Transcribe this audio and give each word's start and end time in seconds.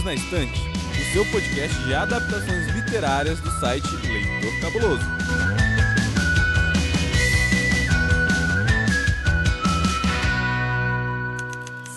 Livros 0.00 0.04
na 0.04 0.14
Estante, 0.14 0.60
o 0.60 1.12
seu 1.12 1.24
podcast 1.26 1.76
de 1.84 1.94
adaptações 1.94 2.66
literárias 2.74 3.40
do 3.40 3.50
site 3.60 3.86
Leitor 4.06 4.60
Cabuloso. 4.60 5.04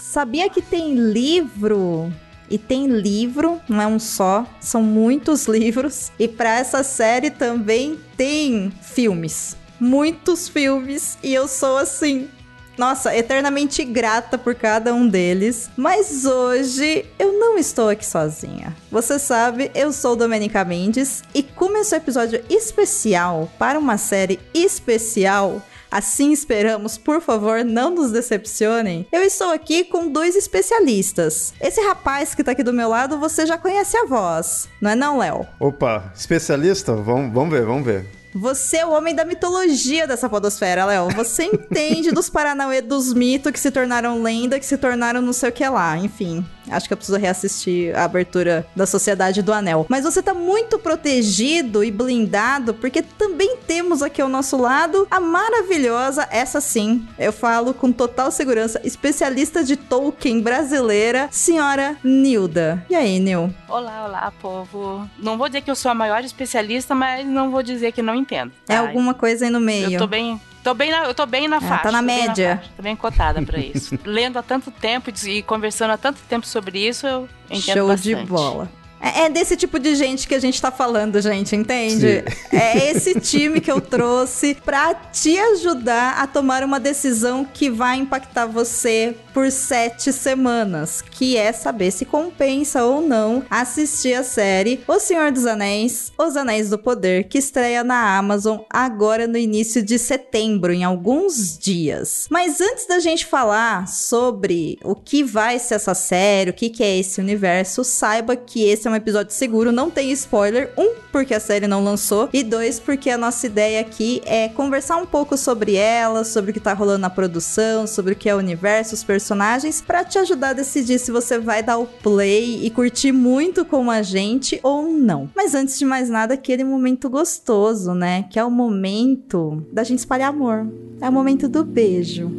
Sabia 0.02 0.50
que 0.50 0.61
tem 0.61 0.95
livro 0.95 2.11
e 2.50 2.57
tem 2.57 2.88
livro, 2.88 3.61
não 3.68 3.81
é 3.81 3.88
um 3.88 4.00
só, 4.00 4.45
são 4.59 4.81
muitos 4.81 5.47
livros. 5.47 6.11
E 6.20 6.27
para 6.27 6.59
essa 6.59 6.83
série 6.83 7.29
também 7.29 7.99
tem 8.17 8.71
filmes. 8.81 9.57
Muitos 9.79 10.47
filmes. 10.47 11.17
E 11.23 11.33
eu 11.33 11.47
sou 11.47 11.77
assim. 11.77 12.29
Nossa, 12.77 13.15
eternamente 13.15 13.83
grata 13.83 14.37
por 14.37 14.55
cada 14.55 14.93
um 14.93 15.07
deles. 15.07 15.69
Mas 15.77 16.25
hoje 16.25 17.05
eu 17.19 17.33
não 17.33 17.57
estou 17.57 17.89
aqui 17.89 18.05
sozinha. 18.05 18.75
Você 18.91 19.19
sabe, 19.19 19.71
eu 19.75 19.91
sou 19.91 20.15
Domenica 20.15 20.64
Mendes 20.65 21.23
e 21.33 21.43
como 21.43 21.78
esse 21.78 21.95
episódio 21.95 22.43
especial 22.50 23.50
para 23.57 23.78
uma 23.78 23.97
série 23.97 24.39
especial, 24.54 25.61
Assim 25.93 26.31
esperamos, 26.31 26.97
por 26.97 27.21
favor, 27.21 27.64
não 27.64 27.91
nos 27.91 28.11
decepcionem. 28.11 29.05
Eu 29.11 29.21
estou 29.21 29.51
aqui 29.51 29.83
com 29.83 30.11
dois 30.11 30.36
especialistas. 30.36 31.53
Esse 31.61 31.79
rapaz 31.81 32.33
que 32.33 32.44
tá 32.44 32.53
aqui 32.53 32.64
do 32.64 32.73
meu 32.73 32.89
lado, 32.89 33.19
você 33.19 33.45
já 33.45 33.59
conhece 33.59 33.95
a 33.95 34.05
voz, 34.08 34.67
não 34.81 34.89
é 34.89 34.95
não, 34.95 35.19
Léo? 35.19 35.45
Opa, 35.59 36.11
especialista? 36.16 36.95
Vamos, 36.95 37.31
vamos 37.31 37.52
ver, 37.52 37.64
vamos 37.64 37.86
ver. 37.86 38.22
Você 38.36 38.78
é 38.78 38.86
o 38.86 38.92
homem 38.92 39.14
da 39.14 39.23
mitologia 39.23 40.08
dessa 40.08 40.28
podosfera, 40.28 40.86
Léo. 40.86 41.09
Você 41.16 41.44
entende 41.44 42.11
dos 42.11 42.30
Paranauê 42.30 42.81
dos 42.81 43.14
mitos 43.14 43.52
que 43.52 43.59
se 43.59 43.69
tornaram 43.69 44.23
lenda, 44.23 44.59
que 44.59 44.66
se 44.66 44.78
tornaram 44.78 45.22
não 45.22 45.33
sei 45.33 45.50
o 45.50 45.52
que 45.52 45.67
lá. 45.67 45.98
Enfim, 45.98 46.44
acho 46.70 46.88
que 46.88 46.94
eu 46.94 46.98
preciso 46.98 47.17
reassistir 47.17 47.95
a 47.95 48.04
abertura 48.04 48.66
da 48.76 48.86
Sociedade 48.86 49.42
do 49.42 49.54
Anel. 49.54 49.86
Mas 49.88 50.04
você 50.04 50.22
tá 50.22 50.34
muito 50.34 50.80
protegido 50.80 51.84
e 51.84 51.92
blindado, 51.92 52.73
porque 52.73 53.02
também 53.02 53.58
temos 53.67 54.02
aqui 54.02 54.22
ao 54.22 54.30
nosso 54.30 54.58
lado 54.58 55.08
a 55.11 55.20
maravilhosa, 55.20 56.28
essa 56.31 56.59
sim, 56.59 57.08
eu 57.20 57.31
falo 57.31 57.73
com 57.73 57.92
total 57.92 58.31
segurança, 58.31 58.81
especialista 58.84 59.64
de 59.64 59.76
Tolkien 59.76 60.42
brasileira, 60.42 61.28
senhora 61.31 61.98
Nilda. 62.04 62.84
E 62.89 62.95
aí, 62.95 63.20
Nil? 63.20 63.54
Olá, 63.70 64.06
olá, 64.06 64.34
povo. 64.42 65.08
Não 65.17 65.38
vou 65.38 65.48
dizer 65.48 65.61
que 65.61 65.72
eu 65.72 65.76
sou 65.76 65.92
a 65.92 65.95
maior 65.95 66.23
especialista, 66.23 66.95
mas 66.95 67.26
não 67.26 67.52
vou 67.52 67.61
dizer 67.61 67.92
que 67.92 68.02
não 68.02 68.16
entendo. 68.24 68.52
É 68.68 68.76
alguma 68.78 69.14
coisa 69.14 69.46
aí 69.46 69.52
no 69.52 69.60
meio. 69.60 69.92
Eu 69.92 70.00
tô 70.00 70.08
bem, 70.08 70.40
Tô 70.64 70.74
bem 70.74 70.90
na, 70.92 71.04
eu 71.04 71.14
tô 71.14 71.26
bem 71.26 71.48
na 71.48 71.58
É, 71.58 71.60
faixa. 71.62 71.84
tá 71.84 71.92
na 71.92 72.02
média. 72.02 72.56
faixa, 72.58 72.72
tô 72.78 72.82
bem 72.84 72.96
cotada 72.96 73.42
pra 73.42 73.60
isso. 73.60 74.00
Lendo 74.06 74.40
há 74.40 74.42
tanto 74.42 74.72
tempo 74.72 75.12
e 75.26 75.42
conversando 75.44 75.92
há 75.92 75.98
tanto 75.98 76.20
tempo 76.30 76.48
sobre 76.48 76.80
isso, 76.88 77.06
eu 77.06 77.28
entendo 77.50 77.78
Show 77.80 77.88
bastante. 77.90 78.16
de 78.16 78.26
bola. 78.26 78.72
É 79.04 79.23
é 79.23 79.30
desse 79.30 79.56
tipo 79.56 79.80
de 79.80 79.96
gente 79.96 80.28
que 80.28 80.36
a 80.36 80.40
gente 80.40 80.62
tá 80.62 80.70
falando, 80.70 81.22
gente, 81.22 81.56
entende? 81.56 82.23
É 82.52 82.92
esse 82.92 83.20
time 83.20 83.62
que 83.62 83.72
eu 83.72 83.80
trouxe 83.80 84.56
pra 84.66 84.94
te 84.94 85.38
ajudar 85.38 86.22
a 86.22 86.28
tomar 86.28 86.64
uma 86.64 86.80
decisão 86.80 87.45
que 87.45 87.70
vai 87.70 87.98
impactar 87.98 88.45
você 88.45 89.16
por 89.34 89.50
sete 89.52 90.14
semanas, 90.14 91.02
que 91.02 91.38
é 91.38 91.52
saber 91.52 91.92
se 91.92 92.06
compensa 92.06 92.84
ou 92.84 93.02
não 93.02 93.44
assistir 93.50 94.14
a 94.14 94.23
série 94.23 94.84
O 94.88 95.00
Senhor 95.00 95.32
dos 95.32 95.45
Anéis, 95.45 96.12
Os 96.17 96.38
Anéis 96.38 96.70
do 96.70 96.78
Poder, 96.78 97.28
que 97.28 97.40
estreia 97.40 97.84
na 97.84 98.17
Amazon 98.17 98.60
agora 98.70 99.26
no 99.28 99.38
início 99.38 99.82
de 99.82 99.98
setembro, 99.98 100.72
em 100.72 100.84
alguns 100.84 101.58
dias. 101.58 102.28
Mas 102.30 102.62
antes 102.62 102.86
da 102.86 103.00
gente 103.00 103.26
falar 103.26 103.88
sobre 103.88 104.78
o 104.84 104.94
que 104.95 105.23
vai 105.23 105.58
ser 105.58 105.76
essa 105.76 105.95
série, 105.95 106.52
o 106.52 106.54
que, 106.54 106.70
que 106.70 106.84
é 106.84 106.98
esse 107.00 107.20
universo, 107.20 107.84
saiba 107.84 108.36
que 108.36 108.64
esse 108.64 108.88
é 108.88 108.92
um 108.94 108.95
episódio 108.95 109.33
seguro, 109.33 109.72
não 109.72 109.89
tem 109.89 110.11
spoiler. 110.11 110.71
Um, 110.77 110.93
porque 111.11 111.33
a 111.33 111.39
série 111.39 111.67
não 111.67 111.83
lançou, 111.83 112.30
e 112.33 112.43
dois, 112.43 112.80
porque 112.80 113.09
a 113.09 113.17
nossa 113.17 113.45
ideia 113.45 113.81
aqui 113.81 114.21
é 114.26 114.49
conversar 114.49 114.98
um 114.98 115.05
pouco 115.05 115.37
sobre 115.37 115.76
ela, 115.76 116.23
sobre 116.23 116.52
o 116.52 116.54
que 116.54 116.59
tá 116.59 116.73
rolando 116.73 116.99
na 116.99 117.09
produção, 117.09 117.86
sobre 117.86 118.14
o 118.14 118.15
que 118.15 118.27
é 118.27 118.36
o 118.36 118.39
universo, 118.39 118.95
os 118.95 119.03
personagens, 119.03 119.82
pra 119.82 120.03
te 120.03 120.17
ajudar 120.17 120.49
a 120.49 120.53
decidir 120.53 120.99
se 120.99 121.11
você 121.11 121.37
vai 121.37 121.61
dar 121.61 121.77
o 121.77 121.86
play 121.86 122.65
e 122.65 122.70
curtir 122.70 123.11
muito 123.11 123.64
com 123.64 123.92
a 123.92 124.02
gente 124.02 124.59
ou 124.64 124.92
não. 124.92 125.30
Mas 125.36 125.53
antes 125.53 125.77
de 125.77 125.86
mais 125.86 126.09
nada, 126.09 126.33
aquele 126.33 126.64
momento 126.64 127.09
gostoso, 127.09 127.93
né? 127.93 128.25
Que 128.29 128.39
é 128.39 128.43
o 128.43 128.51
momento 128.51 129.63
da 129.71 129.83
gente 129.83 129.99
espalhar 129.99 130.29
amor. 130.29 130.67
É 130.99 131.09
o 131.09 131.11
momento 131.11 131.47
do 131.47 131.63
beijo. 131.63 132.31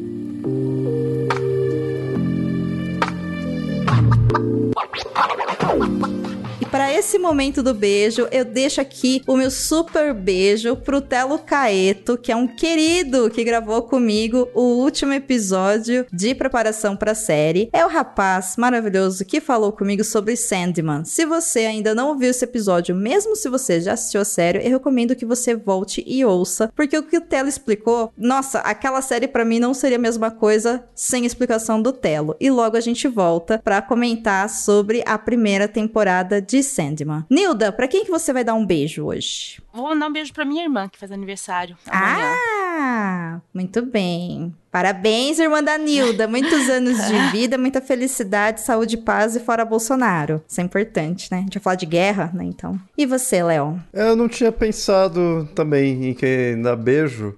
Esse 6.97 7.19
momento 7.19 7.61
do 7.61 7.75
beijo, 7.75 8.29
eu 8.31 8.45
deixo 8.45 8.81
aqui 8.81 9.21
o 9.27 9.37
meu 9.37 9.51
super 9.51 10.15
beijo 10.15 10.77
pro 10.77 11.01
Telo 11.01 11.41
Caeto, 11.41 12.17
que 12.17 12.31
é 12.31 12.37
um 12.37 12.47
querido 12.47 13.29
que 13.31 13.43
gravou 13.43 13.83
comigo 13.83 14.49
o 14.55 14.63
último 14.81 15.13
episódio 15.13 16.07
de 16.13 16.37
preparação 16.37 16.95
para 16.95 17.11
a 17.11 17.17
série. 17.17 17.69
É 17.73 17.85
o 17.85 17.89
rapaz 17.89 18.55
maravilhoso 18.57 19.25
que 19.25 19.41
falou 19.41 19.73
comigo 19.73 20.05
sobre 20.05 20.37
Sandman. 20.37 21.05
Se 21.05 21.27
você 21.27 21.67
ainda 21.67 21.97
não 21.97 22.11
ouviu 22.11 22.31
esse 22.31 22.45
episódio, 22.45 22.95
mesmo 22.95 23.35
se 23.35 23.49
você 23.49 23.81
já 23.81 23.95
assistiu 23.95 24.21
a 24.21 24.25
série, 24.25 24.65
eu 24.65 24.71
recomendo 24.71 25.17
que 25.17 25.27
você 25.27 25.57
volte 25.57 26.05
e 26.07 26.25
ouça, 26.25 26.73
porque 26.77 26.97
o 26.97 27.03
que 27.03 27.17
o 27.17 27.21
Telo 27.21 27.49
explicou, 27.49 28.13
nossa, 28.17 28.61
aquela 28.61 29.03
série 29.03 29.27
para 29.27 29.45
mim 29.45 29.59
não 29.59 29.75
seria 29.75 29.99
a 29.99 30.01
mesma 30.01 30.31
coisa 30.31 30.85
sem 30.95 31.27
explicação 31.27 31.83
do 31.83 31.93
Telo. 31.93 32.37
E 32.39 32.53
logo 32.53 32.77
a 32.77 32.81
gente 32.81 33.09
volta 33.09 33.61
para 33.65 33.83
comentar 33.83 34.49
sobre 34.49 35.03
a 35.05 35.19
primeira 35.19 35.67
temporada 35.67 36.41
de 36.41 36.63
Sandman. 36.63 36.84
Nilda, 37.31 37.73
pra 37.73 37.89
quem 37.89 38.05
que 38.05 38.11
você 38.11 38.33
vai 38.33 38.45
dar 38.45 38.55
um 38.55 38.65
beijo 38.65 39.05
hoje? 39.05 39.63
Vou 39.73 39.89
mandar 39.89 40.07
um 40.09 40.13
beijo 40.13 40.33
pra 40.33 40.45
minha 40.45 40.63
irmã, 40.65 40.89
que 40.89 40.99
faz 40.99 41.11
aniversário 41.11 41.77
amanhã. 41.89 42.35
Ah, 42.77 43.41
muito 43.53 43.83
bem. 43.83 44.55
Parabéns, 44.71 45.39
irmã 45.39 45.63
da 45.63 45.79
Nilda. 45.79 46.27
Muitos 46.27 46.69
anos 46.69 46.97
de 47.07 47.19
vida, 47.31 47.57
muita 47.57 47.81
felicidade, 47.81 48.61
saúde, 48.61 48.97
paz 48.97 49.37
e 49.37 49.41
fora 49.41 49.65
Bolsonaro. 49.65 50.43
Isso 50.49 50.61
é 50.61 50.65
importante, 50.65 51.31
né? 51.31 51.39
A 51.39 51.41
gente 51.43 51.55
vai 51.59 51.63
falar 51.63 51.77
de 51.77 51.87
guerra, 51.87 52.31
né? 52.35 52.45
Então. 52.45 52.79
E 52.97 53.07
você, 53.07 53.43
Léo? 53.43 53.81
Eu 53.93 54.17
não 54.17 54.29
tinha 54.29 54.51
pensado 54.51 55.49
também 55.55 56.11
em 56.11 56.15
que 56.15 56.57
dar 56.63 56.77
beijo, 56.77 57.37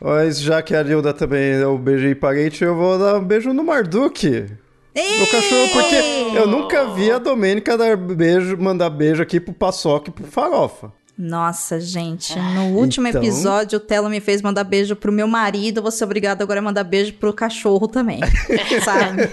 mas 0.00 0.40
já 0.40 0.62
que 0.62 0.74
a 0.74 0.82
Nilda 0.82 1.12
também 1.12 1.52
é 1.52 1.66
o 1.66 1.76
beijo 1.76 2.06
e 2.06 2.14
parente, 2.14 2.64
eu 2.64 2.74
vou 2.74 2.98
dar 2.98 3.18
um 3.18 3.24
beijo 3.24 3.52
no 3.52 3.62
Marduk. 3.62 4.46
Meu 4.94 5.26
cachorro, 5.26 5.68
porque 5.72 5.96
eu 6.36 6.46
nunca 6.46 6.86
vi 6.86 7.10
a 7.10 7.18
Domênica 7.18 7.76
dar 7.78 7.96
beijo, 7.96 8.56
mandar 8.58 8.90
beijo 8.90 9.22
aqui 9.22 9.38
pro 9.38 9.52
Paçoca 9.54 10.10
e 10.10 10.12
pro 10.12 10.24
Farofa. 10.26 10.92
Nossa, 11.16 11.78
gente, 11.78 12.34
no 12.38 12.78
último 12.78 13.06
Então- 13.06 13.20
episódio 13.22 13.76
o 13.76 13.80
Telo 13.80 14.08
me 14.08 14.20
fez 14.20 14.40
mandar 14.40 14.64
beijo 14.64 14.96
pro 14.96 15.12
meu 15.12 15.28
marido, 15.28 15.78
eu 15.78 15.82
vou 15.82 15.92
ser 15.92 16.04
obrigado 16.04 16.40
agora 16.40 16.60
a 16.60 16.62
mandar 16.62 16.82
beijo 16.82 17.12
pro 17.12 17.30
cachorro 17.34 17.86
também, 17.86 18.20
sabe? 18.82 19.28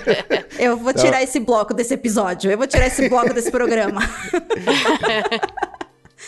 Eu 0.59 0.75
vou 0.75 0.91
tirar 0.93 1.23
esse 1.23 1.39
bloco 1.39 1.73
desse 1.73 1.93
episódio, 1.93 2.51
eu 2.51 2.57
vou 2.57 2.67
tirar 2.67 2.87
esse 2.87 3.07
bloco 3.07 3.33
desse 3.33 3.49
programa. 3.49 4.01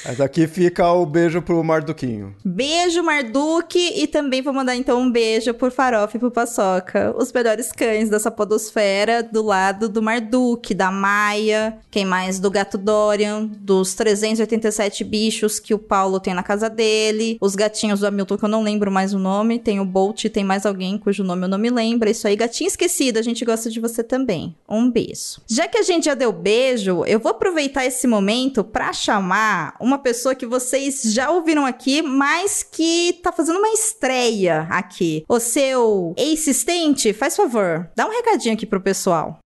Mas 0.05 0.21
aqui 0.21 0.47
fica 0.47 0.91
o 0.91 1.05
beijo 1.05 1.41
pro 1.41 1.63
Marduquinho. 1.63 2.35
Beijo, 2.43 3.03
Marduk, 3.03 3.77
e 3.77 4.07
também 4.07 4.41
vou 4.41 4.53
mandar 4.53 4.75
então 4.75 5.01
um 5.01 5.11
beijo 5.11 5.53
por 5.53 5.71
Farofa 5.71 6.15
e 6.15 6.19
pro 6.19 6.31
Paçoca, 6.31 7.13
os 7.17 7.31
melhores 7.31 7.71
cães 7.71 8.09
dessa 8.09 8.31
podosfera, 8.31 9.21
do 9.21 9.43
lado 9.43 9.89
do 9.89 10.01
Marduk, 10.01 10.73
da 10.73 10.91
Maia, 10.91 11.77
quem 11.91 12.05
mais? 12.05 12.39
Do 12.39 12.49
Gato 12.49 12.77
Dorian, 12.77 13.45
dos 13.45 13.93
387 13.93 15.03
bichos 15.03 15.59
que 15.59 15.73
o 15.73 15.79
Paulo 15.79 16.19
tem 16.19 16.33
na 16.33 16.43
casa 16.43 16.69
dele, 16.69 17.37
os 17.41 17.55
gatinhos 17.55 17.99
do 17.99 18.07
Hamilton, 18.07 18.37
que 18.37 18.45
eu 18.45 18.49
não 18.49 18.63
lembro 18.63 18.91
mais 18.91 19.13
o 19.13 19.19
nome, 19.19 19.59
tem 19.59 19.79
o 19.79 19.85
Bolt, 19.85 20.25
tem 20.25 20.43
mais 20.43 20.65
alguém 20.65 20.97
cujo 20.97 21.23
nome 21.23 21.43
eu 21.43 21.49
não 21.49 21.57
me 21.57 21.69
lembro, 21.69 22.07
é 22.07 22.11
isso 22.11 22.27
aí, 22.27 22.35
gatinho 22.35 22.67
esquecido, 22.67 23.17
a 23.17 23.21
gente 23.21 23.43
gosta 23.43 23.69
de 23.69 23.79
você 23.79 24.03
também. 24.03 24.55
Um 24.67 24.89
beijo. 24.89 25.41
Já 25.47 25.67
que 25.67 25.77
a 25.77 25.83
gente 25.83 26.05
já 26.05 26.13
deu 26.13 26.31
beijo, 26.31 27.03
eu 27.05 27.19
vou 27.19 27.31
aproveitar 27.31 27.85
esse 27.85 28.07
momento 28.07 28.63
pra 28.63 28.93
chamar 28.93 29.75
uma 29.89 29.97
pessoa 29.97 30.35
que 30.35 30.45
vocês 30.45 31.01
já 31.03 31.31
ouviram 31.31 31.65
aqui, 31.65 32.03
mas 32.03 32.61
que 32.61 33.19
tá 33.23 33.31
fazendo 33.31 33.57
uma 33.57 33.69
estreia 33.69 34.67
aqui. 34.69 35.25
O 35.27 35.39
seu 35.39 36.13
assistente, 36.17 37.11
faz 37.11 37.35
favor, 37.35 37.89
dá 37.95 38.05
um 38.05 38.11
recadinho 38.11 38.53
aqui 38.53 38.67
pro 38.67 38.79
pessoal. 38.79 39.39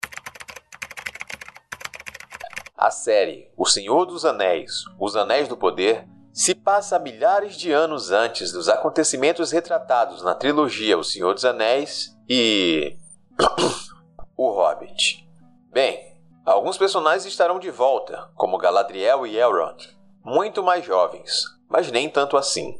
A 2.77 2.91
série 2.91 3.49
O 3.55 3.65
Senhor 3.65 4.05
dos 4.05 4.25
Anéis, 4.25 4.83
Os 4.99 5.15
Anéis 5.15 5.47
do 5.47 5.55
Poder, 5.55 6.05
se 6.33 6.53
passa 6.53 6.99
milhares 6.99 7.55
de 7.55 7.71
anos 7.71 8.11
antes 8.11 8.51
dos 8.51 8.67
acontecimentos 8.67 9.51
retratados 9.51 10.21
na 10.21 10.35
trilogia 10.35 10.97
O 10.97 11.03
Senhor 11.03 11.33
dos 11.33 11.45
Anéis 11.45 12.13
e. 12.27 12.97
O 14.35 14.49
Hobbit. 14.51 15.25
Bem, 15.71 16.17
alguns 16.43 16.77
personagens 16.77 17.25
estarão 17.25 17.59
de 17.59 17.69
volta, 17.69 18.29
como 18.35 18.57
Galadriel 18.57 19.27
e 19.27 19.37
Elrond, 19.37 19.95
muito 20.23 20.63
mais 20.63 20.85
jovens, 20.85 21.43
mas 21.69 21.91
nem 21.91 22.09
tanto 22.09 22.37
assim. 22.37 22.77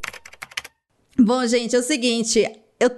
Bom, 1.18 1.46
gente, 1.46 1.76
é 1.76 1.78
o 1.78 1.82
seguinte, 1.82 2.44
eu 2.80 2.90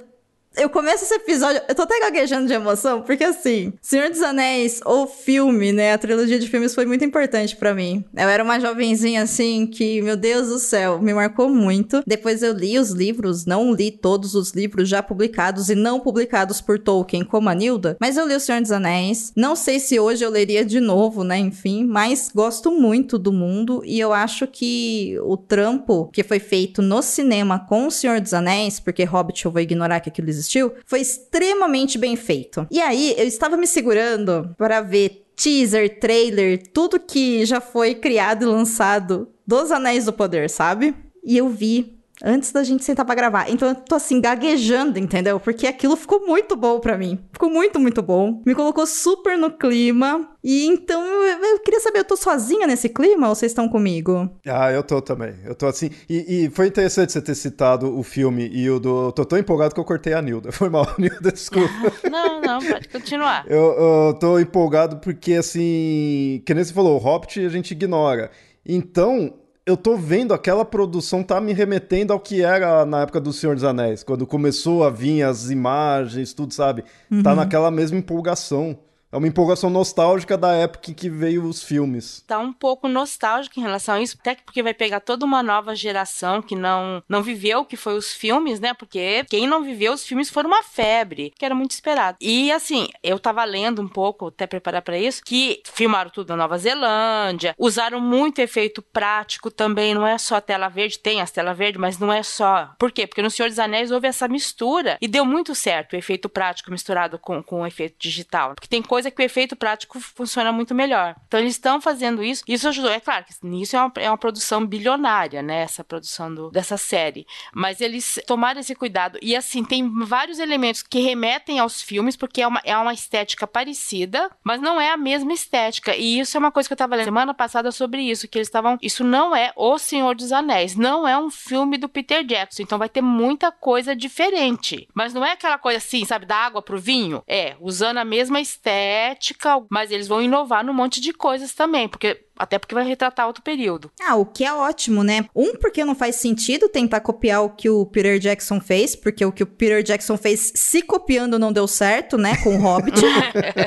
Eu 0.57 0.71
começo 0.71 1.05
esse 1.05 1.13
episódio, 1.13 1.61
eu 1.69 1.75
tô 1.75 1.83
até 1.83 2.01
gaguejando 2.01 2.47
de 2.47 2.55
emoção, 2.55 3.03
porque 3.03 3.25
assim, 3.25 3.75
Senhor 3.83 4.09
dos 4.09 4.23
Anéis, 4.23 4.81
o 4.87 5.07
filme, 5.07 5.71
né, 5.71 5.93
a 5.93 5.99
trilogia 5.99 6.39
de 6.39 6.49
filmes 6.49 6.75
foi 6.75 6.87
muito 6.87 7.05
importante 7.05 7.55
para 7.55 7.75
mim. 7.75 8.03
Eu 8.17 8.27
era 8.27 8.43
uma 8.43 8.59
jovenzinha 8.59 9.23
assim 9.23 9.67
que, 9.67 10.01
meu 10.01 10.17
Deus 10.17 10.49
do 10.49 10.59
céu, 10.59 10.99
me 10.99 11.13
marcou 11.13 11.51
muito. 11.51 12.03
Depois 12.07 12.43
eu 12.43 12.55
li 12.55 12.79
os 12.79 12.91
livros, 12.91 13.45
não 13.45 13.75
li 13.75 13.91
todos 13.91 14.35
os 14.35 14.53
livros 14.53 14.89
já 14.89 15.03
publicados 15.03 15.69
e 15.69 15.75
não 15.75 16.01
publicados 16.01 16.63
por 16.63 16.79
Tolkien, 16.79 17.23
como 17.23 17.51
a 17.51 17.55
Nilda, 17.55 17.95
mas 18.01 18.17
eu 18.17 18.27
li 18.27 18.35
O 18.35 18.41
Senhor 18.41 18.63
dos 18.63 18.73
Anéis. 18.73 19.33
Não 19.37 19.55
sei 19.55 19.79
se 19.79 20.01
hoje 20.01 20.25
eu 20.25 20.31
leria 20.31 20.65
de 20.65 20.81
novo, 20.81 21.23
né, 21.23 21.39
enfim, 21.39 21.85
mas 21.85 22.31
gosto 22.35 22.71
muito 22.71 23.19
do 23.19 23.31
mundo 23.31 23.83
e 23.85 24.01
eu 24.01 24.11
acho 24.11 24.47
que 24.47 25.19
o 25.23 25.37
trampo 25.37 26.09
que 26.11 26.23
foi 26.23 26.39
feito 26.39 26.81
no 26.81 27.03
cinema 27.03 27.59
com 27.59 27.87
O 27.87 27.91
Senhor 27.91 28.23
dos 28.23 28.33
Anéis, 28.33 28.81
porque 28.81 29.05
Hobbit 29.05 29.45
eu 29.45 29.51
vou 29.51 29.61
ignorar 29.61 30.01
que 30.01 30.09
aquilo 30.09 30.31
existiu, 30.47 30.73
foi 30.87 31.01
extremamente 31.01 31.99
bem 31.99 32.17
feito. 32.17 32.67
E 32.71 32.81
aí, 32.81 33.15
eu 33.19 33.27
estava 33.27 33.57
me 33.57 33.67
segurando 33.67 34.55
para 34.57 34.81
ver 34.81 35.27
teaser, 35.37 35.99
trailer, 36.01 36.63
tudo 36.73 36.99
que 36.99 37.45
já 37.45 37.61
foi 37.61 37.95
criado 37.95 38.43
e 38.43 38.47
lançado 38.47 39.29
dos 39.47 39.71
Anéis 39.71 40.07
do 40.07 40.13
Poder, 40.13 40.49
sabe? 40.49 40.95
E 41.23 41.37
eu 41.37 41.49
vi 41.49 41.96
antes 42.23 42.53
da 42.53 42.63
gente 42.63 42.85
sentar 42.85 43.05
para 43.05 43.15
gravar. 43.15 43.51
Então 43.51 43.69
eu 43.69 43.75
tô 43.75 43.95
assim 43.95 44.21
gaguejando, 44.21 44.99
entendeu? 44.99 45.39
Porque 45.39 45.67
aquilo 45.67 45.97
ficou 45.97 46.27
muito 46.27 46.57
bom 46.57 46.81
para 46.81 46.97
mim. 46.97 47.19
Ficou 47.33 47.51
muito, 47.51 47.79
muito 47.79 48.03
bom. 48.03 48.43
Me 48.47 48.55
colocou 48.55 48.87
super 48.87 49.37
no 49.37 49.51
clima. 49.51 50.29
E 50.43 50.65
então 50.67 51.05
eu, 51.05 51.45
eu, 51.45 51.59
queria 51.61 51.81
saber, 51.81 52.01
eu 52.01 52.05
tô 52.05 52.17
sozinha 52.17 52.67
nesse 52.67 52.89
clima 52.89 53.29
ou 53.29 53.35
vocês 53.35 53.51
estão 53.51 53.69
comigo? 53.69 54.31
Ah, 54.47 54.71
eu 54.71 54.83
tô 54.83 55.03
também. 55.03 55.35
Eu 55.45 55.55
tô 55.55 55.67
assim. 55.67 55.91
E, 56.09 56.45
e, 56.45 56.51
foi 56.51 56.69
interessante 56.69 57.13
você 57.13 57.21
ter 57.21 57.35
citado 57.35 57.99
o 57.99 58.03
filme 58.03 58.49
e 58.53 58.71
o 58.71 58.79
do. 58.79 59.07
Eu 59.07 59.13
tô 59.13 59.25
tão 59.25 59.39
empolgado 59.39 59.75
que 59.75 59.81
eu 59.81 59.85
cortei 59.85 60.13
a 60.13 60.23
Nilda. 60.23 60.53
Foi 60.57 60.69
mal, 60.69 60.87
Nilda, 60.99 61.33
desculpa. 61.33 61.69
não, 62.09 62.41
não, 62.41 62.61
pode 62.61 62.89
continuar. 62.89 63.45
eu, 63.49 63.59
eu 63.59 64.15
tô 64.15 64.39
empolgado 64.39 64.99
porque, 64.99 65.35
assim. 65.35 66.43
Que 66.47 66.55
nem 66.55 66.63
você 66.63 66.73
falou, 66.73 66.95
o 66.97 66.99
Hobbit 66.99 67.45
a 67.45 67.49
gente 67.49 67.73
ignora. 67.73 68.31
Então, 68.65 69.35
eu 69.67 69.77
tô 69.77 69.97
vendo 69.97 70.33
aquela 70.33 70.65
produção 70.65 71.25
tá 71.25 71.41
me 71.41 71.53
remetendo 71.53 72.13
ao 72.13 72.21
que 72.21 72.41
era 72.41 72.87
na 72.87 73.03
época 73.03 73.21
do 73.21 73.33
Senhor 73.33 73.57
dos 73.57 73.65
Anéis, 73.65 74.05
quando 74.05 74.25
começou 74.25 74.85
a 74.85 74.91
vir 74.91 75.25
as 75.25 75.51
imagens, 75.51 76.33
tudo, 76.33 76.55
sabe? 76.55 76.83
Tá 76.83 76.89
uhum. 77.11 77.23
Tá 77.25 77.35
naquela 77.35 77.71
mesma 77.71 77.99
empolgação. 77.99 78.79
É 79.17 79.19
uma 79.19 79.29
empolgação 79.29 79.71
nostálgica 79.71 80.37
da 80.37 80.53
época 80.53 80.93
que 80.93 81.09
veio 81.09 81.45
os 81.45 81.63
filmes. 81.63 82.23
Tá 82.27 82.39
um 82.39 82.53
pouco 82.53 82.87
nostálgico 82.87 83.59
em 83.59 83.63
relação 83.63 83.95
a 83.95 84.01
isso, 84.03 84.19
até 84.21 84.35
porque 84.35 84.63
vai 84.63 84.75
pegar 84.75 85.01
toda 85.01 85.25
uma 85.25 85.43
nova 85.43 85.75
geração 85.75 86.43
que 86.43 86.55
não, 86.55 87.03
não 87.09 87.23
viveu 87.23 87.61
o 87.61 87.65
que 87.65 87.79
foi 87.79 87.97
os 87.97 88.13
filmes, 88.13 88.61
né? 88.61 88.75
Porque 88.75 89.25
quem 89.31 89.47
não 89.47 89.65
viveu 89.65 89.95
os 89.95 90.05
filmes 90.05 90.29
foram 90.29 90.51
uma 90.51 90.63
febre, 90.63 91.33
que 91.39 91.47
era 91.47 91.55
muito 91.55 91.71
esperado. 91.71 92.19
E 92.21 92.53
assim, 92.53 92.89
eu 93.03 93.19
tava 93.19 93.43
lendo 93.45 93.81
um 93.81 93.89
pouco, 93.89 94.27
até 94.27 94.47
preparar 94.47 94.83
para 94.83 94.99
isso, 94.99 95.23
que 95.25 95.63
filmaram 95.65 96.11
tudo 96.11 96.29
na 96.29 96.37
Nova 96.37 96.59
Zelândia, 96.59 97.55
usaram 97.59 97.99
muito 97.99 98.41
efeito 98.41 98.83
prático 98.83 99.51
também, 99.51 99.95
não 99.95 100.07
é 100.07 100.19
só 100.19 100.43
tela 100.43 100.69
verde, 100.69 100.99
tem 100.99 101.23
as 101.23 101.31
tela 101.31 101.55
verde, 101.55 101.79
mas 101.79 101.99
não 101.99 102.13
é 102.13 102.23
só. 102.23 102.75
Por 102.79 102.93
quê? 102.93 103.07
Porque 103.07 103.23
no 103.23 103.31
Senhor 103.31 103.49
dos 103.49 103.59
Anéis 103.59 103.91
houve 103.91 104.09
essa 104.09 104.29
mistura 104.29 104.99
e 105.01 105.09
deu 105.09 105.25
muito 105.25 105.55
certo 105.55 105.95
o 105.95 105.97
efeito 105.97 106.29
prático 106.29 106.71
misturado 106.71 107.19
com, 107.19 107.43
com 107.43 107.63
o 107.63 107.67
efeito 107.67 107.97
digital. 107.99 108.55
Porque 108.55 108.69
tem 108.69 108.83
coisa 108.83 109.06
que 109.11 109.23
o 109.23 109.25
efeito 109.25 109.57
prático 109.57 110.01
funciona 110.01 110.53
muito 110.53 110.75
melhor. 110.75 111.17
Então 111.27 111.41
eles 111.41 111.55
estão 111.55 111.81
fazendo 111.81 112.23
isso. 112.23 112.43
Isso 112.47 112.69
ajudou. 112.69 112.91
É 112.91 113.01
claro 113.01 113.25
que 113.25 113.35
nisso 113.47 113.77
é 113.77 113.81
uma, 113.81 113.93
é 113.97 114.11
uma 114.11 114.19
produção 114.19 114.67
bilionária, 114.67 115.43
né? 115.43 115.63
Essa 115.63 115.85
produção 115.85 116.33
do, 116.35 116.51
dessa 116.51 116.77
série. 116.77 117.27
Mas 117.55 117.81
eles 117.81 118.21
tomaram 118.27 118.61
esse 118.61 118.75
cuidado. 118.75 119.19
E 119.23 119.35
assim, 119.35 119.65
tem 119.65 119.89
vários 120.05 120.39
elementos 120.39 120.83
que 120.83 121.01
remetem 121.01 121.59
aos 121.59 121.81
filmes, 121.83 122.17
porque 122.17 122.43
é 122.43 122.47
uma, 122.47 122.61
é 122.65 122.77
uma 122.77 122.93
estética 122.93 123.47
parecida, 123.47 124.31
mas 124.45 124.61
não 124.61 124.81
é 124.81 124.91
a 124.91 124.97
mesma 124.97 125.33
estética. 125.33 125.97
E 125.97 126.21
isso 126.21 126.37
é 126.37 126.41
uma 126.41 126.53
coisa 126.53 126.69
que 126.69 126.73
eu 126.73 126.77
estava 126.77 126.97
lendo 126.97 127.07
semana 127.07 127.35
passada 127.35 127.71
sobre 127.71 128.03
isso, 128.03 128.29
que 128.29 128.39
eles 128.39 128.49
estavam. 128.49 128.79
Isso 128.83 129.05
não 129.05 129.35
é 129.35 129.53
O 129.57 129.79
Senhor 129.79 130.15
dos 130.15 130.33
Anéis, 130.33 130.77
não 130.77 131.07
é 131.07 131.19
um 131.19 131.31
filme 131.31 131.79
do 131.79 131.89
Peter 131.89 132.25
Jackson. 132.25 132.63
Então 132.63 132.79
vai 132.79 132.89
ter 132.89 133.03
muita 133.03 133.51
coisa 133.51 133.95
diferente. 133.95 134.89
Mas 134.95 135.15
não 135.15 135.25
é 135.25 135.33
aquela 135.33 135.59
coisa 135.59 135.79
assim, 135.79 136.05
sabe, 136.05 136.27
da 136.27 136.37
água 136.37 136.63
pro 136.63 136.79
vinho? 136.79 137.23
É, 137.27 137.57
usando 137.61 137.99
a 137.99 138.05
mesma 138.05 138.41
estética 138.41 138.96
estética, 138.97 139.63
mas 139.71 139.91
eles 139.91 140.09
vão 140.09 140.23
inovar 140.23 140.65
num 140.65 140.73
monte 140.73 141.01
de 141.01 141.13
coisas 141.13 141.53
também, 141.53 141.89
porque 141.89 142.23
até 142.39 142.59
porque 142.59 142.75
vai 142.75 142.85
retratar 142.85 143.27
outro 143.27 143.43
período. 143.43 143.91
Ah, 144.01 144.15
o 144.17 144.27
que 144.27 144.45
é 144.45 144.53
ótimo, 144.53 145.03
né? 145.03 145.27
Um, 145.35 145.55
porque 145.55 145.85
não 145.85 145.95
faz 145.95 146.17
sentido 146.17 146.69
tentar 146.69 147.01
copiar 147.01 147.43
o 147.43 147.51
que 147.51 147.71
o 147.71 147.87
Peter 147.87 148.19
Jackson 148.19 148.61
fez, 148.61 148.95
porque 148.95 149.25
o 149.25 149.33
que 149.33 149.43
o 149.43 149.47
Peter 149.47 149.83
Jackson 149.83 150.19
fez 150.19 150.53
se 150.55 150.83
copiando 150.83 151.39
não 151.39 151.53
deu 151.53 151.67
certo, 151.67 152.19
né? 152.19 152.37
Com 152.43 152.57
o 152.57 152.61
Hobbit. 152.61 153.01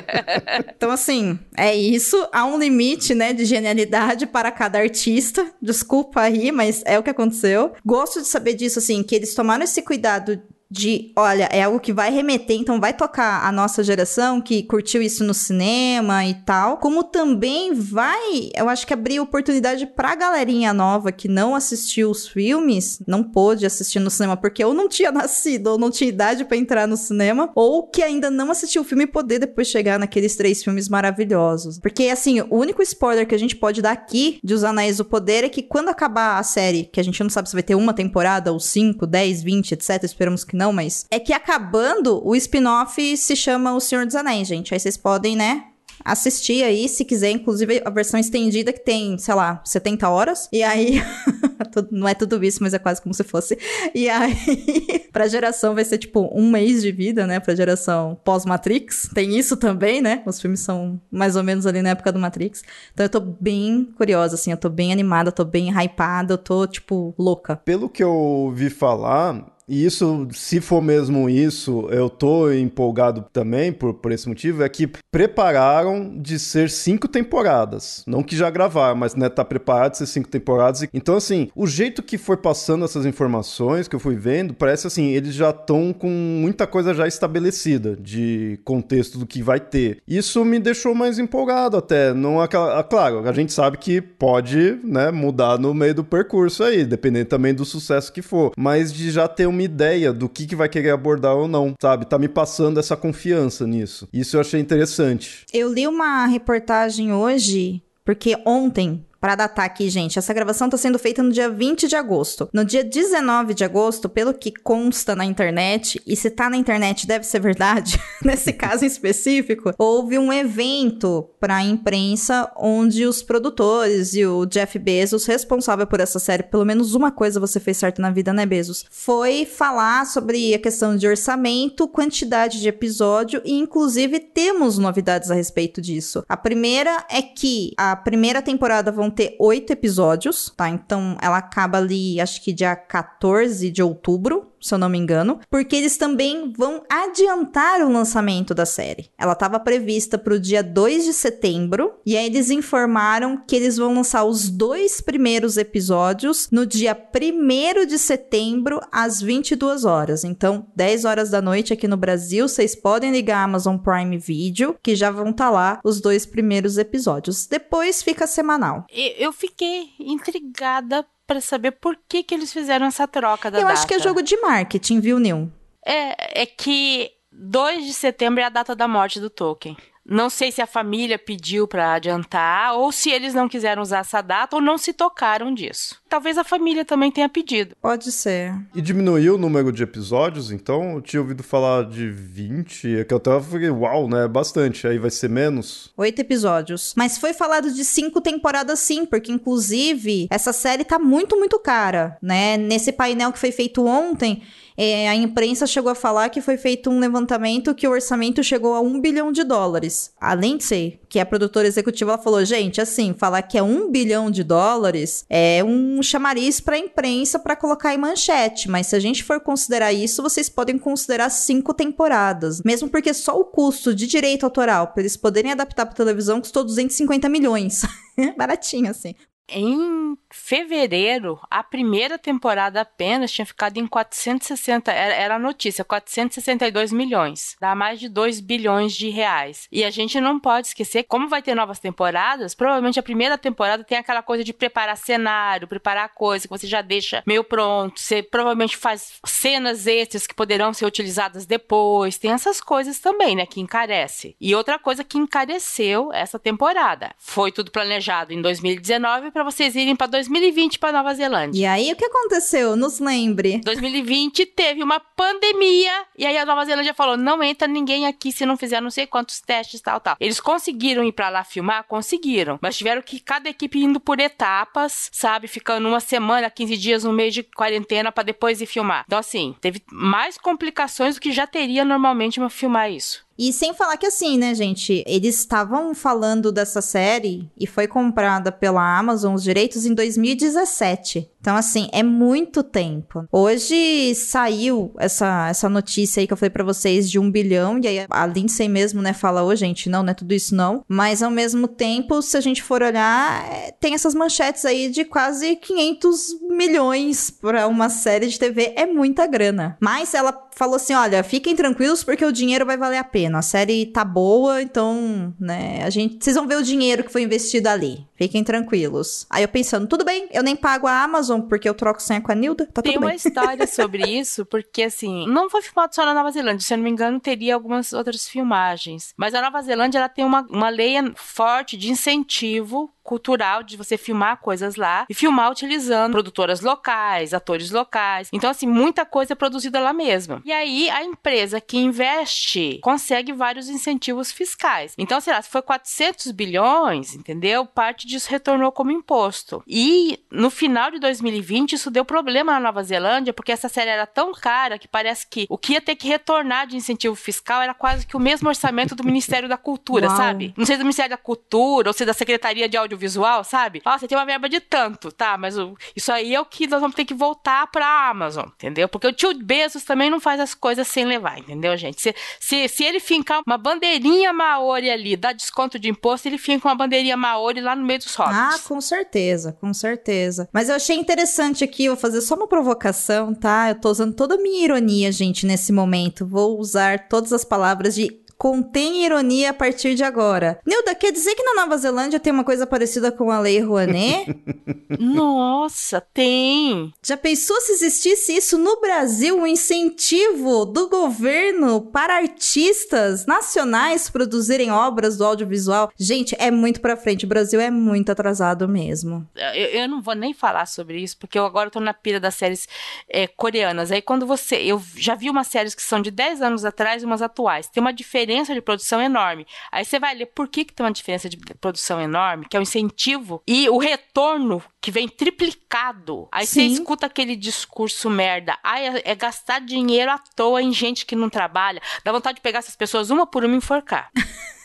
então, 0.69 0.91
assim, 0.91 1.39
é 1.57 1.75
isso. 1.75 2.27
Há 2.31 2.45
um 2.45 2.59
limite, 2.59 3.15
né, 3.15 3.33
de 3.33 3.43
genialidade 3.43 4.27
para 4.27 4.51
cada 4.51 4.79
artista. 4.79 5.51
Desculpa 5.59 6.21
aí, 6.21 6.51
mas 6.51 6.83
é 6.85 6.99
o 6.99 7.03
que 7.03 7.09
aconteceu. 7.09 7.73
Gosto 7.83 8.21
de 8.21 8.27
saber 8.27 8.53
disso, 8.53 8.77
assim, 8.77 9.01
que 9.01 9.15
eles 9.15 9.33
tomaram 9.33 9.63
esse 9.63 9.81
cuidado 9.81 10.39
de, 10.71 11.11
olha, 11.15 11.49
é 11.51 11.63
algo 11.63 11.79
que 11.79 11.91
vai 11.91 12.11
remeter, 12.11 12.55
então 12.55 12.79
vai 12.79 12.93
tocar 12.93 13.43
a 13.47 13.51
nossa 13.51 13.83
geração 13.83 14.39
que 14.39 14.61
curtiu 14.63 15.01
isso 15.01 15.23
no 15.23 15.33
cinema 15.33 16.25
e 16.25 16.35
tal, 16.45 16.77
como 16.77 17.03
também 17.03 17.73
vai, 17.73 18.51
eu 18.55 18.69
acho 18.69 18.85
que 18.85 18.93
abrir 18.93 19.19
oportunidade 19.19 19.87
pra 19.87 20.13
galerinha 20.13 20.71
nova 20.71 21.11
que 21.11 21.27
não 21.27 21.55
assistiu 21.55 22.11
os 22.11 22.27
filmes, 22.27 23.01
não 23.07 23.23
pôde 23.23 23.65
assistir 23.65 23.99
no 23.99 24.11
cinema 24.11 24.37
porque 24.37 24.63
ou 24.63 24.73
não 24.73 24.87
tinha 24.87 25.09
nascido 25.11 25.67
ou 25.67 25.77
não 25.77 25.89
tinha 25.89 26.07
idade 26.09 26.45
para 26.45 26.57
entrar 26.57 26.87
no 26.87 26.95
cinema, 26.97 27.49
ou 27.55 27.87
que 27.87 28.03
ainda 28.03 28.29
não 28.29 28.51
assistiu 28.51 28.83
o 28.83 28.85
filme 28.85 29.05
e 29.05 29.07
poder 29.07 29.39
depois 29.39 29.67
chegar 29.67 29.97
naqueles 29.97 30.35
três 30.35 30.63
filmes 30.63 30.87
maravilhosos. 30.87 31.79
Porque 31.79 32.09
assim, 32.09 32.41
o 32.41 32.55
único 32.55 32.83
spoiler 32.83 33.27
que 33.27 33.33
a 33.33 33.39
gente 33.39 33.55
pode 33.55 33.81
dar 33.81 33.91
aqui 33.91 34.39
de 34.43 34.53
Os 34.53 34.63
Anéis 34.63 34.97
do 34.97 35.05
Poder 35.05 35.43
é 35.43 35.49
que 35.49 35.63
quando 35.63 35.89
acabar 35.89 36.37
a 36.37 36.43
série, 36.43 36.83
que 36.83 36.99
a 36.99 37.03
gente 37.03 37.21
não 37.23 37.29
sabe 37.29 37.49
se 37.49 37.55
vai 37.55 37.63
ter 37.63 37.75
uma 37.75 37.93
temporada 37.93 38.51
ou 38.51 38.59
cinco, 38.59 39.07
dez, 39.07 39.41
vinte, 39.41 39.71
etc, 39.71 40.03
esperamos 40.03 40.43
que 40.43 40.58
não, 40.59 40.73
mas 40.73 41.05
é 41.09 41.17
que 41.21 41.31
acabando, 41.31 42.21
o 42.27 42.35
spin-off 42.35 43.15
se 43.15 43.33
chama 43.33 43.73
O 43.73 43.79
Senhor 43.79 44.05
dos 44.05 44.13
Anéis, 44.13 44.45
gente. 44.45 44.73
Aí 44.73 44.79
vocês 44.79 44.97
podem, 44.97 45.33
né, 45.33 45.63
assistir 46.03 46.63
aí, 46.65 46.89
se 46.89 47.05
quiser, 47.05 47.31
inclusive 47.31 47.81
a 47.85 47.89
versão 47.89 48.19
estendida 48.19 48.73
que 48.73 48.83
tem, 48.83 49.17
sei 49.17 49.33
lá, 49.33 49.61
70 49.63 50.09
horas. 50.09 50.49
E 50.51 50.61
aí, 50.61 51.01
não 51.89 52.09
é 52.09 52.13
tudo 52.13 52.43
isso, 52.43 52.61
mas 52.61 52.73
é 52.73 52.79
quase 52.79 53.01
como 53.01 53.13
se 53.13 53.23
fosse. 53.23 53.57
E 53.95 54.09
aí, 54.09 54.35
pra 55.13 55.29
geração 55.29 55.73
vai 55.73 55.85
ser 55.85 55.97
tipo 55.97 56.29
um 56.33 56.51
mês 56.51 56.81
de 56.81 56.91
vida, 56.91 57.25
né? 57.25 57.39
Pra 57.39 57.55
geração 57.55 58.19
pós-Matrix. 58.25 59.09
Tem 59.13 59.37
isso 59.39 59.55
também, 59.55 60.01
né? 60.01 60.23
Os 60.25 60.41
filmes 60.41 60.59
são 60.59 60.99
mais 61.09 61.37
ou 61.37 61.43
menos 61.43 61.65
ali 61.65 61.81
na 61.81 61.91
época 61.91 62.11
do 62.11 62.19
Matrix. 62.19 62.63
Então 62.93 63.05
eu 63.05 63.09
tô 63.09 63.21
bem 63.21 63.93
curiosa, 63.95 64.35
assim, 64.35 64.51
eu 64.51 64.57
tô 64.57 64.69
bem 64.69 64.91
animada, 64.91 65.31
tô 65.31 65.45
bem 65.45 65.69
hypada, 65.69 66.33
eu 66.33 66.37
tô, 66.37 66.67
tipo, 66.67 67.15
louca. 67.17 67.55
Pelo 67.55 67.87
que 67.87 68.03
eu 68.03 68.11
ouvi 68.11 68.69
falar, 68.69 69.45
e 69.69 69.85
isso, 69.85 70.27
se 70.31 70.59
for 70.59 70.81
mesmo 70.81 71.29
isso, 71.29 71.87
eu 71.91 72.09
tô 72.09 72.51
empolgado 72.51 73.25
também 73.31 73.71
por, 73.71 73.93
por 73.93 74.11
esse 74.11 74.27
motivo, 74.27 74.63
é 74.63 74.69
que 74.69 74.89
prepararam 75.11 76.17
de 76.17 76.39
ser 76.39 76.69
cinco 76.69 77.07
temporadas. 77.07 78.03
Não 78.07 78.23
que 78.23 78.35
já 78.35 78.49
gravaram, 78.49 78.95
mas 78.95 79.15
né, 79.15 79.29
tá 79.29 79.45
preparado 79.45 79.91
de 79.91 79.99
ser 79.99 80.07
cinco 80.07 80.27
temporadas. 80.27 80.87
Então, 80.93 81.15
assim, 81.15 81.49
o 81.55 81.67
jeito 81.67 82.01
que 82.01 82.17
foi 82.17 82.37
passando 82.37 82.83
essas 82.83 83.05
informações 83.05 83.87
que 83.87 83.95
eu 83.95 83.99
fui 83.99 84.15
vendo, 84.15 84.53
parece 84.53 84.87
assim, 84.87 85.09
eles 85.11 85.35
já 85.35 85.51
estão 85.51 85.93
com 85.93 86.09
muita 86.09 86.65
coisa 86.65 86.93
já 86.93 87.07
estabelecida 87.07 87.95
de 87.95 88.59
contexto 88.63 89.19
do 89.19 89.27
que 89.27 89.43
vai 89.43 89.59
ter. 89.59 90.01
Isso 90.07 90.43
me 90.43 90.59
deixou 90.59 90.95
mais 90.95 91.19
empolgado 91.19 91.77
até. 91.77 92.13
Não 92.13 92.41
aquela, 92.41 92.79
ah, 92.79 92.83
claro, 92.83 93.27
a 93.27 93.33
gente 93.33 93.53
sabe 93.53 93.77
que 93.77 94.01
pode, 94.01 94.79
né, 94.83 95.11
mudar 95.11 95.59
no 95.59 95.73
meio 95.73 95.93
do 95.93 96.03
percurso 96.03 96.63
aí, 96.63 96.85
dependendo 96.85 97.29
também 97.29 97.53
do 97.53 97.65
sucesso 97.65 98.11
que 98.11 98.21
for. 98.21 98.51
Mas 98.57 98.91
de 98.91 99.11
já 99.11 99.27
ter 99.27 99.47
um 99.47 99.58
uma 99.59 99.63
ideia 99.63 100.13
do 100.13 100.29
que, 100.29 100.47
que 100.47 100.55
vai 100.55 100.69
querer 100.69 100.91
abordar 100.91 101.35
ou 101.35 101.47
não, 101.47 101.73
sabe? 101.81 102.05
Tá 102.05 102.17
me 102.17 102.29
passando 102.29 102.79
essa 102.79 102.95
confiança 102.95 103.67
nisso. 103.67 104.07
Isso 104.13 104.37
eu 104.37 104.41
achei 104.41 104.59
interessante. 104.59 105.45
Eu 105.53 105.73
li 105.73 105.85
uma 105.85 106.25
reportagem 106.25 107.13
hoje, 107.13 107.81
porque 108.05 108.35
ontem 108.45 109.05
para 109.19 109.35
datar 109.35 109.65
aqui, 109.65 109.89
gente, 109.89 110.17
essa 110.17 110.33
gravação 110.33 110.67
está 110.67 110.77
sendo 110.77 110.97
feita 110.97 111.21
no 111.21 111.31
dia 111.31 111.49
20 111.49 111.87
de 111.87 111.95
agosto. 111.95 112.49
No 112.53 112.63
dia 112.63 112.83
19 112.83 113.53
de 113.53 113.63
agosto, 113.63 114.07
pelo 114.07 114.33
que 114.33 114.51
consta 114.51 115.15
na 115.15 115.25
internet, 115.25 116.01
e 116.05 116.15
se 116.15 116.29
tá 116.29 116.49
na 116.49 116.57
internet 116.57 117.05
deve 117.05 117.25
ser 117.25 117.39
verdade, 117.39 117.99
nesse 118.23 118.53
caso 118.53 118.83
em 118.83 118.87
específico, 118.87 119.73
houve 119.77 120.17
um 120.17 120.31
evento 120.31 121.29
para 121.39 121.57
a 121.57 121.63
imprensa 121.63 122.51
onde 122.57 123.05
os 123.05 123.21
produtores 123.21 124.13
e 124.13 124.25
o 124.25 124.45
Jeff 124.45 124.77
Bezos, 124.79 125.25
responsável 125.25 125.85
por 125.85 125.99
essa 125.99 126.19
série, 126.19 126.43
pelo 126.43 126.65
menos 126.65 126.95
uma 126.95 127.11
coisa 127.11 127.39
você 127.39 127.59
fez 127.59 127.77
certo 127.77 128.01
na 128.01 128.11
vida, 128.11 128.31
né, 128.31 128.45
Bezos? 128.45 128.85
Foi 128.89 129.45
falar 129.45 130.05
sobre 130.05 130.53
a 130.53 130.59
questão 130.59 130.95
de 130.95 131.07
orçamento, 131.07 131.87
quantidade 131.87 132.61
de 132.61 132.67
episódio 132.67 133.41
e 133.43 133.53
inclusive 133.53 134.19
temos 134.19 134.77
novidades 134.77 135.29
a 135.29 135.35
respeito 135.35 135.81
disso. 135.81 136.23
A 136.29 136.37
primeira 136.37 137.05
é 137.09 137.21
que 137.21 137.73
a 137.77 137.95
primeira 137.95 138.41
temporada 138.41 138.91
vão 138.91 139.08
vão 139.09 139.11
ter 139.11 139.35
oito 139.39 139.73
episódios, 139.73 140.53
tá? 140.55 140.69
Então 140.69 141.17
ela 141.21 141.37
acaba 141.37 141.79
ali, 141.79 142.21
acho 142.21 142.41
que 142.43 142.53
dia 142.53 142.75
14 142.75 143.71
de 143.71 143.81
outubro 143.81 144.48
se 144.61 144.73
eu 144.73 144.77
não 144.77 144.89
me 144.89 144.97
engano, 144.97 145.39
porque 145.49 145.75
eles 145.75 145.97
também 145.97 146.51
vão 146.55 146.83
adiantar 146.89 147.81
o 147.81 147.91
lançamento 147.91 148.53
da 148.53 148.65
série. 148.65 149.09
Ela 149.17 149.33
estava 149.33 149.59
prevista 149.59 150.17
para 150.17 150.33
o 150.33 150.39
dia 150.39 150.63
2 150.63 151.05
de 151.05 151.13
setembro, 151.13 151.93
e 152.05 152.17
aí 152.17 152.25
eles 152.25 152.49
informaram 152.49 153.37
que 153.47 153.55
eles 153.55 153.77
vão 153.77 153.93
lançar 153.93 154.23
os 154.23 154.49
dois 154.49 155.01
primeiros 155.01 155.57
episódios 155.57 156.49
no 156.51 156.65
dia 156.65 156.95
1 156.95 157.85
de 157.85 157.97
setembro, 157.97 158.79
às 158.91 159.21
22 159.21 159.85
horas. 159.85 160.23
Então, 160.23 160.67
10 160.75 161.05
horas 161.05 161.29
da 161.29 161.41
noite 161.41 161.73
aqui 161.73 161.87
no 161.87 161.97
Brasil, 161.97 162.47
vocês 162.47 162.75
podem 162.75 163.11
ligar 163.11 163.39
a 163.39 163.43
Amazon 163.43 163.77
Prime 163.77 164.17
Video, 164.17 164.75
que 164.81 164.95
já 164.95 165.11
vão 165.11 165.29
estar 165.29 165.45
tá 165.45 165.49
lá 165.49 165.79
os 165.83 166.01
dois 166.01 166.25
primeiros 166.25 166.77
episódios. 166.77 167.47
Depois 167.47 168.01
fica 168.01 168.27
semanal. 168.27 168.85
Eu 168.89 169.31
fiquei 169.31 169.89
intrigada 169.99 171.05
para 171.29 171.39
saber 171.41 171.73
por 171.73 171.95
que, 172.09 172.23
que 172.23 172.33
eles 172.33 172.51
fizeram 172.51 172.87
essa 172.87 173.07
troca 173.07 173.51
da 173.51 173.59
Eu 173.59 173.67
data. 173.67 173.73
acho 173.73 173.87
que 173.87 173.93
é 173.93 173.99
jogo 173.99 174.23
de 174.23 174.35
marketing, 174.37 174.99
viu, 174.99 175.19
Nil? 175.19 175.51
É, 175.85 176.41
é 176.41 176.45
que 176.47 177.11
2 177.31 177.85
de 177.85 177.93
setembro 177.93 178.41
é 178.41 178.45
a 178.45 178.49
data 178.49 178.75
da 178.75 178.87
morte 178.87 179.19
do 179.19 179.29
Tolkien. 179.29 179.77
Não 180.09 180.29
sei 180.29 180.51
se 180.51 180.61
a 180.61 180.67
família 180.67 181.19
pediu 181.19 181.67
para 181.67 181.93
adiantar 181.93 182.73
ou 182.73 182.91
se 182.91 183.11
eles 183.11 183.33
não 183.33 183.47
quiseram 183.47 183.81
usar 183.81 183.99
essa 183.99 184.21
data 184.21 184.55
ou 184.55 184.61
não 184.61 184.77
se 184.77 184.91
tocaram 184.91 185.53
disso. 185.53 185.95
Talvez 186.09 186.37
a 186.37 186.43
família 186.43 186.83
também 186.83 187.11
tenha 187.11 187.29
pedido. 187.29 187.75
Pode 187.79 188.11
ser. 188.11 188.53
E 188.73 188.81
diminuiu 188.81 189.35
o 189.35 189.37
número 189.37 189.71
de 189.71 189.83
episódios, 189.83 190.51
então? 190.51 190.95
Eu 190.95 191.01
tinha 191.01 191.21
ouvido 191.21 191.43
falar 191.43 191.85
de 191.85 192.09
20, 192.09 192.97
é 192.97 193.03
que 193.03 193.13
eu 193.13 193.19
tava 193.19 193.43
falei, 193.43 193.69
uau, 193.69 194.09
né? 194.09 194.27
Bastante. 194.27 194.87
Aí 194.87 194.97
vai 194.97 195.11
ser 195.11 195.29
menos? 195.29 195.93
Oito 195.95 196.19
episódios. 196.19 196.93
Mas 196.97 197.17
foi 197.17 197.33
falado 197.33 197.71
de 197.71 197.85
cinco 197.85 198.19
temporadas 198.19 198.79
sim, 198.79 199.05
porque 199.05 199.31
inclusive 199.31 200.27
essa 200.31 200.51
série 200.51 200.83
tá 200.83 200.97
muito, 200.97 201.37
muito 201.37 201.59
cara, 201.59 202.17
né? 202.21 202.57
Nesse 202.57 202.91
painel 202.91 203.31
que 203.31 203.39
foi 203.39 203.51
feito 203.51 203.85
ontem, 203.85 204.41
é, 204.81 205.09
a 205.09 205.15
imprensa 205.15 205.67
chegou 205.67 205.91
a 205.91 205.95
falar 205.95 206.29
que 206.29 206.39
foi 206.39 206.55
feito 206.55 206.89
um 206.89 207.01
levantamento 207.01 207.75
que 207.75 207.85
o 207.85 207.91
orçamento 207.91 208.41
chegou 208.41 208.73
a 208.73 208.79
um 208.79 209.01
bilhão 209.01 209.29
de 209.29 209.43
dólares. 209.43 210.13
De 210.39 210.63
ser 210.63 211.01
que 211.09 211.19
a 211.19 211.25
produtora 211.25 211.67
executiva 211.67 212.11
ela 212.11 212.17
falou, 212.17 212.45
gente, 212.45 212.79
assim, 212.79 213.13
falar 213.13 213.41
que 213.41 213.57
é 213.57 213.61
um 213.61 213.91
bilhão 213.91 214.31
de 214.31 214.41
dólares 214.41 215.25
é 215.29 215.61
um 215.65 216.01
chamariz 216.01 216.61
para 216.61 216.77
a 216.77 216.79
imprensa 216.79 217.37
para 217.37 217.57
colocar 217.57 217.93
em 217.93 217.97
manchete. 217.97 218.69
Mas 218.69 218.87
se 218.87 218.95
a 218.95 219.01
gente 219.01 219.21
for 219.21 219.41
considerar 219.41 219.91
isso, 219.91 220.23
vocês 220.23 220.47
podem 220.47 220.77
considerar 220.77 221.29
cinco 221.29 221.73
temporadas. 221.73 222.61
Mesmo 222.63 222.87
porque 222.87 223.13
só 223.13 223.37
o 223.37 223.43
custo 223.43 223.93
de 223.93 224.07
direito 224.07 224.45
autoral 224.45 224.87
para 224.87 225.01
eles 225.01 225.17
poderem 225.17 225.51
adaptar 225.51 225.85
para 225.87 225.95
televisão 225.95 226.39
custou 226.39 226.63
250 226.63 227.27
milhões. 227.27 227.81
Baratinho, 228.37 228.89
assim. 228.91 229.13
Em 229.51 230.17
fevereiro, 230.31 231.39
a 231.49 231.63
primeira 231.63 232.17
temporada 232.17 232.81
apenas 232.81 233.31
tinha 233.31 233.45
ficado 233.45 233.77
em 233.77 233.87
460, 233.87 234.91
era, 234.91 235.13
era 235.13 235.35
a 235.35 235.39
notícia, 235.39 235.83
462 235.83 236.91
milhões, 236.91 237.55
dá 237.59 237.75
mais 237.75 237.99
de 237.99 238.07
2 238.07 238.39
bilhões 238.39 238.93
de 238.93 239.09
reais. 239.09 239.67
E 239.71 239.83
a 239.83 239.89
gente 239.89 240.19
não 240.19 240.39
pode 240.39 240.67
esquecer, 240.67 241.03
como 241.03 241.27
vai 241.27 241.41
ter 241.41 241.55
novas 241.55 241.79
temporadas, 241.79 242.53
provavelmente 242.53 242.99
a 242.99 243.03
primeira 243.03 243.37
temporada 243.37 243.83
tem 243.83 243.97
aquela 243.97 244.21
coisa 244.21 244.43
de 244.43 244.53
preparar 244.53 244.97
cenário, 244.97 245.67
preparar 245.67 246.09
coisa 246.09 246.47
que 246.47 246.49
você 246.49 246.67
já 246.67 246.81
deixa 246.81 247.23
meio 247.25 247.43
pronto, 247.43 247.99
você 247.99 248.21
provavelmente 248.21 248.77
faz 248.77 249.19
cenas 249.25 249.87
extras 249.87 250.27
que 250.27 250.35
poderão 250.35 250.73
ser 250.73 250.85
utilizadas 250.85 251.45
depois, 251.45 252.17
tem 252.17 252.31
essas 252.31 252.61
coisas 252.61 252.99
também, 252.99 253.35
né, 253.35 253.45
que 253.45 253.59
encarece. 253.59 254.35
E 254.39 254.53
outra 254.55 254.77
coisa 254.77 255.03
que 255.03 255.17
encareceu 255.17 256.11
essa 256.13 256.37
temporada, 256.37 257.13
foi 257.17 257.51
tudo 257.51 257.71
planejado 257.71 258.33
em 258.33 258.41
2019 258.41 259.31
para 259.31 259.43
vocês 259.43 259.75
irem 259.75 259.95
para 259.95 260.07
2020 260.19 260.79
para 260.79 260.91
Nova 260.91 261.13
Zelândia. 261.13 261.61
E 261.61 261.65
aí, 261.65 261.93
o 261.93 261.95
que 261.95 262.05
aconteceu? 262.05 262.75
Nos 262.75 262.99
lembre. 262.99 263.61
2020 263.63 264.45
teve 264.47 264.83
uma 264.83 264.99
pandemia 264.99 265.91
e 266.17 266.25
aí 266.25 266.37
a 266.37 266.45
Nova 266.45 266.65
Zelândia 266.65 266.93
falou: 266.93 267.15
não 267.15 267.41
entra 267.41 267.67
ninguém 267.67 268.05
aqui 268.05 268.31
se 268.31 268.45
não 268.45 268.57
fizer 268.57 268.81
não 268.81 268.89
sei 268.89 269.07
quantos 269.07 269.39
testes, 269.39 269.79
tal, 269.79 269.99
tal. 269.99 270.17
Eles 270.19 270.39
conseguiram 270.39 271.03
ir 271.03 271.13
para 271.13 271.29
lá 271.29 271.43
filmar? 271.43 271.85
Conseguiram. 271.85 272.59
Mas 272.61 272.77
tiveram 272.77 273.01
que 273.01 273.19
cada 273.19 273.49
equipe 273.49 273.79
indo 273.79 273.99
por 273.99 274.19
etapas, 274.19 275.09
sabe? 275.13 275.47
Ficando 275.47 275.87
uma 275.87 275.99
semana, 275.99 276.49
15 276.49 276.77
dias, 276.77 277.05
um 277.05 277.13
mês 277.13 277.33
de 277.33 277.43
quarentena 277.43 278.11
para 278.11 278.23
depois 278.23 278.59
ir 278.59 278.65
filmar. 278.65 279.05
Então, 279.07 279.19
assim, 279.19 279.55
teve 279.61 279.81
mais 279.91 280.37
complicações 280.37 281.15
do 281.15 281.21
que 281.21 281.31
já 281.31 281.47
teria 281.47 281.85
normalmente 281.85 282.39
uma 282.39 282.49
filmar 282.49 282.91
isso. 282.91 283.28
E 283.39 283.53
sem 283.53 283.73
falar 283.73 283.95
que 283.95 284.05
assim, 284.05 284.37
né, 284.37 284.53
gente, 284.53 285.01
eles 285.07 285.39
estavam 285.39 285.95
falando 285.95 286.51
dessa 286.51 286.81
série 286.81 287.49
e 287.57 287.65
foi 287.65 287.87
comprada 287.87 288.51
pela 288.51 288.99
Amazon 288.99 289.33
os 289.33 289.43
direitos 289.43 289.85
em 289.85 289.93
2017. 289.93 291.31
Então, 291.39 291.55
assim, 291.55 291.87
é 291.93 292.03
muito 292.03 292.61
tempo. 292.61 293.25
Hoje 293.31 294.13
saiu 294.13 294.93
essa, 294.99 295.47
essa 295.49 295.69
notícia 295.69 296.19
aí 296.19 296.27
que 296.27 296.33
eu 296.33 296.37
falei 296.37 296.49
para 296.49 296.65
vocês 296.65 297.09
de 297.09 297.17
um 297.17 297.31
bilhão, 297.31 297.79
e 297.81 297.87
aí 297.87 298.05
a 298.09 298.25
Lindsay 298.25 298.67
mesmo, 298.67 299.01
né, 299.01 299.13
fala, 299.13 299.41
ô, 299.41 299.55
gente, 299.55 299.89
não, 299.89 300.03
não 300.03 300.11
é 300.11 300.13
tudo 300.13 300.33
isso 300.33 300.53
não. 300.53 300.83
Mas 300.85 301.23
ao 301.23 301.31
mesmo 301.31 301.65
tempo, 301.65 302.21
se 302.21 302.35
a 302.35 302.41
gente 302.41 302.61
for 302.61 302.83
olhar, 302.83 303.49
é, 303.49 303.71
tem 303.71 303.93
essas 303.93 304.13
manchetes 304.13 304.65
aí 304.65 304.89
de 304.89 305.05
quase 305.05 305.55
500 305.55 306.41
milhões 306.49 307.29
para 307.29 307.67
uma 307.67 307.87
série 307.87 308.27
de 308.27 308.37
TV. 308.37 308.73
É 308.75 308.85
muita 308.85 309.25
grana. 309.25 309.77
Mas 309.79 310.13
ela 310.13 310.49
falou 310.59 310.75
assim: 310.75 310.93
olha, 310.93 311.23
fiquem 311.23 311.55
tranquilos 311.55 312.03
porque 312.03 312.25
o 312.25 312.33
dinheiro 312.33 312.65
vai 312.65 312.75
valer 312.75 312.97
a 312.97 313.03
pena. 313.03 313.28
A 313.37 313.41
série 313.41 313.85
tá 313.85 314.03
boa, 314.03 314.61
então, 314.61 315.33
né, 315.39 315.83
a 315.83 315.89
gente. 315.89 316.23
Vocês 316.23 316.35
vão 316.35 316.47
ver 316.47 316.57
o 316.57 316.63
dinheiro 316.63 317.03
que 317.03 317.11
foi 317.11 317.23
investido 317.23 317.67
ali. 317.67 318.08
Fiquem 318.19 318.43
tranquilos. 318.43 319.25
Aí 319.29 319.43
eu 319.43 319.47
pensando, 319.47 319.87
tudo 319.87 320.03
bem, 320.03 320.27
eu 320.33 320.43
nem 320.43 320.53
pago 320.53 320.87
a 320.87 321.03
Amazon 321.03 321.39
porque 321.39 321.69
eu 321.69 321.73
troco 321.73 322.01
senha 322.01 322.19
com 322.19 322.33
a 322.33 322.35
Nilda, 322.35 322.65
tá 322.65 322.81
Tem 322.81 322.91
tudo 322.95 323.03
uma 323.03 323.07
bem. 323.11 323.15
história 323.15 323.65
sobre 323.65 324.03
isso, 324.11 324.45
porque 324.45 324.83
assim, 324.83 325.25
não 325.25 325.49
foi 325.49 325.61
filmado 325.61 325.95
só 325.95 326.05
na 326.05 326.13
Nova 326.13 326.29
Zelândia, 326.29 326.59
se 326.59 326.73
eu 326.73 326.77
não 326.77 326.83
me 326.83 326.89
engano, 326.89 327.17
teria 327.17 327.55
algumas 327.55 327.93
outras 327.93 328.27
filmagens. 328.27 329.13
Mas 329.15 329.33
a 329.33 329.41
Nova 329.41 329.61
Zelândia 329.61 329.99
ela 329.99 330.09
tem 330.09 330.25
uma, 330.25 330.45
uma 330.49 330.67
lei 330.67 330.95
forte 331.15 331.77
de 331.77 331.89
incentivo 331.89 332.93
cultural 333.09 333.63
de 333.63 333.75
você 333.75 333.97
filmar 333.97 334.37
coisas 334.37 334.75
lá 334.75 335.07
e 335.09 335.15
filmar 335.15 335.49
utilizando 335.49 336.11
produtoras 336.11 336.61
locais, 336.61 337.33
atores 337.33 337.71
locais. 337.71 338.29
Então, 338.31 338.51
assim, 338.51 338.67
muita 338.67 339.03
coisa 339.03 339.33
é 339.33 339.35
produzida 339.35 339.79
lá 339.79 339.91
mesmo. 339.91 340.39
E 340.45 340.51
aí, 340.51 340.91
a 340.91 341.03
empresa 341.03 341.59
que 341.59 341.75
investe 341.75 342.77
consegue 342.83 343.33
vários 343.33 343.67
incentivos 343.67 344.31
fiscais. 344.31 344.93
Então, 344.95 345.19
sei 345.19 345.33
lá, 345.33 345.41
se 345.41 345.49
foi 345.49 345.63
400 345.63 346.31
bilhões, 346.31 347.15
entendeu? 347.15 347.65
Parte 347.65 348.05
disso 348.09 348.29
retornou 348.29 348.71
como 348.71 348.91
imposto. 348.91 349.63
E 349.67 350.19
no 350.31 350.49
final 350.49 350.91
de 350.91 350.99
2020, 350.99 351.73
isso 351.73 351.89
deu 351.91 352.03
problema 352.05 352.53
na 352.53 352.59
Nova 352.59 352.83
Zelândia, 352.83 353.33
porque 353.33 353.51
essa 353.51 353.69
série 353.69 353.89
era 353.89 354.05
tão 354.05 354.31
cara 354.33 354.77
que 354.77 354.87
parece 354.87 355.27
que 355.27 355.45
o 355.49 355.57
que 355.57 355.73
ia 355.73 355.81
ter 355.81 355.95
que 355.95 356.07
retornar 356.07 356.67
de 356.67 356.75
incentivo 356.75 357.15
fiscal 357.15 357.61
era 357.61 357.73
quase 357.73 358.05
que 358.05 358.17
o 358.17 358.19
mesmo 358.19 358.49
orçamento 358.49 358.95
do 358.95 359.03
Ministério 359.03 359.47
da 359.47 359.57
Cultura, 359.57 360.07
Uau. 360.07 360.17
sabe? 360.17 360.53
Não 360.57 360.65
sei 360.65 360.77
do 360.77 360.83
Ministério 360.83 361.11
da 361.11 361.17
Cultura 361.17 361.89
ou 361.89 361.93
se 361.93 362.05
da 362.05 362.13
Secretaria 362.13 362.67
de 362.67 362.77
Audiovisual, 362.77 363.43
sabe? 363.43 363.81
Ó, 363.85 363.97
você 363.97 364.07
tem 364.07 364.17
uma 364.17 364.25
verba 364.25 364.49
de 364.49 364.59
tanto, 364.59 365.11
tá? 365.11 365.37
Mas 365.37 365.57
o- 365.57 365.75
isso 365.95 366.11
aí 366.11 366.33
é 366.35 366.39
o 366.41 366.45
que 366.45 366.67
nós 366.67 366.81
vamos 366.81 366.95
ter 366.95 367.05
que 367.05 367.13
voltar 367.13 367.67
pra 367.67 368.09
Amazon, 368.09 368.45
entendeu? 368.55 368.87
Porque 368.89 369.07
o 369.07 369.13
tio 369.13 369.33
Bezos 369.37 369.83
também 369.83 370.09
não 370.09 370.19
faz 370.19 370.39
as 370.39 370.53
coisas 370.53 370.87
sem 370.87 371.05
levar, 371.05 371.37
entendeu, 371.39 371.75
gente? 371.77 372.01
Se, 372.01 372.15
se, 372.39 372.67
se 372.67 372.83
ele 372.83 372.99
fincar 372.99 373.41
uma 373.45 373.57
bandeirinha 373.57 374.33
Maori 374.33 374.89
ali, 374.89 375.15
dá 375.15 375.31
desconto 375.31 375.77
de 375.79 375.89
imposto, 375.89 376.27
ele 376.27 376.37
finca 376.37 376.67
uma 376.67 376.75
bandeirinha 376.75 377.15
Maori 377.15 377.61
lá 377.61 377.75
no 377.75 377.85
meio 377.85 377.98
dos 377.99 378.15
hobbits. 378.15 378.37
Ah, 378.37 378.59
com 378.67 378.81
certeza, 378.81 379.55
com 379.59 379.73
certeza. 379.73 380.49
Mas 380.51 380.69
eu 380.69 380.75
achei 380.75 380.95
interessante 380.95 381.63
aqui, 381.63 381.87
vou 381.87 381.97
fazer 381.97 382.21
só 382.21 382.35
uma 382.35 382.47
provocação, 382.47 383.33
tá? 383.33 383.69
Eu 383.69 383.75
tô 383.75 383.89
usando 383.89 384.13
toda 384.13 384.35
a 384.35 384.37
minha 384.37 384.63
ironia, 384.63 385.11
gente, 385.11 385.45
nesse 385.45 385.71
momento. 385.71 386.25
Vou 386.25 386.59
usar 386.59 387.07
todas 387.07 387.33
as 387.33 387.43
palavras 387.43 387.95
de 387.95 388.19
contém 388.39 389.03
ironia 389.03 389.49
a 389.49 389.53
partir 389.53 389.95
de 389.95 390.03
agora. 390.03 390.61
Nilda, 390.65 390.95
quer 390.95 391.11
dizer 391.11 391.35
que 391.35 391.43
na 391.43 391.61
Nova 391.61 391.77
Zelândia 391.77 392.21
tem 392.21 392.31
uma 392.31 392.45
coisa 392.45 392.65
parecida 392.65 393.11
com 393.11 393.29
a 393.29 393.37
Lei 393.37 393.59
Rouanet? 393.59 394.33
Nossa, 394.97 395.99
tem! 395.99 396.93
Já 397.03 397.17
pensou 397.17 397.59
se 397.59 397.73
existisse 397.73 398.31
isso 398.31 398.57
no 398.57 398.79
Brasil, 398.79 399.37
um 399.37 399.45
incentivo 399.45 400.63
do 400.63 400.87
governo 400.87 401.81
para 401.81 402.15
artistas 402.15 403.25
nacionais 403.25 404.09
produzirem 404.09 404.71
obras 404.71 405.17
do 405.17 405.25
audiovisual? 405.25 405.91
Gente, 405.99 406.33
é 406.39 406.49
muito 406.49 406.79
pra 406.79 406.95
frente. 406.95 407.25
O 407.25 407.27
Brasil 407.29 407.59
é 407.59 407.69
muito 407.69 408.09
atrasado 408.09 408.69
mesmo. 408.69 409.27
Eu, 409.35 409.81
eu 409.81 409.89
não 409.89 410.01
vou 410.01 410.15
nem 410.15 410.33
falar 410.33 410.65
sobre 410.65 411.01
isso, 411.01 411.17
porque 411.17 411.37
eu 411.37 411.45
agora 411.45 411.69
tô 411.69 411.81
na 411.81 411.93
pira 411.93 412.21
das 412.21 412.35
séries 412.35 412.69
é, 413.09 413.27
coreanas. 413.27 413.91
Aí 413.91 414.01
quando 414.01 414.25
você. 414.25 414.55
Eu 414.55 414.81
já 414.95 415.13
vi 415.13 415.29
umas 415.29 415.47
séries 415.47 415.75
que 415.75 415.81
são 415.81 416.01
de 416.01 416.09
10 416.09 416.41
anos 416.41 416.63
atrás 416.63 417.03
e 417.03 417.05
umas 417.05 417.21
atuais. 417.21 417.67
Tem 417.67 417.81
uma 417.81 417.91
diferença 417.91 418.28
de 418.29 418.61
produção 418.61 419.01
enorme. 419.01 419.45
Aí 419.71 419.83
você 419.83 419.99
vai 419.99 420.15
ler 420.15 420.27
por 420.27 420.47
que, 420.47 420.65
que 420.65 420.73
tem 420.73 420.85
uma 420.85 420.91
diferença 420.91 421.29
de 421.29 421.37
produção 421.37 421.99
enorme, 421.99 422.45
que 422.49 422.55
é 422.55 422.59
o 422.59 422.63
incentivo 422.63 423.41
e 423.47 423.69
o 423.69 423.77
retorno 423.77 424.61
que 424.81 424.91
vem 424.91 425.07
triplicado. 425.07 426.27
Aí 426.31 426.45
você 426.45 426.61
Sim. 426.61 426.73
escuta 426.73 427.05
aquele 427.05 427.35
discurso 427.35 428.09
merda. 428.09 428.57
Ai, 428.63 428.87
é, 428.87 429.11
é 429.11 429.15
gastar 429.15 429.59
dinheiro 429.59 430.11
à 430.11 430.17
toa 430.35 430.61
em 430.61 430.71
gente 430.71 431.05
que 431.05 431.15
não 431.15 431.29
trabalha. 431.29 431.81
Dá 432.03 432.11
vontade 432.11 432.35
de 432.35 432.41
pegar 432.41 432.59
essas 432.59 432.75
pessoas 432.75 433.09
uma 433.09 433.25
por 433.25 433.43
uma 433.43 433.55
e 433.55 433.57
enforcar. 433.57 434.09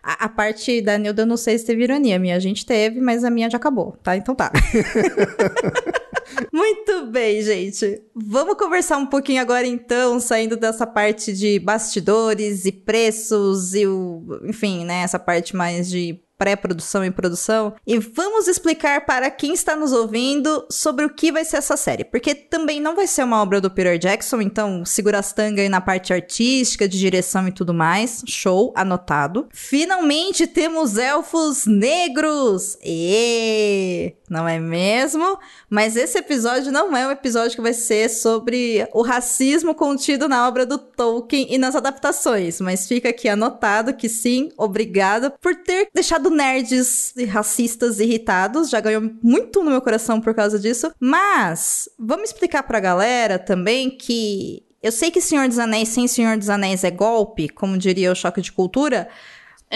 A, 0.00 0.24
a 0.24 0.28
parte 0.28 0.80
da 0.80 0.96
Nilda, 0.96 1.22
eu 1.22 1.26
não 1.26 1.36
sei 1.36 1.58
se 1.58 1.66
teve 1.66 1.82
ironia. 1.82 2.16
A 2.16 2.18
minha 2.18 2.36
a 2.36 2.38
gente 2.38 2.64
teve, 2.64 3.00
mas 3.00 3.24
a 3.24 3.30
minha 3.30 3.50
já 3.50 3.58
acabou, 3.58 3.92
tá? 4.02 4.16
Então 4.16 4.34
tá. 4.34 4.52
Muito 6.52 7.06
bem, 7.06 7.42
gente. 7.42 8.02
Vamos 8.14 8.54
conversar 8.56 8.98
um 8.98 9.06
pouquinho 9.06 9.40
agora, 9.40 9.66
então, 9.66 10.20
saindo 10.20 10.56
dessa 10.56 10.86
parte 10.86 11.32
de 11.32 11.58
bastidores 11.58 12.64
e 12.64 12.72
preços 12.72 13.74
e 13.74 13.86
o. 13.86 14.40
Enfim, 14.44 14.84
né? 14.84 15.02
Essa 15.02 15.18
parte 15.18 15.56
mais 15.56 15.88
de 15.88 16.20
pré-produção 16.38 17.04
e 17.04 17.10
produção. 17.10 17.74
E 17.84 17.98
vamos 17.98 18.46
explicar 18.46 19.04
para 19.04 19.30
quem 19.30 19.52
está 19.52 19.74
nos 19.74 19.92
ouvindo 19.92 20.64
sobre 20.70 21.04
o 21.04 21.10
que 21.10 21.32
vai 21.32 21.44
ser 21.44 21.56
essa 21.56 21.76
série. 21.76 22.04
Porque 22.04 22.34
também 22.34 22.80
não 22.80 22.94
vai 22.94 23.06
ser 23.06 23.24
uma 23.24 23.42
obra 23.42 23.60
do 23.60 23.70
Peter 23.70 23.98
Jackson, 23.98 24.40
então 24.40 24.84
segura 24.84 25.18
as 25.18 25.32
tangas 25.32 25.60
aí 25.60 25.68
na 25.68 25.80
parte 25.80 26.12
artística, 26.12 26.88
de 26.88 26.98
direção 26.98 27.48
e 27.48 27.52
tudo 27.52 27.74
mais. 27.74 28.22
Show, 28.26 28.72
anotado. 28.76 29.48
Finalmente 29.52 30.46
temos 30.46 30.96
elfos 30.96 31.66
negros! 31.66 32.78
E 32.84 34.14
não 34.30 34.46
é 34.46 34.58
mesmo? 34.58 35.38
Mas 35.68 35.96
esse 35.96 36.18
episódio 36.18 36.70
não 36.70 36.96
é 36.96 37.06
um 37.06 37.10
episódio 37.10 37.56
que 37.56 37.62
vai 37.62 37.72
ser 37.72 38.08
sobre 38.08 38.86
o 38.92 39.02
racismo 39.02 39.74
contido 39.74 40.28
na 40.28 40.46
obra 40.46 40.66
do 40.66 40.78
Tolkien 40.78 41.46
e 41.50 41.58
nas 41.58 41.74
adaptações, 41.74 42.60
mas 42.60 42.86
fica 42.86 43.08
aqui 43.08 43.28
anotado 43.28 43.94
que 43.94 44.08
sim, 44.08 44.50
obrigada 44.56 45.30
por 45.30 45.54
ter 45.54 45.88
deixado 45.94 46.27
nerds 46.30 47.12
e 47.16 47.24
racistas 47.24 48.00
irritados, 48.00 48.70
já 48.70 48.80
ganhou 48.80 49.02
muito 49.22 49.62
no 49.62 49.70
meu 49.70 49.80
coração 49.80 50.20
por 50.20 50.34
causa 50.34 50.58
disso. 50.58 50.92
Mas 51.00 51.88
vamos 51.98 52.30
explicar 52.30 52.62
pra 52.62 52.80
galera 52.80 53.38
também 53.38 53.90
que 53.90 54.62
eu 54.82 54.92
sei 54.92 55.10
que 55.10 55.20
Senhor 55.20 55.48
dos 55.48 55.58
Anéis 55.58 55.88
sem 55.88 56.06
Senhor 56.06 56.36
dos 56.36 56.48
Anéis 56.48 56.84
é 56.84 56.90
golpe, 56.90 57.48
como 57.48 57.76
diria 57.76 58.12
o 58.12 58.16
choque 58.16 58.40
de 58.40 58.52
cultura, 58.52 59.08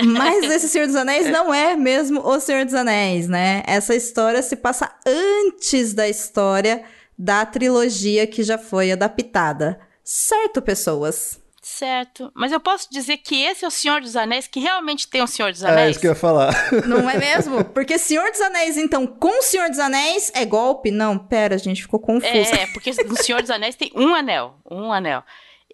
mas 0.01 0.45
esse 0.51 0.69
Senhor 0.69 0.87
dos 0.87 0.97
Anéis 0.97 1.29
não 1.29 1.53
é 1.53 1.77
mesmo 1.77 2.21
o 2.21 2.41
Senhor 2.41 2.65
dos 2.65 2.75
Anéis, 2.75 3.29
né? 3.29 3.63
Essa 3.67 3.95
história 3.95 4.41
se 4.43 4.57
passa 4.57 4.91
antes 5.07 5.93
da 5.93 6.09
história 6.09 6.83
da 7.19 7.45
trilogia 7.45 8.27
que 8.27 8.43
já 8.43 8.57
foi 8.57 8.91
adaptada. 8.91 9.79
Certo, 10.03 10.63
pessoas? 10.63 11.42
Certo. 11.73 12.31
Mas 12.35 12.53
eu 12.53 12.61
posso 12.61 12.87
dizer 12.91 13.17
que 13.17 13.43
esse 13.43 13.65
é 13.65 13.69
o 13.69 13.71
Senhor 13.71 14.03
dos 14.03 14.15
Anéis, 14.15 14.47
que 14.47 14.61
realmente 14.61 15.09
tem 15.09 15.23
o 15.23 15.27
Senhor 15.27 15.51
dos 15.51 15.65
Anéis? 15.65 15.87
É 15.87 15.91
isso 15.91 16.01
que 16.01 16.07
eu 16.07 16.13
ia 16.13 16.15
falar. 16.15 16.53
Não 16.87 17.09
é 17.09 17.17
mesmo? 17.17 17.65
Porque 17.65 17.97
Senhor 17.97 18.31
dos 18.31 18.43
Anéis, 18.43 18.77
então, 18.77 19.07
com 19.07 19.39
o 19.39 19.43
Senhor 19.43 19.71
dos 19.71 19.79
Anéis 19.79 20.31
é 20.35 20.45
golpe? 20.45 20.91
Não, 20.91 21.19
pera, 21.19 21.55
a 21.55 21.59
gente 21.59 21.81
ficou 21.81 21.99
confuso. 21.99 22.55
É, 22.55 22.67
porque 22.75 22.91
no 23.05 23.17
Senhor 23.17 23.41
dos 23.41 23.51
Anéis 23.51 23.75
tem 23.75 23.91
um 23.97 24.15
anel. 24.15 24.59
Um 24.71 24.93
anel. 24.93 25.25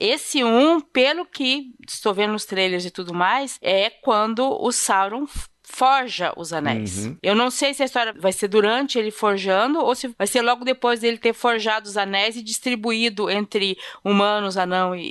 Esse 0.00 0.44
um, 0.44 0.80
pelo 0.80 1.26
que 1.26 1.74
estou 1.88 2.14
vendo 2.14 2.32
nos 2.32 2.44
trailers 2.44 2.84
e 2.84 2.90
tudo 2.92 3.12
mais, 3.12 3.58
é 3.60 3.90
quando 3.90 4.48
o 4.48 4.70
Sauron 4.70 5.26
forja 5.78 6.32
os 6.36 6.52
anéis. 6.52 7.06
Uhum. 7.06 7.16
Eu 7.22 7.36
não 7.36 7.52
sei 7.52 7.72
se 7.72 7.84
a 7.84 7.86
história 7.86 8.12
vai 8.18 8.32
ser 8.32 8.48
durante 8.48 8.98
ele 8.98 9.12
forjando 9.12 9.78
ou 9.78 9.94
se 9.94 10.08
vai 10.18 10.26
ser 10.26 10.42
logo 10.42 10.64
depois 10.64 10.98
dele 10.98 11.18
ter 11.18 11.32
forjado 11.32 11.86
os 11.86 11.96
anéis 11.96 12.34
e 12.34 12.42
distribuído 12.42 13.30
entre 13.30 13.78
humanos, 14.04 14.56
anão 14.56 14.92
e, 14.92 15.06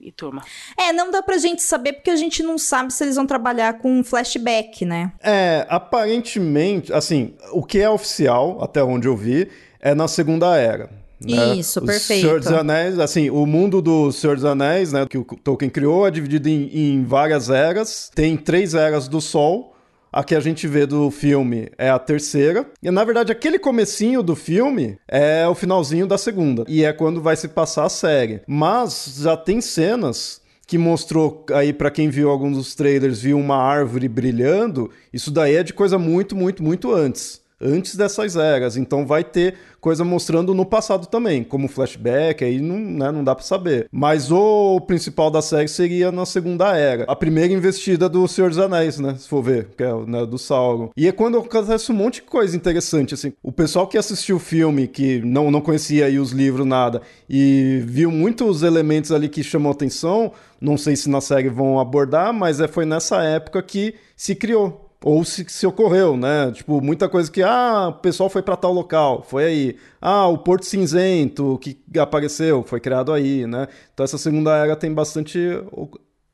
e, 0.00 0.08
e, 0.08 0.12
turma. 0.12 0.42
É, 0.78 0.90
não 0.90 1.10
dá 1.10 1.22
pra 1.22 1.36
gente 1.36 1.62
saber 1.62 1.92
porque 1.92 2.08
a 2.08 2.16
gente 2.16 2.42
não 2.42 2.56
sabe 2.56 2.94
se 2.94 3.04
eles 3.04 3.16
vão 3.16 3.26
trabalhar 3.26 3.74
com 3.74 4.02
flashback, 4.02 4.86
né? 4.86 5.12
É, 5.22 5.66
aparentemente, 5.68 6.94
assim, 6.94 7.34
o 7.52 7.62
que 7.62 7.78
é 7.78 7.90
oficial, 7.90 8.62
até 8.62 8.82
onde 8.82 9.06
eu 9.06 9.16
vi, 9.16 9.50
é 9.78 9.94
na 9.94 10.08
Segunda 10.08 10.56
Era. 10.56 10.88
Né? 11.20 11.56
Isso, 11.56 11.78
o 11.80 11.84
perfeito. 11.84 12.22
Senhor 12.22 12.40
dos 12.40 12.52
Anéis, 12.52 12.98
assim, 12.98 13.28
o 13.28 13.44
mundo 13.44 13.82
do 13.82 14.10
Senhor 14.12 14.36
dos 14.36 14.46
Anéis, 14.46 14.92
né, 14.92 15.06
que 15.08 15.18
o 15.18 15.24
Tolkien 15.24 15.70
criou, 15.70 16.06
é 16.06 16.10
dividido 16.10 16.48
em, 16.48 16.70
em 16.72 17.04
várias 17.04 17.50
eras. 17.50 18.10
Tem 18.14 18.34
três 18.34 18.74
eras 18.74 19.08
do 19.08 19.20
Sol. 19.20 19.75
A 20.12 20.24
que 20.24 20.34
a 20.34 20.40
gente 20.40 20.66
vê 20.66 20.86
do 20.86 21.10
filme 21.10 21.68
é 21.76 21.90
a 21.90 21.98
terceira. 21.98 22.66
E 22.82 22.90
na 22.90 23.04
verdade, 23.04 23.32
aquele 23.32 23.58
comecinho 23.58 24.22
do 24.22 24.34
filme 24.34 24.98
é 25.06 25.46
o 25.46 25.54
finalzinho 25.54 26.06
da 26.06 26.16
segunda. 26.16 26.64
E 26.68 26.84
é 26.84 26.92
quando 26.92 27.20
vai 27.20 27.36
se 27.36 27.48
passar 27.48 27.84
a 27.84 27.90
série. 27.90 28.40
Mas 28.46 29.18
já 29.20 29.36
tem 29.36 29.60
cenas 29.60 30.40
que 30.66 30.78
mostrou 30.78 31.46
aí 31.52 31.72
para 31.72 31.90
quem 31.90 32.08
viu 32.08 32.28
alguns 32.28 32.56
dos 32.56 32.74
trailers, 32.74 33.20
viu 33.20 33.38
uma 33.38 33.56
árvore 33.56 34.08
brilhando. 34.08 34.90
Isso 35.12 35.30
daí 35.30 35.54
é 35.54 35.62
de 35.62 35.72
coisa 35.72 35.98
muito, 35.98 36.34
muito, 36.34 36.62
muito 36.62 36.92
antes 36.92 37.45
antes 37.60 37.96
dessas 37.96 38.36
eras. 38.36 38.76
Então 38.76 39.06
vai 39.06 39.24
ter 39.24 39.54
coisa 39.80 40.04
mostrando 40.04 40.52
no 40.52 40.66
passado 40.66 41.06
também, 41.06 41.44
como 41.44 41.68
flashback, 41.68 42.44
aí 42.44 42.60
não, 42.60 42.76
né, 42.76 43.12
não 43.12 43.22
dá 43.22 43.34
para 43.34 43.44
saber. 43.44 43.88
Mas 43.92 44.32
o 44.32 44.80
principal 44.80 45.30
da 45.30 45.40
série 45.40 45.68
seria 45.68 46.10
na 46.10 46.26
Segunda 46.26 46.76
Era. 46.76 47.04
A 47.04 47.14
primeira 47.14 47.52
investida 47.52 48.08
do 48.08 48.26
Senhor 48.26 48.48
dos 48.48 48.58
Anéis, 48.58 48.98
né? 48.98 49.14
Se 49.16 49.28
for 49.28 49.42
ver, 49.42 49.68
que 49.76 49.82
é 49.82 49.94
né, 50.06 50.26
do 50.26 50.38
Sauron. 50.38 50.90
E 50.96 51.06
é 51.06 51.12
quando 51.12 51.38
acontece 51.38 51.92
um 51.92 51.94
monte 51.94 52.16
de 52.16 52.22
coisa 52.22 52.56
interessante, 52.56 53.14
assim. 53.14 53.32
O 53.42 53.52
pessoal 53.52 53.86
que 53.86 53.96
assistiu 53.96 54.36
o 54.36 54.40
filme, 54.40 54.88
que 54.88 55.20
não, 55.24 55.50
não 55.50 55.60
conhecia 55.60 56.06
aí 56.06 56.18
os 56.18 56.32
livros, 56.32 56.66
nada, 56.66 57.02
e 57.28 57.82
viu 57.86 58.10
muitos 58.10 58.62
elementos 58.62 59.12
ali 59.12 59.28
que 59.28 59.42
chamou 59.42 59.70
atenção, 59.72 60.32
não 60.60 60.76
sei 60.76 60.96
se 60.96 61.08
na 61.08 61.20
série 61.20 61.48
vão 61.48 61.78
abordar, 61.78 62.32
mas 62.32 62.60
é, 62.60 62.66
foi 62.66 62.84
nessa 62.84 63.22
época 63.22 63.62
que 63.62 63.94
se 64.16 64.34
criou 64.34 64.85
ou 65.04 65.24
se, 65.24 65.44
se 65.48 65.66
ocorreu, 65.66 66.16
né? 66.16 66.50
Tipo, 66.52 66.80
muita 66.80 67.08
coisa 67.08 67.30
que, 67.30 67.42
ah, 67.42 67.88
o 67.88 68.00
pessoal 68.00 68.28
foi 68.28 68.42
para 68.42 68.56
tal 68.56 68.72
local, 68.72 69.22
foi 69.22 69.44
aí. 69.44 69.76
Ah, 70.00 70.26
o 70.28 70.38
Porto 70.38 70.64
Cinzento 70.64 71.58
que 71.62 71.78
apareceu, 71.98 72.62
foi 72.62 72.80
criado 72.80 73.12
aí, 73.12 73.46
né? 73.46 73.68
Então 73.92 74.04
essa 74.04 74.18
segunda 74.18 74.56
era 74.56 74.76
tem 74.76 74.92
bastante 74.92 75.38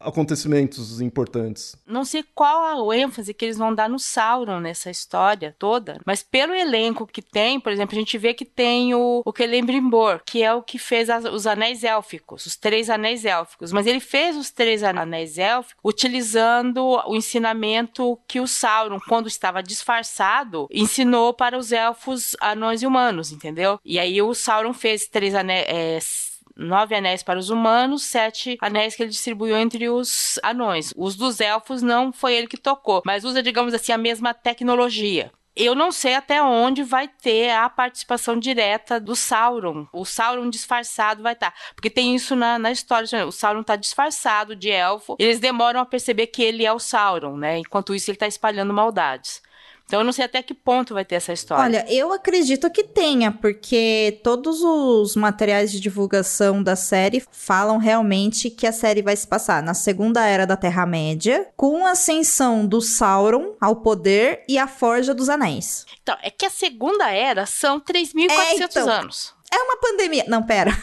acontecimentos 0.05 1.01
importantes. 1.01 1.77
Não 1.87 2.05
sei 2.05 2.25
qual 2.35 2.91
a 2.91 2.97
ênfase 2.97 3.35
que 3.35 3.45
eles 3.45 3.59
vão 3.59 3.75
dar 3.75 3.89
no 3.89 3.99
Sauron 3.99 4.61
nessa 4.61 4.91
história 4.91 5.55
toda, 5.59 6.01
mas 6.05 6.23
pelo 6.23 6.55
elenco 6.55 7.07
que 7.07 7.23
tem, 7.23 7.61
por 7.61 7.73
exemplo, 7.73 7.97
a 7.97 7.99
gente 7.99 8.19
vê 8.19 8.35
que 8.35 8.45
tem 8.45 8.95
o, 8.95 9.23
o 9.25 9.33
Celebrimbor, 9.37 10.21
que 10.25 10.43
é 10.43 10.53
o 10.53 10.63
que 10.63 10.79
fez 10.79 11.09
as, 11.11 11.25
os 11.25 11.47
anéis 11.47 11.85
élficos, 11.85 12.47
os 12.47 12.57
três 12.57 12.91
anéis 12.91 13.25
élficos, 13.25 13.73
mas 13.73 13.87
ele 13.87 14.01
fez 14.01 14.37
os 14.37 14.51
três 14.51 14.83
anéis 14.83 15.39
élficos 15.39 15.81
utilizando 15.85 17.01
o 17.07 17.15
ensinamento 17.15 18.19
que 18.27 18.41
o 18.41 18.47
Sauron, 18.47 18.99
quando 19.09 19.29
estava 19.29 19.63
disfarçado, 19.63 20.67
ensinou 20.71 21.33
para 21.33 21.57
os 21.57 21.73
elfos, 21.73 22.37
anões 22.41 22.83
e 22.83 22.87
humanos, 22.87 23.33
entendeu? 23.33 23.79
E 23.85 23.99
aí 23.99 24.21
o 24.21 24.35
Sauron 24.35 24.73
fez 24.73 25.07
três 25.07 25.35
anéis. 25.35 26.32
Nove 26.57 26.95
anéis 26.95 27.23
para 27.23 27.39
os 27.39 27.51
humanos, 27.51 28.05
sete 28.05 28.57
anéis 28.61 28.95
que 28.95 29.03
ele 29.03 29.11
distribuiu 29.11 29.57
entre 29.57 29.89
os 29.89 30.39
anões. 30.43 30.93
Os 30.97 31.17
dos 31.17 31.41
elfos 31.41 31.83
não 31.83 32.13
foi 32.13 32.35
ele 32.35 32.47
que 32.47 32.57
tocou, 32.57 33.03
mas 33.05 33.25
usa, 33.25 33.43
digamos 33.43 33.75
assim, 33.75 33.93
a 33.93 33.99
mesma 33.99 34.35
tecnologia. 34.35 35.31
Eu 35.55 35.75
não 35.75 35.93
sei 35.93 36.15
até 36.15 36.43
onde 36.43 36.83
vai 36.83 37.07
ter 37.07 37.51
a 37.51 37.69
participação 37.69 38.39
direta 38.39 38.99
do 38.99 39.15
Sauron. 39.15 39.87
O 39.93 40.03
Sauron 40.05 40.49
disfarçado 40.49 41.23
vai 41.23 41.35
estar. 41.35 41.51
Tá. 41.51 41.57
Porque 41.75 41.91
tem 41.91 42.15
isso 42.15 42.35
na, 42.35 42.59
na 42.59 42.73
história. 42.73 43.27
O 43.27 43.33
Sauron 43.33 43.61
está 43.61 43.77
disfarçado 43.77 44.57
de 44.57 44.71
elfo. 44.71 45.15
Eles 45.19 45.39
demoram 45.39 45.81
a 45.81 45.85
perceber 45.85 46.29
que 46.29 46.43
ele 46.43 46.65
é 46.65 46.73
o 46.73 46.79
Sauron, 46.79 47.37
né? 47.37 47.59
Enquanto 47.59 47.95
isso, 47.95 48.11
ele 48.11 48.17
está 48.17 48.27
espalhando 48.27 48.73
maldades. 48.73 49.43
Então 49.93 50.01
eu 50.01 50.05
não 50.07 50.13
sei 50.13 50.25
até 50.25 50.43
que 50.43 50.55
ponto 50.55 50.95
vai 50.95 51.05
ter 51.05 51.17
essa 51.17 51.35
história. 51.35 51.65
Olha, 51.65 51.85
eu 51.93 52.15
acredito 52.15 52.71
que 52.71 52.83
tenha, 52.83 53.31
porque 53.31 54.19
todos 54.25 54.63
os 54.63 55.15
materiais 55.15 55.71
de 55.71 55.79
divulgação 55.79 56.63
da 56.63 56.75
série 56.75 57.23
falam 57.31 57.77
realmente 57.77 58.49
que 58.49 58.67
a 58.67 58.73
série 58.73 59.03
vai 59.03 59.15
se 59.15 59.27
passar 59.27 59.63
na 59.63 59.75
Segunda 59.75 60.25
Era 60.25 60.47
da 60.47 60.57
Terra-média, 60.57 61.47
com 61.55 61.85
a 61.85 61.91
ascensão 61.91 62.67
do 62.67 62.81
Sauron 62.81 63.55
ao 63.61 63.77
poder 63.77 64.45
e 64.49 64.57
a 64.57 64.67
Forja 64.67 65.13
dos 65.13 65.29
Anéis. 65.29 65.85
Então, 66.03 66.17
é 66.23 66.31
que 66.31 66.47
a 66.47 66.51
Segunda 66.51 67.11
Era 67.11 67.45
são 67.45 67.79
3.400 67.79 68.31
é, 68.31 68.55
então, 68.65 68.89
anos. 68.89 69.35
É 69.53 69.59
uma 69.59 69.77
pandemia. 69.77 70.25
Não, 70.27 70.43
pera. 70.43 70.75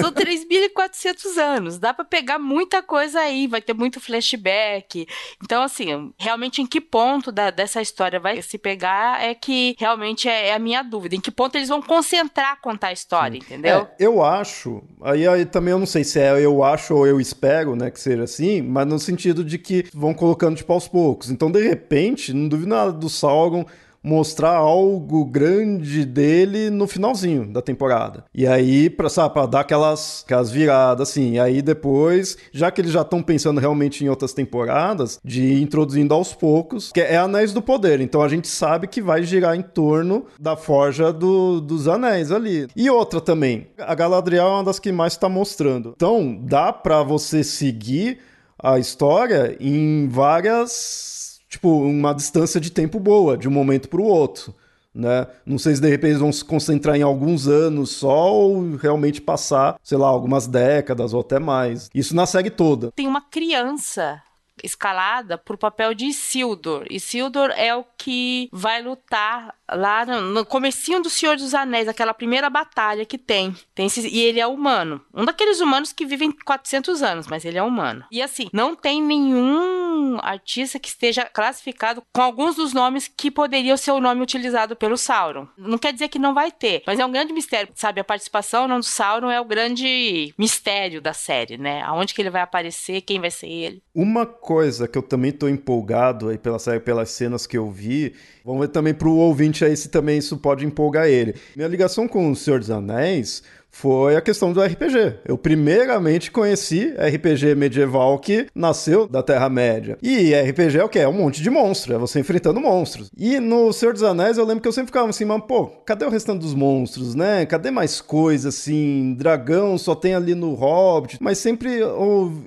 São 0.00 0.12
3.400 0.12 1.36
anos. 1.38 1.78
Dá 1.78 1.94
para 1.94 2.04
pegar 2.04 2.38
muita 2.38 2.82
coisa 2.82 3.20
aí. 3.20 3.46
Vai 3.46 3.60
ter 3.60 3.74
muito 3.74 4.00
flashback. 4.00 5.06
Então, 5.42 5.62
assim, 5.62 6.12
realmente 6.18 6.60
em 6.60 6.66
que 6.66 6.80
ponto 6.80 7.30
da, 7.30 7.50
dessa 7.50 7.80
história 7.80 8.18
vai 8.18 8.42
se 8.42 8.58
pegar 8.58 9.22
é 9.22 9.34
que 9.34 9.76
realmente 9.78 10.28
é, 10.28 10.48
é, 10.48 10.54
a 10.54 10.58
minha 10.58 10.82
dúvida. 10.82 11.14
Em 11.14 11.20
que 11.20 11.30
ponto 11.30 11.56
eles 11.56 11.68
vão 11.68 11.80
concentrar 11.80 12.60
contar 12.60 12.88
a 12.88 12.92
história, 12.92 13.40
Sim. 13.40 13.46
entendeu? 13.46 13.78
É, 13.78 13.88
eu 13.98 14.22
acho. 14.22 14.82
Aí, 15.02 15.26
aí 15.26 15.44
também 15.44 15.72
eu 15.72 15.78
não 15.78 15.86
sei 15.86 16.04
se 16.04 16.18
é 16.18 16.38
eu 16.40 16.62
acho 16.62 16.94
ou 16.94 17.06
eu 17.06 17.20
espero, 17.20 17.74
né, 17.74 17.90
que 17.90 18.00
seja 18.00 18.22
assim, 18.24 18.62
mas 18.62 18.86
no 18.86 18.98
sentido 18.98 19.44
de 19.44 19.58
que 19.58 19.86
vão 19.92 20.12
colocando 20.14 20.56
tipo 20.56 20.72
aos 20.72 20.88
poucos. 20.88 21.30
Então, 21.30 21.50
de 21.50 21.62
repente, 21.62 22.32
não 22.32 22.48
duvido 22.48 22.70
nada 22.70 22.92
do 22.92 23.08
Sauron 23.08 23.64
mostrar 24.08 24.56
algo 24.56 25.24
grande 25.26 26.04
dele 26.04 26.70
no 26.70 26.86
finalzinho 26.86 27.52
da 27.52 27.60
temporada. 27.60 28.24
E 28.34 28.46
aí, 28.46 28.88
pra, 28.88 29.10
sabe, 29.10 29.34
pra 29.34 29.44
dar 29.44 29.60
aquelas, 29.60 30.22
aquelas 30.24 30.50
viradas, 30.50 31.10
assim. 31.10 31.32
E 31.32 31.40
aí 31.40 31.60
depois, 31.60 32.38
já 32.50 32.70
que 32.70 32.80
eles 32.80 32.92
já 32.92 33.02
estão 33.02 33.22
pensando 33.22 33.60
realmente 33.60 34.02
em 34.04 34.08
outras 34.08 34.32
temporadas, 34.32 35.18
de 35.22 35.42
ir 35.42 35.62
introduzindo 35.62 36.14
aos 36.14 36.32
poucos, 36.32 36.90
que 36.90 37.00
é 37.00 37.16
Anéis 37.16 37.52
do 37.52 37.60
Poder. 37.60 38.00
Então 38.00 38.22
a 38.22 38.28
gente 38.28 38.48
sabe 38.48 38.86
que 38.86 39.02
vai 39.02 39.22
girar 39.22 39.54
em 39.54 39.62
torno 39.62 40.24
da 40.40 40.56
forja 40.56 41.12
do, 41.12 41.60
dos 41.60 41.86
anéis 41.86 42.32
ali. 42.32 42.66
E 42.74 42.88
outra 42.88 43.20
também, 43.20 43.66
a 43.78 43.94
Galadriel 43.94 44.46
é 44.46 44.50
uma 44.50 44.64
das 44.64 44.78
que 44.78 44.90
mais 44.90 45.12
está 45.12 45.28
mostrando. 45.28 45.92
Então, 45.94 46.38
dá 46.42 46.72
para 46.72 47.02
você 47.02 47.44
seguir 47.44 48.20
a 48.58 48.78
história 48.78 49.56
em 49.60 50.08
várias 50.08 51.27
tipo, 51.48 51.68
uma 51.82 52.12
distância 52.12 52.60
de 52.60 52.70
tempo 52.70 53.00
boa, 53.00 53.36
de 53.36 53.48
um 53.48 53.52
momento 53.52 53.88
para 53.88 54.00
o 54.00 54.04
outro. 54.04 54.54
né? 54.94 55.26
Não 55.46 55.58
sei 55.58 55.74
se 55.74 55.80
de 55.80 55.88
repente 55.88 56.18
vão 56.18 56.32
se 56.32 56.44
concentrar 56.44 56.96
em 56.96 57.02
alguns 57.02 57.46
anos 57.46 57.90
só 57.90 58.32
ou 58.32 58.76
realmente 58.76 59.20
passar, 59.20 59.76
sei 59.82 59.96
lá, 59.96 60.08
algumas 60.08 60.46
décadas 60.46 61.14
ou 61.14 61.20
até 61.20 61.38
mais. 61.38 61.88
Isso 61.94 62.14
na 62.14 62.26
série 62.26 62.50
toda. 62.50 62.90
Tem 62.92 63.06
uma 63.06 63.20
criança 63.20 64.20
escalada 64.62 65.38
pro 65.38 65.56
papel 65.56 65.94
de 65.94 66.06
Isildur. 66.06 66.84
Isildur 66.90 67.50
é 67.50 67.74
o 67.74 67.84
que 67.96 68.48
vai 68.52 68.82
lutar 68.82 69.54
lá 69.70 70.04
no, 70.04 70.20
no 70.20 70.44
comecinho 70.44 71.02
do 71.02 71.10
Senhor 71.10 71.36
dos 71.36 71.54
Anéis, 71.54 71.88
aquela 71.88 72.14
primeira 72.14 72.48
batalha 72.48 73.04
que 73.04 73.18
tem. 73.18 73.54
tem 73.74 73.86
esse, 73.86 74.06
e 74.08 74.20
ele 74.20 74.40
é 74.40 74.46
humano. 74.46 75.00
Um 75.14 75.24
daqueles 75.24 75.60
humanos 75.60 75.92
que 75.92 76.06
vivem 76.06 76.30
400 76.30 77.02
anos, 77.02 77.26
mas 77.26 77.44
ele 77.44 77.58
é 77.58 77.62
humano. 77.62 78.04
E 78.10 78.22
assim, 78.22 78.48
não 78.52 78.74
tem 78.74 79.02
nenhum 79.02 80.18
artista 80.22 80.78
que 80.78 80.88
esteja 80.88 81.24
classificado 81.24 82.02
com 82.12 82.22
alguns 82.22 82.56
dos 82.56 82.72
nomes 82.72 83.08
que 83.08 83.30
poderiam 83.30 83.76
ser 83.76 83.92
o 83.92 84.00
nome 84.00 84.22
utilizado 84.22 84.76
pelo 84.76 84.96
Sauron. 84.96 85.46
Não 85.56 85.78
quer 85.78 85.92
dizer 85.92 86.08
que 86.08 86.18
não 86.18 86.34
vai 86.34 86.50
ter, 86.50 86.82
mas 86.86 86.98
é 86.98 87.04
um 87.04 87.12
grande 87.12 87.32
mistério, 87.32 87.70
sabe? 87.74 88.00
A 88.00 88.04
participação 88.04 88.68
não, 88.68 88.78
do 88.78 88.84
Sauron 88.84 89.30
é 89.30 89.40
o 89.40 89.44
grande 89.44 90.32
mistério 90.38 91.00
da 91.00 91.12
série, 91.12 91.58
né? 91.58 91.82
Aonde 91.82 92.14
que 92.14 92.22
ele 92.22 92.30
vai 92.30 92.42
aparecer, 92.42 93.00
quem 93.02 93.20
vai 93.20 93.30
ser 93.30 93.48
ele. 93.48 93.82
Uma 93.94 94.26
coisa 94.26 94.86
que 94.86 94.96
eu 94.96 95.02
também 95.02 95.32
tô 95.32 95.48
empolgado 95.48 96.28
aí 96.28 96.38
pela 96.38 96.58
série, 96.58 96.80
pelas 96.80 97.10
cenas 97.10 97.46
que 97.46 97.58
eu 97.58 97.70
vi, 97.70 98.14
vamos 98.44 98.60
ver 98.60 98.68
também 98.68 98.94
pro 98.94 99.12
ouvinte 99.12 99.57
aí 99.64 99.76
se 99.76 99.88
também 99.88 100.18
isso 100.18 100.36
pode 100.36 100.64
empolgar 100.64 101.06
ele. 101.06 101.34
Minha 101.54 101.68
ligação 101.68 102.06
com 102.06 102.30
o 102.30 102.36
Senhor 102.36 102.60
dos 102.60 102.70
Anéis 102.70 103.42
foi 103.70 104.16
a 104.16 104.20
questão 104.20 104.52
do 104.52 104.62
RPG. 104.62 105.18
Eu 105.24 105.38
primeiramente 105.38 106.30
conheci 106.30 106.94
RPG 106.98 107.54
medieval 107.54 108.18
que 108.18 108.46
nasceu 108.54 109.06
da 109.06 109.22
Terra-média. 109.22 109.98
E 110.02 110.34
RPG 110.34 110.78
é 110.78 110.84
o 110.84 110.88
que? 110.88 110.98
É 110.98 111.08
um 111.08 111.12
monte 111.12 111.42
de 111.42 111.50
monstro, 111.50 111.94
é 111.94 111.98
você 111.98 112.20
enfrentando 112.20 112.60
monstros. 112.60 113.10
E 113.16 113.38
no 113.38 113.72
Senhor 113.72 113.92
dos 113.92 114.02
Anéis 114.02 114.38
eu 114.38 114.44
lembro 114.44 114.62
que 114.62 114.68
eu 114.68 114.72
sempre 114.72 114.88
ficava 114.88 115.08
assim, 115.08 115.24
mas 115.24 115.42
pô, 115.44 115.66
cadê 115.84 116.04
o 116.04 116.10
restante 116.10 116.40
dos 116.40 116.54
monstros, 116.54 117.14
né? 117.14 117.46
Cadê 117.46 117.70
mais 117.70 118.00
coisa 118.00 118.48
assim? 118.48 119.14
Dragão 119.14 119.78
só 119.78 119.94
tem 119.94 120.14
ali 120.14 120.34
no 120.34 120.54
Hobbit. 120.54 121.18
Mas 121.20 121.38
sempre 121.38 121.82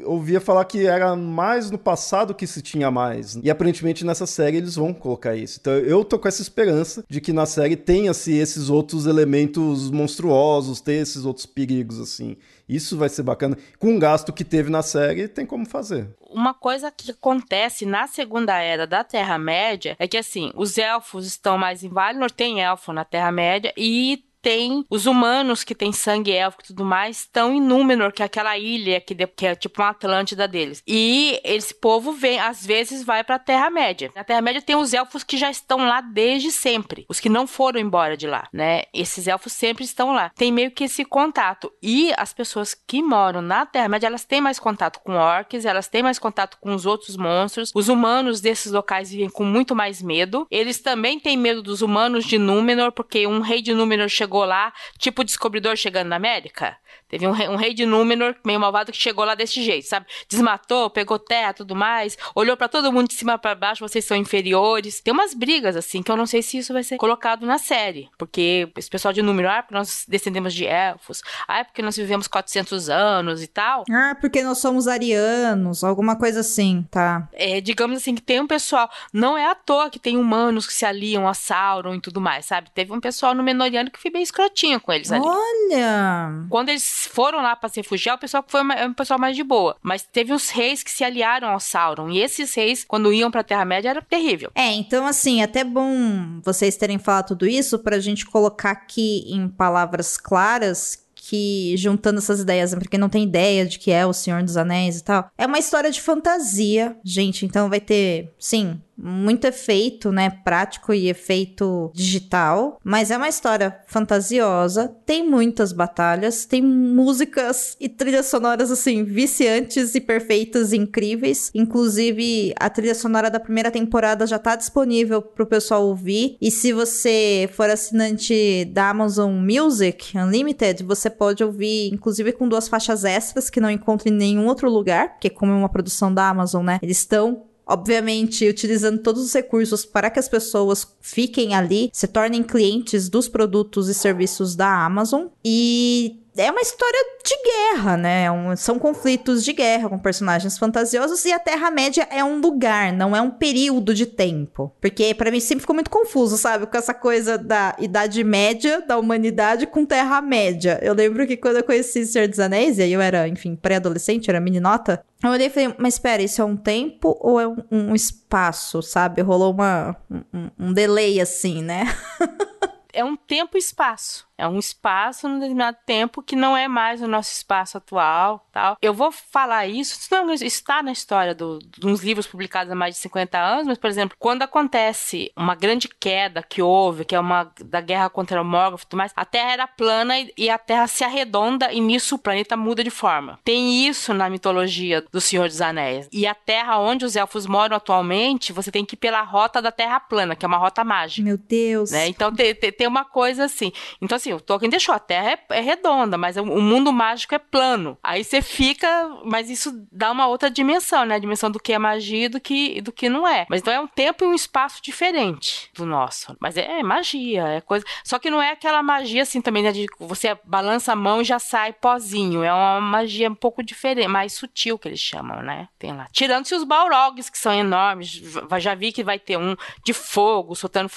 ouvia 0.04 0.42
falar 0.42 0.66
que 0.66 0.86
era 0.86 1.16
mais 1.16 1.72
no 1.72 1.78
passado 1.78 2.34
que 2.34 2.48
se 2.48 2.62
tinha 2.62 2.92
mais. 2.92 3.40
E 3.42 3.50
aparentemente 3.50 4.06
nessa 4.06 4.26
série 4.26 4.58
eles 4.58 4.76
vão 4.76 4.94
colocar 4.94 5.36
isso. 5.36 5.60
Então 5.62 5.74
eu 5.74 6.04
tô 6.04 6.20
com 6.20 6.28
essa 6.28 6.42
esperança 6.42 7.04
de 7.10 7.22
que 7.22 7.32
na 7.32 7.46
série 7.46 7.76
tenha-se 7.76 8.34
esses 8.34 8.70
outros 8.70 9.06
elementos 9.06 9.90
monstruosos, 9.92 10.82
ter 10.82 11.11
esses 11.12 11.26
outros 11.26 11.46
perigos, 11.46 12.00
assim. 12.00 12.38
Isso 12.68 12.98
vai 12.98 13.10
ser 13.10 13.24
bacana. 13.24 13.58
Com 13.78 13.96
o 13.96 14.00
gasto 14.00 14.34
que 14.34 14.44
teve 14.44 14.70
na 14.70 14.82
série, 14.82 15.28
tem 15.28 15.46
como 15.46 15.66
fazer. 15.66 16.10
Uma 16.30 16.54
coisa 16.54 16.90
que 16.92 17.12
acontece 17.12 17.86
na 17.86 18.08
Segunda 18.08 18.58
Era 18.58 18.88
da 18.88 19.04
Terra-média 19.04 19.96
é 20.00 20.08
que, 20.08 20.18
assim, 20.18 20.52
os 20.56 20.78
elfos 20.78 21.26
estão 21.26 21.58
mais 21.58 21.84
em 21.84 21.90
Valinor, 21.90 22.32
tem 22.32 22.62
elfo 22.62 22.94
na 22.94 23.06
Terra-média, 23.06 23.74
e 23.76 24.24
tem 24.42 24.86
os 24.90 25.06
humanos 25.06 25.64
que 25.64 25.76
têm 25.76 25.92
sangue 25.92 26.32
élfico 26.32 26.64
e 26.64 26.68
tudo 26.68 26.84
mais, 26.84 27.20
estão 27.20 27.54
em 27.54 27.62
Númenor, 27.62 28.12
que 28.12 28.22
é 28.22 28.26
aquela 28.26 28.58
ilha 28.58 29.00
que, 29.00 29.14
de, 29.14 29.28
que 29.28 29.46
é 29.46 29.56
tipo 29.56 29.82
uma 29.82 29.90
Atlântida 29.90 30.48
deles. 30.48 30.82
E 30.88 31.40
esse 31.44 31.74
povo 31.74 32.12
vem, 32.12 32.40
às 32.40 32.66
vezes, 32.66 33.04
vai 33.04 33.24
pra 33.24 33.40
Terra-média. 33.40 34.12
Na 34.16 34.24
Terra-média 34.24 34.62
tem 34.62 34.76
os 34.76 34.94
elfos 34.94 35.24
que 35.24 35.38
já 35.38 35.50
estão 35.50 35.86
lá 35.86 36.02
desde 36.02 36.52
sempre, 36.52 37.06
os 37.08 37.20
que 37.20 37.30
não 37.30 37.46
foram 37.46 37.80
embora 37.80 38.18
de 38.18 38.28
lá, 38.28 38.48
né? 38.52 38.84
Esses 38.94 39.28
elfos 39.28 39.54
sempre 39.54 39.84
estão 39.84 40.14
lá. 40.14 40.32
Tem 40.36 40.52
meio 40.52 40.72
que 40.72 40.86
esse 40.86 41.06
contato. 41.06 41.72
E 41.82 42.12
as 42.18 42.34
pessoas 42.34 42.74
que 42.74 43.02
moram 43.02 43.42
na 43.42 43.66
Terra-média, 43.66 44.08
elas 44.08 44.26
têm 44.26 44.42
mais 44.42 44.60
contato 44.60 45.00
com 45.02 45.14
orcs, 45.16 45.66
elas 45.66 45.88
têm 45.88 46.04
mais 46.04 46.18
contato 46.18 46.58
com 46.60 46.74
os 46.74 46.86
outros 46.86 47.16
monstros. 47.16 47.72
Os 47.76 47.90
humanos 47.90 48.42
desses 48.42 48.72
locais 48.72 49.12
vivem 49.12 49.30
com 49.30 49.44
muito 49.44 49.76
mais 49.76 50.02
medo. 50.02 50.48
Eles 50.50 50.80
também 50.80 51.20
têm 51.20 51.38
medo 51.38 51.62
dos 51.62 51.82
humanos 51.82 52.26
de 52.26 52.38
Númenor, 52.38 52.92
porque 52.92 53.28
um 53.28 53.40
rei 53.40 53.62
de 53.62 53.74
Númenor 53.74 54.10
chegou 54.10 54.31
chegou 54.32 54.46
lá, 54.46 54.72
tipo 54.98 55.24
descobridor 55.24 55.76
chegando 55.76 56.08
na 56.08 56.16
América. 56.16 56.78
Teve 57.10 57.28
um 57.28 57.32
rei, 57.32 57.50
um 57.50 57.58
rei 57.58 57.74
de 57.74 57.86
Númenor, 57.86 58.36
meio 58.46 58.58
malvado, 58.58 58.90
que 58.90 58.98
chegou 58.98 59.26
lá 59.26 59.36
desse 59.36 59.62
jeito, 59.62 59.86
sabe? 59.86 60.06
Desmatou, 60.30 60.90
pegou 60.90 61.20
terra, 61.20 61.54
tudo 61.54 61.76
mais, 61.76 62.18
olhou 62.34 62.56
para 62.56 62.70
todo 62.70 62.92
mundo 62.92 63.10
de 63.10 63.16
cima 63.16 63.38
para 63.38 63.54
baixo, 63.54 63.86
vocês 63.86 64.06
são 64.06 64.16
inferiores. 64.16 65.02
Tem 65.02 65.14
umas 65.14 65.34
brigas, 65.34 65.76
assim, 65.76 66.02
que 66.02 66.10
eu 66.10 66.16
não 66.16 66.26
sei 66.26 66.42
se 66.42 66.58
isso 66.58 66.72
vai 66.72 66.84
ser 66.84 66.96
colocado 66.96 67.46
na 67.46 67.58
série. 67.58 68.10
Porque 68.18 68.72
esse 68.78 68.90
pessoal 68.90 69.14
de 69.14 69.22
Númenor, 69.22 69.52
ah, 69.52 69.64
porque 69.64 69.76
nós 69.76 70.06
descendemos 70.08 70.54
de 70.54 70.66
elfos, 70.66 71.22
ah, 71.46 71.60
é 71.60 71.64
porque 71.66 71.82
nós 71.82 71.98
vivemos 71.98 72.30
400 72.30 72.90
anos 72.90 73.44
e 73.44 73.48
tal. 73.48 73.84
Ah, 73.92 74.16
porque 74.20 74.42
nós 74.42 74.60
somos 74.60 74.88
arianos, 74.88 75.84
alguma 75.84 76.18
coisa 76.18 76.40
assim, 76.40 76.88
tá? 76.90 77.28
É, 77.34 77.60
digamos 77.60 77.98
assim, 77.98 78.16
que 78.16 78.22
tem 78.22 78.40
um 78.40 78.48
pessoal, 78.48 78.90
não 79.12 79.38
é 79.38 79.50
à 79.50 79.56
toa 79.56 79.90
que 79.90 80.00
tem 80.00 80.16
humanos 80.16 80.66
que 80.66 80.74
se 80.74 80.86
aliam 80.86 81.28
a 81.28 81.34
Sauron 81.34 81.96
e 81.96 82.02
tudo 82.02 82.22
mais, 82.22 82.46
sabe? 82.46 82.70
Teve 82.74 82.94
um 82.94 83.02
pessoal 83.02 83.36
no 83.36 83.44
Menoriano 83.44 83.92
que 83.92 84.00
foi 84.00 84.12
bem 84.12 84.21
escrotinho 84.22 84.80
com 84.80 84.92
eles 84.92 85.12
ali. 85.12 85.24
Olha! 85.26 86.46
Quando 86.50 86.70
eles 86.70 87.08
foram 87.12 87.42
lá 87.42 87.56
para 87.56 87.70
se 87.70 87.80
refugiar, 87.80 88.16
o 88.16 88.20
pessoal 88.20 88.44
foi 88.48 88.62
uma, 88.62 88.86
um 88.86 88.94
pessoal 88.94 89.20
mais 89.20 89.36
de 89.36 89.44
boa. 89.44 89.76
Mas 89.82 90.04
teve 90.04 90.34
uns 90.34 90.50
reis 90.50 90.84
que 90.84 90.92
se 90.92 91.04
aliaram 91.04 91.50
ao 91.50 91.60
Sauron. 91.60 92.10
E 92.10 92.20
esses 92.22 92.54
reis, 92.54 92.84
quando 92.84 93.14
iam 93.14 93.32
pra 93.32 93.44
Terra-média, 93.44 93.90
era 93.90 94.02
terrível. 94.02 94.52
É, 94.56 94.72
então 94.72 95.06
assim, 95.06 95.42
até 95.42 95.64
bom 95.64 96.40
vocês 96.44 96.76
terem 96.76 96.98
falado 96.98 97.30
tudo 97.30 97.48
isso 97.48 97.80
pra 97.80 98.00
gente 98.00 98.26
colocar 98.26 98.72
aqui 98.72 99.26
em 99.28 99.48
palavras 99.48 100.18
claras 100.18 101.02
que, 101.24 101.76
juntando 101.78 102.18
essas 102.18 102.40
ideias, 102.40 102.74
pra 102.74 102.90
quem 102.90 103.00
não 103.00 103.08
tem 103.08 103.24
ideia 103.24 103.64
de 103.64 103.78
que 103.78 103.92
é 103.92 104.06
o 104.06 104.12
Senhor 104.12 104.42
dos 104.42 104.58
Anéis 104.58 104.98
e 104.98 105.04
tal, 105.04 105.30
é 105.38 105.46
uma 105.46 105.60
história 105.60 105.92
de 105.92 106.02
fantasia, 106.02 106.98
gente. 107.06 107.46
Então 107.46 107.70
vai 107.70 107.80
ter, 107.80 108.34
sim, 108.40 108.82
muito 108.98 109.46
efeito, 109.46 110.12
né, 110.12 110.30
prático 110.30 110.94
e 110.94 111.10
efeito 111.10 111.92
digital, 111.94 112.80
mas 112.84 113.12
é 113.12 113.18
uma 113.18 113.30
história 113.30 113.80
fantasiosa, 113.88 114.96
tem 115.06 115.28
muitas 115.28 115.74
batalhas, 115.74 116.46
tem 116.46 116.62
músicas 116.62 117.76
e 117.80 117.90
trilhas 117.90 118.28
sonoras 118.28 118.72
assim 118.72 119.04
viciantes 119.04 119.96
e 119.96 120.02
perfeitas 120.02 120.72
e 120.72 120.78
incríveis. 120.78 121.52
Inclusive, 121.54 122.54
a 122.60 122.70
trilha 122.70 122.96
sonora 122.96 123.30
da 123.30 123.40
primeira 123.40 123.72
temporada 123.72 124.28
já 124.28 124.38
tá 124.38 124.56
disponível 124.56 125.22
pro 125.22 125.46
pessoal 125.46 125.86
ouvir, 125.88 126.38
e 126.40 126.52
se 126.52 126.72
você 126.72 127.50
for 127.54 127.70
assinante 127.70 128.66
da 128.66 128.90
Amazon 128.90 129.34
Music 129.34 130.18
Unlimited, 130.18 130.84
você 130.84 131.10
pode 131.10 131.44
ouvir 131.44 131.92
inclusive 131.94 132.32
com 132.34 132.48
duas 132.48 132.68
faixas 132.68 133.04
extras 133.04 133.50
que 133.50 133.60
não 133.60 133.70
encontra 133.70 134.10
em 134.10 134.14
nenhum 134.14 134.48
outro 134.48 134.70
lugar, 134.70 135.14
porque 135.14 135.30
como 135.30 135.52
é 135.52 135.56
uma 135.56 135.70
produção 135.70 136.14
da 136.14 136.30
Amazon, 136.30 136.66
né, 136.66 136.80
eles 136.82 136.98
estão 136.98 137.44
obviamente 137.66 138.48
utilizando 138.48 139.02
todos 139.02 139.24
os 139.24 139.34
recursos 139.34 139.86
para 139.86 140.10
que 140.10 140.20
as 140.20 140.30
pessoas 140.30 140.88
fiquem 141.00 141.54
ali, 141.56 141.90
se 141.94 142.08
tornem 142.08 142.44
clientes 142.44 143.10
dos 143.10 143.28
produtos 143.28 143.90
e 143.90 143.94
serviços 143.94 144.56
da 144.56 144.86
Amazon. 144.86 145.28
E 145.44 146.21
é 146.38 146.50
uma 146.50 146.62
história 146.62 147.00
de 147.24 147.36
guerra, 147.44 147.98
né? 147.98 148.32
Um, 148.32 148.56
são 148.56 148.80
conflitos 148.80 149.44
de 149.44 149.52
guerra 149.52 149.90
com 149.90 150.00
personagens 150.00 150.58
fantasiosos 150.58 151.26
e 151.26 151.32
a 151.32 151.40
Terra-média 151.40 152.08
é 152.10 152.24
um 152.24 152.40
lugar, 152.40 152.94
não 152.94 153.16
é 153.16 153.22
um 153.22 153.30
período 153.30 153.94
de 153.94 154.06
tempo. 154.06 154.74
Porque 154.80 155.14
para 155.14 155.30
mim 155.30 155.40
sempre 155.40 155.62
ficou 155.62 155.74
muito 155.74 155.90
confuso, 155.90 156.38
sabe? 156.38 156.66
Com 156.66 156.78
essa 156.78 156.94
coisa 156.94 157.38
da 157.38 157.76
Idade 157.80 158.24
Média 158.24 158.82
da 158.82 158.98
humanidade 158.98 159.68
com 159.68 159.86
Terra-média. 159.86 160.80
Eu 160.82 160.94
lembro 160.94 161.28
que 161.28 161.36
quando 161.36 161.58
eu 161.58 161.64
conheci 161.64 162.06
Senhor 162.06 162.28
dos 162.28 162.40
Anéis, 162.40 162.78
e 162.78 162.84
aí 162.84 162.94
eu 162.94 163.02
era, 163.02 163.28
enfim, 163.28 163.56
pré-adolescente, 163.56 164.30
era 164.30 164.40
meninota, 164.40 165.04
eu 165.24 165.30
olhei 165.30 165.48
e 165.48 165.50
falei, 165.50 165.76
mas 165.78 165.96
espera, 165.96 166.24
isso 166.24 166.42
é 166.42 166.46
um 166.46 166.58
tempo 166.58 167.16
ou 167.20 167.40
é 167.40 167.48
um, 167.48 167.58
um 167.70 167.96
espaço, 167.96 168.82
sabe? 168.82 169.22
Rolou 169.22 169.54
uma, 169.54 169.96
um, 170.10 170.50
um 170.58 170.74
delay 170.74 171.22
assim, 171.22 171.62
né? 171.62 171.84
é 172.94 173.04
um 173.04 173.16
tempo 173.16 173.58
e 173.58 173.60
espaço. 173.60 174.26
É 174.42 174.48
um 174.48 174.58
espaço 174.58 175.30
num 175.30 175.38
determinado 175.38 175.78
tempo 175.86 176.24
que 176.24 176.36
não 176.36 176.58
é 176.58 176.68
mais 176.68 177.00
o 177.00 177.08
nosso 177.08 177.32
espaço 177.32 177.78
atual, 177.78 178.44
tal. 178.52 178.76
Eu 178.82 178.92
vou 178.92 179.12
falar 179.12 179.68
isso, 179.68 180.00
isso 180.00 180.08
não 180.10 180.34
está 180.34 180.82
na 180.82 180.92
história 180.92 181.36
do, 181.36 181.60
dos 181.78 182.02
livros 182.02 182.26
publicados 182.26 182.72
há 182.72 182.76
mais 182.76 182.96
de 182.96 183.02
50 183.02 183.38
anos, 183.38 183.68
mas, 183.68 183.78
por 183.78 183.88
exemplo, 183.88 184.18
quando 184.18 184.42
acontece 184.42 185.32
uma 185.38 185.54
grande 185.54 185.88
queda 185.88 186.42
que 186.42 186.60
houve, 186.60 187.06
que 187.06 187.14
é 187.14 187.20
uma 187.20 187.52
da 187.64 187.80
guerra 187.82 188.10
contra 188.10 188.42
o 188.42 188.46
Morgoth 188.46 188.82
e 188.82 188.88
tudo 188.88 188.98
mais, 188.98 189.12
a 189.16 189.24
Terra 189.24 189.52
era 189.52 189.68
plana 189.68 190.20
e, 190.20 190.34
e 190.36 190.50
a 190.50 190.58
Terra 190.58 190.88
se 190.88 191.04
arredonda 191.04 191.72
e 191.72 191.80
nisso 191.80 192.16
o 192.16 192.20
planeta 192.20 192.58
muda 192.58 192.84
de 192.84 192.90
forma. 192.90 193.40
Tem 193.44 193.88
isso 193.88 194.12
na 194.12 194.28
mitologia 194.28 195.06
do 195.12 195.22
Senhor 195.22 195.48
dos 195.48 195.62
Anéis. 195.62 196.10
E 196.12 196.26
a 196.26 196.34
Terra 196.34 196.80
onde 196.80 197.06
os 197.06 197.16
elfos 197.16 197.46
moram 197.46 197.78
atualmente, 197.78 198.52
você 198.52 198.72
tem 198.72 198.84
que 198.84 198.96
ir 198.96 198.98
pela 198.98 199.22
rota 199.22 199.62
da 199.62 199.72
Terra 199.72 200.00
plana, 200.00 200.36
que 200.36 200.44
é 200.44 200.48
uma 200.48 200.58
rota 200.58 200.84
mágica. 200.84 201.22
Meu 201.22 201.38
Deus. 201.38 201.92
Né? 201.92 202.08
Então 202.08 202.34
tem, 202.34 202.56
tem, 202.56 202.72
tem 202.72 202.88
uma 202.88 203.06
coisa 203.06 203.46
assim. 203.46 203.72
Então, 204.02 204.16
assim, 204.16 204.31
o 204.34 204.40
Tolkien 204.40 204.70
deixou, 204.70 204.94
a 204.94 205.00
Terra 205.00 205.32
é, 205.32 205.58
é 205.58 205.62
redonda, 205.62 206.18
mas 206.18 206.38
o, 206.38 206.44
o 206.44 206.62
mundo 206.62 206.92
mágico 206.92 207.36
é 207.36 207.40
plano. 207.40 207.98
Aí 208.04 208.24
você 208.24 208.42
fica, 208.42 208.88
mas 209.26 209.50
isso 209.50 209.72
dá 209.92 210.12
uma 210.12 210.28
outra 210.28 210.50
dimensão, 210.50 211.06
né? 211.06 211.16
A 211.16 211.20
dimensão 211.20 211.50
do 211.50 211.60
que 211.60 211.74
é 211.74 211.80
magia 211.80 212.26
e 212.26 212.30
do 212.30 212.40
que, 212.40 212.82
do 212.82 212.92
que 212.92 213.10
não 213.10 213.28
é. 213.28 213.46
Mas 213.50 213.62
então 213.62 213.74
é 213.74 213.80
um 213.80 213.88
tempo 213.88 214.24
e 214.24 214.28
um 214.28 214.34
espaço 214.34 214.82
diferente 214.82 215.70
do 215.74 215.86
nosso. 215.86 216.36
Mas 216.40 216.58
é, 216.58 216.80
é 216.80 216.84
magia, 216.84 217.48
é 217.48 217.62
coisa. 217.62 217.86
Só 218.04 218.20
que 218.20 218.30
não 218.30 218.42
é 218.42 218.52
aquela 218.52 218.82
magia 218.82 219.24
assim 219.24 219.42
também, 219.42 219.64
né? 219.64 219.72
De 219.72 219.88
você 220.00 220.38
balança 220.44 220.94
a 220.94 220.96
mão 220.96 221.22
e 221.22 221.26
já 221.26 221.40
sai 221.40 221.74
pozinho. 221.74 222.44
É 222.44 222.54
uma 222.54 222.82
magia 222.82 223.30
um 223.30 223.36
pouco 223.36 223.64
diferente, 223.64 224.08
mais 224.08 224.34
sutil 224.34 224.78
que 224.78 224.88
eles 224.88 225.00
chamam, 225.00 225.42
né? 225.42 225.68
Tem 225.78 225.96
lá. 225.96 226.08
Tirando-se 226.12 226.56
os 226.56 226.64
Balrogs, 226.64 227.30
que 227.30 227.38
são 227.38 227.54
enormes. 227.54 228.22
Já 228.60 228.76
vi 228.76 228.92
que 228.92 229.04
vai 229.04 229.20
ter 229.20 229.38
um 229.38 229.56
de 229.84 229.94
fogo, 229.94 230.56
soltando 230.56 230.90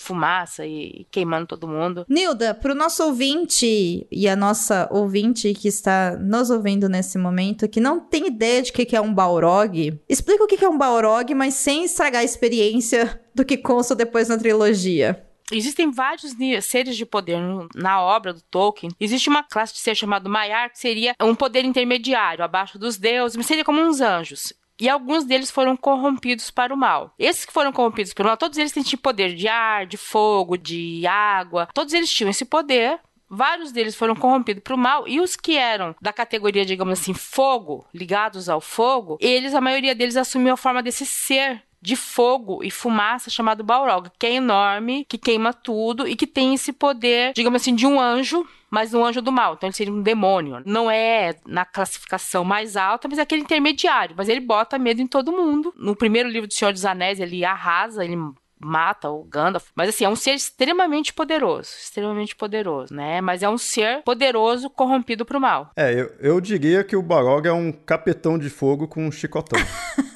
fumaça 0.00 0.66
e 0.66 1.06
queimando 1.10 1.46
todo 1.46 1.68
mundo. 1.68 2.04
Nilda, 2.08 2.54
pro 2.54 2.74
nosso 2.74 3.04
ouvinte 3.04 4.06
e 4.10 4.28
a 4.28 4.34
nossa 4.34 4.88
ouvinte 4.90 5.52
que 5.52 5.68
está 5.68 6.16
nos 6.16 6.50
ouvindo 6.50 6.88
nesse 6.88 7.18
momento, 7.18 7.68
que 7.68 7.80
não 7.80 8.00
tem 8.00 8.26
ideia 8.26 8.62
de 8.62 8.70
o 8.70 8.72
que 8.72 8.96
é 8.96 9.00
um 9.00 9.12
Balrog, 9.12 10.00
explica 10.08 10.44
o 10.44 10.46
que 10.46 10.64
é 10.64 10.68
um 10.68 10.78
Balrog, 10.78 11.34
mas 11.34 11.54
sem 11.54 11.84
estragar 11.84 12.22
a 12.22 12.24
experiência 12.24 13.20
do 13.34 13.44
que 13.44 13.56
consta 13.56 13.94
depois 13.94 14.28
na 14.28 14.38
trilogia. 14.38 15.22
Existem 15.52 15.90
vários 15.90 16.32
seres 16.62 16.96
de 16.96 17.04
poder 17.04 17.38
na 17.74 18.00
obra 18.00 18.32
do 18.32 18.40
Tolkien. 18.42 18.92
Existe 19.00 19.28
uma 19.28 19.42
classe 19.42 19.72
de 19.72 19.80
ser 19.80 19.96
chamado 19.96 20.30
Maiar, 20.30 20.70
que 20.70 20.78
seria 20.78 21.14
um 21.20 21.34
poder 21.34 21.64
intermediário, 21.64 22.44
abaixo 22.44 22.78
dos 22.78 22.96
deuses, 22.96 23.36
mas 23.36 23.46
seria 23.46 23.64
como 23.64 23.80
uns 23.80 24.00
anjos. 24.00 24.52
E 24.80 24.88
alguns 24.88 25.24
deles 25.24 25.50
foram 25.50 25.76
corrompidos 25.76 26.50
para 26.50 26.72
o 26.72 26.76
mal. 26.76 27.14
Esses 27.18 27.44
que 27.44 27.52
foram 27.52 27.72
corrompidos 27.72 28.14
para 28.14 28.24
o 28.24 28.26
mal, 28.26 28.36
todos 28.36 28.58
eles 28.58 28.72
tipo 28.72 29.02
poder 29.02 29.34
de 29.34 29.46
ar, 29.46 29.86
de 29.86 29.96
fogo, 29.96 30.56
de 30.56 31.06
água. 31.06 31.68
Todos 31.74 31.92
eles 31.92 32.10
tinham 32.12 32.30
esse 32.30 32.44
poder, 32.44 32.98
Vários 33.32 33.70
deles 33.70 33.94
foram 33.94 34.16
corrompidos 34.16 34.60
para 34.60 34.74
o 34.74 34.78
mal 34.78 35.06
e 35.06 35.20
os 35.20 35.36
que 35.36 35.56
eram 35.56 35.94
da 36.02 36.12
categoria, 36.12 36.66
digamos 36.66 36.98
assim, 36.98 37.14
fogo, 37.14 37.86
ligados 37.94 38.48
ao 38.48 38.60
fogo, 38.60 39.18
eles, 39.20 39.54
a 39.54 39.60
maioria 39.60 39.94
deles 39.94 40.16
assumiu 40.16 40.54
a 40.54 40.56
forma 40.56 40.82
desse 40.82 41.06
ser 41.06 41.62
de 41.80 41.96
fogo 41.96 42.62
e 42.62 42.70
fumaça 42.70 43.30
chamado 43.30 43.64
Balrog, 43.64 44.10
que 44.18 44.26
é 44.26 44.34
enorme, 44.34 45.04
que 45.08 45.16
queima 45.16 45.52
tudo 45.52 46.06
e 46.06 46.14
que 46.14 46.26
tem 46.26 46.54
esse 46.54 46.72
poder, 46.72 47.32
digamos 47.34 47.62
assim, 47.62 47.74
de 47.74 47.86
um 47.86 47.98
anjo, 47.98 48.46
mas 48.70 48.94
um 48.94 49.04
anjo 49.04 49.22
do 49.22 49.32
mal. 49.32 49.54
Então 49.54 49.68
ele 49.68 49.76
seria 49.76 49.92
um 49.92 50.02
demônio. 50.02 50.62
Não 50.64 50.90
é 50.90 51.34
na 51.46 51.64
classificação 51.64 52.44
mais 52.44 52.76
alta, 52.76 53.08
mas 53.08 53.18
é 53.18 53.22
aquele 53.22 53.42
intermediário. 53.42 54.14
Mas 54.16 54.28
ele 54.28 54.40
bota 54.40 54.78
medo 54.78 55.00
em 55.00 55.06
todo 55.06 55.32
mundo. 55.32 55.72
No 55.76 55.96
primeiro 55.96 56.28
livro 56.28 56.46
do 56.46 56.54
Senhor 56.54 56.72
dos 56.72 56.84
Anéis, 56.84 57.18
ele 57.18 57.44
arrasa, 57.44 58.04
ele 58.04 58.16
mata 58.60 59.08
o 59.08 59.24
Gandalf. 59.24 59.68
Mas 59.74 59.88
assim, 59.88 60.04
é 60.04 60.08
um 60.08 60.14
ser 60.14 60.32
extremamente 60.32 61.12
poderoso. 61.12 61.70
Extremamente 61.80 62.36
poderoso, 62.36 62.94
né? 62.94 63.20
Mas 63.20 63.42
é 63.42 63.48
um 63.48 63.58
ser 63.58 64.02
poderoso 64.02 64.68
corrompido 64.68 65.24
pro 65.24 65.40
mal. 65.40 65.70
É, 65.74 65.92
eu, 65.92 66.12
eu 66.20 66.40
diria 66.40 66.84
que 66.84 66.94
o 66.94 67.02
Balrog 67.02 67.48
é 67.48 67.52
um 67.52 67.72
capetão 67.72 68.38
de 68.38 68.50
fogo 68.50 68.86
com 68.86 69.06
um 69.06 69.10
chicotão. 69.10 69.58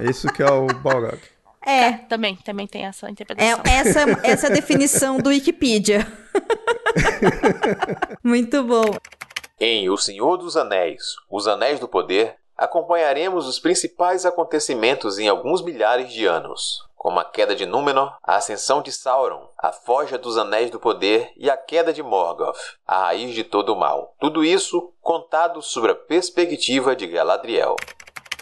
É 0.00 0.10
isso 0.10 0.28
que 0.32 0.42
é 0.42 0.50
o 0.50 0.66
Balrog. 0.66 1.18
É. 1.64 1.84
é. 1.84 1.92
Também, 2.08 2.36
também 2.36 2.66
tem 2.66 2.86
essa 2.86 3.10
interpretação. 3.10 3.62
É, 3.66 3.76
essa, 3.76 4.00
essa 4.26 4.46
é 4.46 4.50
a 4.50 4.54
definição 4.54 5.18
do 5.18 5.28
Wikipedia. 5.28 6.06
Muito 8.24 8.62
bom. 8.64 8.96
Em 9.58 9.90
O 9.90 9.96
Senhor 9.98 10.38
dos 10.38 10.56
Anéis, 10.56 11.02
Os 11.30 11.46
Anéis 11.46 11.78
do 11.78 11.86
Poder, 11.86 12.36
acompanharemos 12.56 13.46
os 13.46 13.58
principais 13.58 14.24
acontecimentos 14.24 15.18
em 15.18 15.28
alguns 15.28 15.62
milhares 15.62 16.10
de 16.10 16.24
anos, 16.24 16.82
como 16.96 17.20
a 17.20 17.24
queda 17.24 17.54
de 17.54 17.66
Númenor, 17.66 18.16
a 18.22 18.36
ascensão 18.36 18.80
de 18.80 18.90
Sauron, 18.90 19.50
a 19.58 19.70
forja 19.70 20.16
dos 20.16 20.38
Anéis 20.38 20.70
do 20.70 20.80
Poder 20.80 21.30
e 21.36 21.50
a 21.50 21.58
queda 21.58 21.92
de 21.92 22.02
Morgoth, 22.02 22.56
a 22.86 23.04
raiz 23.04 23.34
de 23.34 23.44
todo 23.44 23.74
o 23.74 23.78
mal. 23.78 24.14
Tudo 24.18 24.42
isso 24.42 24.94
contado 25.02 25.60
sobre 25.60 25.92
a 25.92 25.94
perspectiva 25.94 26.96
de 26.96 27.06
Galadriel. 27.06 27.76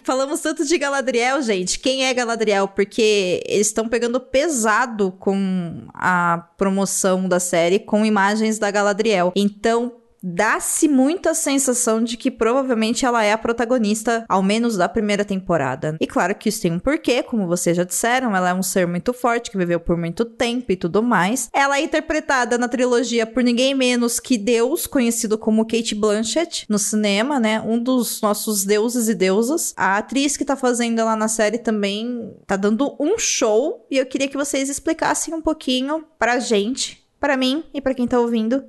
Falamos 0.09 0.41
tanto 0.41 0.65
de 0.65 0.79
Galadriel, 0.79 1.43
gente. 1.43 1.79
Quem 1.79 2.07
é 2.07 2.15
Galadriel? 2.15 2.67
Porque 2.67 3.43
eles 3.47 3.67
estão 3.67 3.87
pegando 3.91 4.19
pesado 4.19 5.13
com 5.19 5.87
a 5.93 6.49
promoção 6.57 7.29
da 7.29 7.39
série 7.39 7.79
com 7.79 8.07
imagens 8.07 8.59
da 8.59 8.71
Galadriel. 8.71 9.35
Então, 9.37 9.93
dá-se 10.23 10.89
muita 10.89 11.35
sensação 11.35 12.03
de 12.03 12.17
que 12.17 12.31
provavelmente 12.31 13.05
ela 13.05 13.25
é 13.25 13.33
a 13.33 13.39
protagonista, 13.39 14.25
ao 14.29 14.43
menos 14.43 14.77
da 14.77 14.89
primeira 14.89 15.25
temporada. 15.25 15.97
E 16.01 16.07
claro 16.07 16.35
que 16.35 16.49
isso 16.49 16.63
tem 16.63 16.73
um 16.73 16.79
porquê, 16.79 17.23
como 17.23 17.47
vocês 17.47 17.77
já 17.77 17.85
disseram, 17.85 18.35
ela 18.35 18.51
é 18.51 18.55
um 18.55 18.63
ser 18.63 18.87
muito 18.87 19.13
forte, 19.13 19.51
que 19.51 19.59
viveu 19.59 19.81
por 19.81 19.97
muito 19.97 20.25
tempo 20.25 20.71
e 20.73 20.77
tudo 20.77 21.03
mais. 21.03 21.49
Ela 21.53 21.79
é 21.79 21.83
interpretada 21.83 22.59
na 22.59 22.69
trilogia 22.69 23.27
por 23.27 23.43
ninguém 23.43 23.75
menos 23.75 24.21
que 24.21 24.37
Deus, 24.37 24.87
conhecido 24.87 25.39
como 25.39 25.67
Kate 25.67 25.95
Blanchett, 25.95 26.67
no 26.69 26.79
cinema, 26.79 27.39
né? 27.39 27.61
Um 27.61 27.79
dos 27.79 28.21
nossos 28.21 28.65
deuses 28.65 29.09
e 29.09 29.15
deusas. 29.15 29.73
A 29.77 29.99
atriz 29.99 30.37
que 30.37 30.45
tá 30.45 30.57
fazendo 30.57 31.01
ela 31.01 31.17
na 31.17 31.29
série 31.29 31.59
também 31.59 32.35
tá 32.47 32.57
dando 32.57 32.97
um 32.99 33.19
show, 33.19 33.87
e 33.91 33.99
eu 33.99 34.07
queria 34.07 34.29
que 34.29 34.37
vocês 34.37 34.69
explicassem 34.69 35.35
um 35.35 35.41
pouquinho 35.41 36.05
pra 36.19 36.39
gente, 36.39 37.05
para 37.21 37.37
mim 37.37 37.65
e 37.73 37.81
para 37.81 37.95
quem 37.95 38.07
tá 38.07 38.19
ouvindo, 38.19 38.65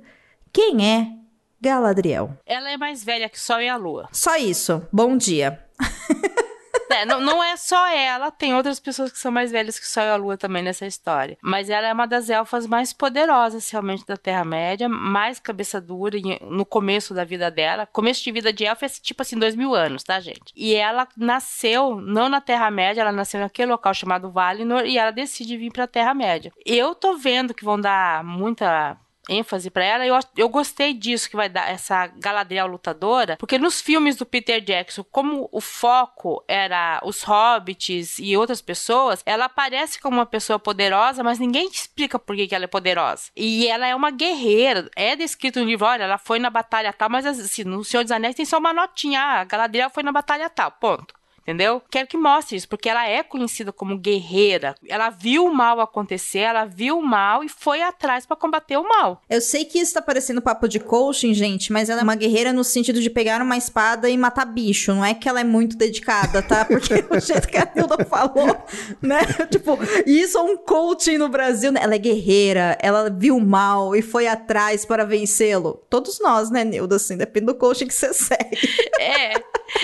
quem 0.52 0.86
é 0.86 1.19
Galadriel. 1.60 2.36
Ela 2.46 2.70
é 2.70 2.76
mais 2.76 3.04
velha 3.04 3.28
que 3.28 3.36
o 3.36 3.40
Sol 3.40 3.60
e 3.60 3.68
a 3.68 3.76
Lua. 3.76 4.08
Só 4.12 4.36
isso. 4.36 4.82
Bom 4.92 5.16
dia. 5.16 5.64
É, 6.90 7.04
não, 7.06 7.20
não 7.20 7.42
é 7.42 7.56
só 7.56 7.86
ela, 7.88 8.32
tem 8.32 8.52
outras 8.52 8.80
pessoas 8.80 9.12
que 9.12 9.18
são 9.18 9.30
mais 9.30 9.52
velhas 9.52 9.78
que 9.78 9.84
o 9.84 9.88
Sol 9.88 10.02
e 10.02 10.08
a 10.08 10.16
Lua 10.16 10.36
também 10.36 10.62
nessa 10.62 10.86
história. 10.86 11.38
Mas 11.40 11.70
ela 11.70 11.86
é 11.86 11.92
uma 11.92 12.06
das 12.06 12.28
elfas 12.28 12.66
mais 12.66 12.92
poderosas 12.92 13.70
realmente 13.70 14.04
da 14.04 14.16
Terra-média, 14.16 14.88
mais 14.88 15.38
cabeça 15.38 15.80
dura 15.80 16.18
no 16.42 16.66
começo 16.66 17.14
da 17.14 17.24
vida 17.24 17.48
dela. 17.48 17.86
Começo 17.86 18.24
de 18.24 18.32
vida 18.32 18.52
de 18.52 18.64
elfa 18.64 18.86
é 18.86 18.88
tipo 18.88 19.22
assim, 19.22 19.38
dois 19.38 19.54
mil 19.54 19.72
anos, 19.72 20.02
tá, 20.02 20.18
gente? 20.18 20.52
E 20.56 20.74
ela 20.74 21.06
nasceu, 21.16 22.00
não 22.00 22.28
na 22.28 22.40
Terra-média, 22.40 23.02
ela 23.02 23.12
nasceu 23.12 23.38
naquele 23.38 23.70
local 23.70 23.94
chamado 23.94 24.30
Valinor 24.30 24.84
e 24.84 24.98
ela 24.98 25.12
decide 25.12 25.56
vir 25.56 25.72
pra 25.72 25.86
Terra-média. 25.86 26.52
Eu 26.66 26.94
tô 26.94 27.16
vendo 27.16 27.54
que 27.54 27.64
vão 27.64 27.80
dar 27.80 28.24
muita 28.24 28.96
ênfase 29.28 29.70
para 29.70 29.84
ela. 29.84 30.06
Eu, 30.06 30.18
eu 30.36 30.48
gostei 30.48 30.94
disso 30.94 31.28
que 31.28 31.36
vai 31.36 31.48
dar 31.48 31.70
essa 31.70 32.06
Galadriel 32.06 32.66
lutadora, 32.66 33.36
porque 33.36 33.58
nos 33.58 33.80
filmes 33.80 34.16
do 34.16 34.26
Peter 34.26 34.60
Jackson, 34.60 35.04
como 35.04 35.48
o 35.52 35.60
foco 35.60 36.44
era 36.48 37.00
os 37.04 37.22
hobbits 37.22 38.18
e 38.18 38.36
outras 38.36 38.60
pessoas, 38.60 39.22
ela 39.24 39.46
aparece 39.46 40.00
como 40.00 40.18
uma 40.18 40.26
pessoa 40.26 40.58
poderosa, 40.58 41.22
mas 41.22 41.38
ninguém 41.38 41.68
te 41.68 41.76
explica 41.76 42.18
por 42.18 42.36
que, 42.36 42.48
que 42.48 42.54
ela 42.54 42.64
é 42.64 42.68
poderosa. 42.68 43.30
E 43.36 43.66
ela 43.66 43.86
é 43.86 43.94
uma 43.94 44.10
guerreira. 44.10 44.90
É 44.96 45.14
descrito 45.16 45.60
no 45.60 45.66
livro, 45.66 45.86
olha, 45.86 46.04
ela 46.04 46.18
foi 46.18 46.38
na 46.38 46.50
batalha 46.50 46.92
tal, 46.92 47.10
mas 47.10 47.26
assim, 47.26 47.64
no 47.64 47.84
Senhor 47.84 48.02
dos 48.02 48.12
Anéis 48.12 48.34
tem 48.34 48.44
só 48.44 48.58
uma 48.58 48.72
notinha. 48.72 49.20
Ah, 49.20 49.40
a 49.40 49.44
Galadriel 49.44 49.90
foi 49.90 50.02
na 50.02 50.12
batalha 50.12 50.48
tal, 50.48 50.70
ponto 50.72 51.19
entendeu? 51.42 51.82
Quero 51.90 52.06
que 52.06 52.16
mostre 52.16 52.56
isso, 52.56 52.68
porque 52.68 52.88
ela 52.88 53.08
é 53.08 53.22
conhecida 53.22 53.72
como 53.72 53.98
guerreira. 53.98 54.74
Ela 54.88 55.10
viu 55.10 55.44
o 55.46 55.54
mal 55.54 55.80
acontecer, 55.80 56.40
ela 56.40 56.64
viu 56.64 56.98
o 56.98 57.02
mal 57.02 57.42
e 57.44 57.48
foi 57.48 57.82
atrás 57.82 58.26
para 58.26 58.36
combater 58.36 58.76
o 58.76 58.88
mal. 58.88 59.22
Eu 59.28 59.40
sei 59.40 59.64
que 59.64 59.78
isso 59.78 59.94
tá 59.94 60.02
parecendo 60.02 60.42
papo 60.42 60.68
de 60.68 60.78
coaching, 60.78 61.34
gente, 61.34 61.72
mas 61.72 61.88
ela 61.88 62.00
é 62.00 62.04
uma 62.04 62.14
guerreira 62.14 62.52
no 62.52 62.64
sentido 62.64 63.00
de 63.00 63.10
pegar 63.10 63.42
uma 63.42 63.56
espada 63.56 64.08
e 64.08 64.16
matar 64.16 64.44
bicho. 64.44 64.94
Não 64.94 65.04
é 65.04 65.14
que 65.14 65.28
ela 65.28 65.40
é 65.40 65.44
muito 65.44 65.76
dedicada, 65.76 66.42
tá? 66.42 66.64
Porque 66.70 67.04
o 67.10 67.20
jeito 67.20 67.48
que 67.48 67.56
a 67.56 67.70
Hilda 67.74 68.04
falou, 68.04 68.56
né? 69.00 69.20
Tipo, 69.50 69.78
isso 70.06 70.38
é 70.38 70.42
um 70.42 70.56
coaching 70.56 71.18
no 71.18 71.28
Brasil, 71.28 71.72
né? 71.72 71.80
Ela 71.82 71.94
é 71.94 71.98
guerreira, 71.98 72.78
ela 72.80 73.10
viu 73.10 73.36
o 73.36 73.40
mal 73.40 73.96
e 73.96 74.02
foi 74.02 74.26
atrás 74.26 74.84
para 74.84 75.04
vencê-lo. 75.04 75.82
Todos 75.88 76.20
nós, 76.20 76.50
né, 76.50 76.64
Nilda? 76.64 76.96
Assim, 76.96 77.16
depende 77.16 77.46
do 77.46 77.54
coaching 77.54 77.86
que 77.86 77.94
você 77.94 78.12
segue. 78.14 78.58
É, 78.98 79.38